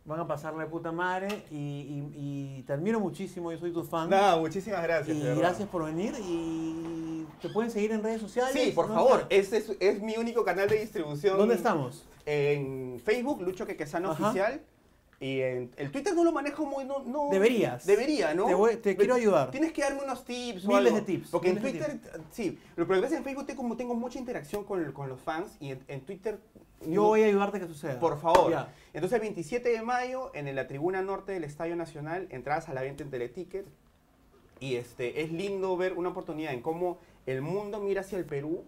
van 0.06 0.20
a 0.20 0.28
pasarle 0.28 0.64
de 0.66 0.70
puta 0.70 0.92
madre. 0.92 1.44
Y, 1.52 1.56
y- 1.56 2.12
y 2.60 2.64
te 2.64 2.74
admiro 2.74 3.00
muchísimo, 3.00 3.52
yo 3.52 3.58
soy 3.58 3.72
tu 3.72 3.84
fan. 3.84 4.10
No, 4.10 4.40
muchísimas 4.40 4.84
gracias. 4.84 5.16
y 5.16 5.22
gracias 5.36 5.70
por 5.70 5.86
venir. 5.86 6.14
Y 6.20 7.07
te 7.42 7.50
pueden 7.50 7.72
seguir 7.72 7.92
en 7.92 8.04
redes 8.04 8.22
sociales. 8.22 8.54
Sí, 8.54 8.72
por 8.72 8.88
¿Dónde 8.88 9.04
favor. 9.04 9.28
Este 9.30 9.58
es, 9.58 9.72
es 9.80 10.02
mi 10.02 10.18
único 10.18 10.44
canal 10.44 10.68
de 10.70 10.80
distribución. 10.80 11.38
¿Dónde 11.38 11.56
estamos? 11.56 12.06
En 12.26 13.00
Facebook, 13.04 13.42
Lucho 13.42 13.66
Quequesano 13.66 14.12
Ajá. 14.12 14.26
Oficial. 14.28 14.62
Y 15.20 15.42
en 15.42 15.72
el 15.78 15.92
Twitter 15.92 16.14
no 16.14 16.24
lo 16.24 16.32
manejo 16.32 16.64
muy. 16.66 16.86
No, 16.86 17.00
no- 17.00 17.30
Deberías. 17.32 17.88
Debería, 17.88 18.36
¿no? 18.36 18.46
Te 18.46 18.54
voy- 18.54 18.76
te 18.76 18.96
quiero 18.96 19.16
ayudar. 19.16 19.50
Tienes 19.50 19.72
que 19.74 19.82
darme 19.82 20.04
unos 20.04 20.24
tips 20.24 20.66
o 20.66 20.68
Miles 20.68 20.86
algo. 20.94 20.96
de 20.98 21.02
tips, 21.02 21.30
Porque 21.32 21.50
en 21.50 21.60
Twitter, 21.60 22.00
sí. 22.32 22.60
Lo 22.76 22.86
que 22.86 22.94
pasa 22.94 23.06
es 23.06 23.12
que 23.12 23.18
en 23.18 23.24
Facebook 23.24 23.46
tengo, 23.48 23.76
tengo 23.76 23.96
mucha 23.96 24.20
interacción 24.20 24.64
con, 24.64 24.92
con 24.92 25.10
los 25.10 25.20
fans 25.20 25.58
y 25.60 25.72
en, 25.72 25.84
en 25.88 26.02
Twitter. 26.02 26.38
Yo 26.82 26.88
no- 27.02 27.04
voy 27.08 27.24
a 27.24 27.26
ayudarte 27.26 27.58
a 27.58 27.60
que 27.62 27.66
suceda. 27.68 28.00
Por 28.00 28.22
favor. 28.22 28.52
Ya. 28.52 28.72
Entonces, 28.94 29.16
el 29.16 29.22
27 29.22 29.70
de 29.70 29.82
mayo, 29.82 30.30
en 30.36 30.54
la 30.56 30.68
tribuna 30.68 31.02
norte 31.02 31.32
del 31.32 31.46
Estadio 31.46 31.76
Nacional, 31.76 32.28
entradas 32.30 32.70
a 32.70 32.74
la 32.76 32.82
venta 32.82 33.02
en 33.04 33.10
Teleticket. 33.10 33.66
Y 34.60 34.76
este, 34.76 35.22
es 35.24 35.32
lindo 35.32 35.76
ver 35.78 35.94
una 35.94 36.10
oportunidad 36.10 36.54
en 36.54 36.62
cómo 36.62 37.00
el 37.28 37.42
mundo 37.44 37.80
mira 37.80 38.02
hacia 38.02 38.18
el 38.18 38.26
Perú 38.26 38.64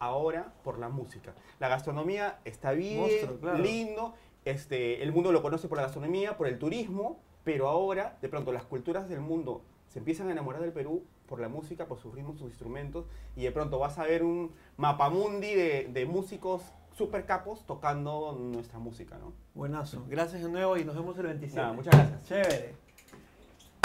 ahora 0.00 0.52
por 0.64 0.78
la 0.78 0.88
música. 0.88 1.34
La 1.60 1.68
gastronomía 1.68 2.40
está 2.44 2.72
bien, 2.72 3.00
Monstruo, 3.00 3.38
claro. 3.38 3.58
lindo. 3.58 4.14
Este, 4.44 5.02
el 5.02 5.12
mundo 5.12 5.30
lo 5.30 5.42
conoce 5.42 5.68
por 5.68 5.76
la 5.76 5.82
gastronomía, 5.82 6.36
por 6.36 6.48
el 6.48 6.58
turismo, 6.58 7.20
pero 7.44 7.68
ahora, 7.68 8.16
de 8.22 8.28
pronto, 8.28 8.52
las 8.52 8.64
culturas 8.64 9.08
del 9.08 9.20
mundo 9.20 9.62
se 9.88 9.98
empiezan 9.98 10.28
a 10.28 10.32
enamorar 10.32 10.62
del 10.62 10.72
Perú 10.72 11.04
por 11.26 11.40
la 11.40 11.48
música, 11.48 11.86
por 11.86 11.98
sus 11.98 12.14
ritmos, 12.14 12.38
sus 12.38 12.48
instrumentos, 12.48 13.06
y 13.36 13.42
de 13.42 13.52
pronto 13.52 13.78
vas 13.78 13.98
a 13.98 14.04
ver 14.04 14.22
un 14.22 14.52
mapamundi 14.76 15.54
de, 15.54 15.88
de 15.92 16.06
músicos 16.06 16.62
super 16.96 17.26
capos 17.26 17.64
tocando 17.66 18.36
nuestra 18.38 18.78
música, 18.78 19.18
¿no? 19.18 19.32
Buenazo. 19.54 20.04
Gracias 20.08 20.42
de 20.42 20.48
nuevo 20.48 20.76
y 20.76 20.84
nos 20.84 20.96
vemos 20.96 21.16
el 21.18 21.26
27. 21.26 21.60
Nada, 21.60 21.72
muchas 21.72 21.94
gracias. 21.94 22.24
Chévere. 22.24 22.74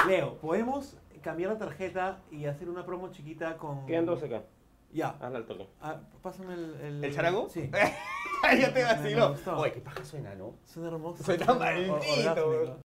Leo, 0.07 0.35
¿podemos 0.37 0.97
cambiar 1.23 1.53
la 1.53 1.57
tarjeta 1.57 2.21
y 2.29 2.45
hacer 2.45 2.69
una 2.69 2.85
promo 2.85 3.09
chiquita 3.09 3.57
con... 3.57 3.87
Quedan 3.87 4.05
12 4.05 4.25
acá. 4.27 4.43
Ya. 4.91 5.09
Hazla 5.19 5.39
al 5.39 5.45
toque. 5.45 5.67
Ah, 5.81 5.99
pásame 6.21 6.53
el... 6.53 6.75
¿El, 6.81 7.03
¿El 7.03 7.15
charango? 7.15 7.49
Sí. 7.49 7.71
ya 8.59 8.73
te 8.73 9.15
gustó. 9.15 9.57
Oye, 9.57 9.71
qué 9.71 9.81
paja 9.81 10.05
suena, 10.05 10.35
¿no? 10.35 10.53
Suena 10.65 10.89
hermoso. 10.89 11.23
Suena 11.23 11.53
maldito. 11.55 12.79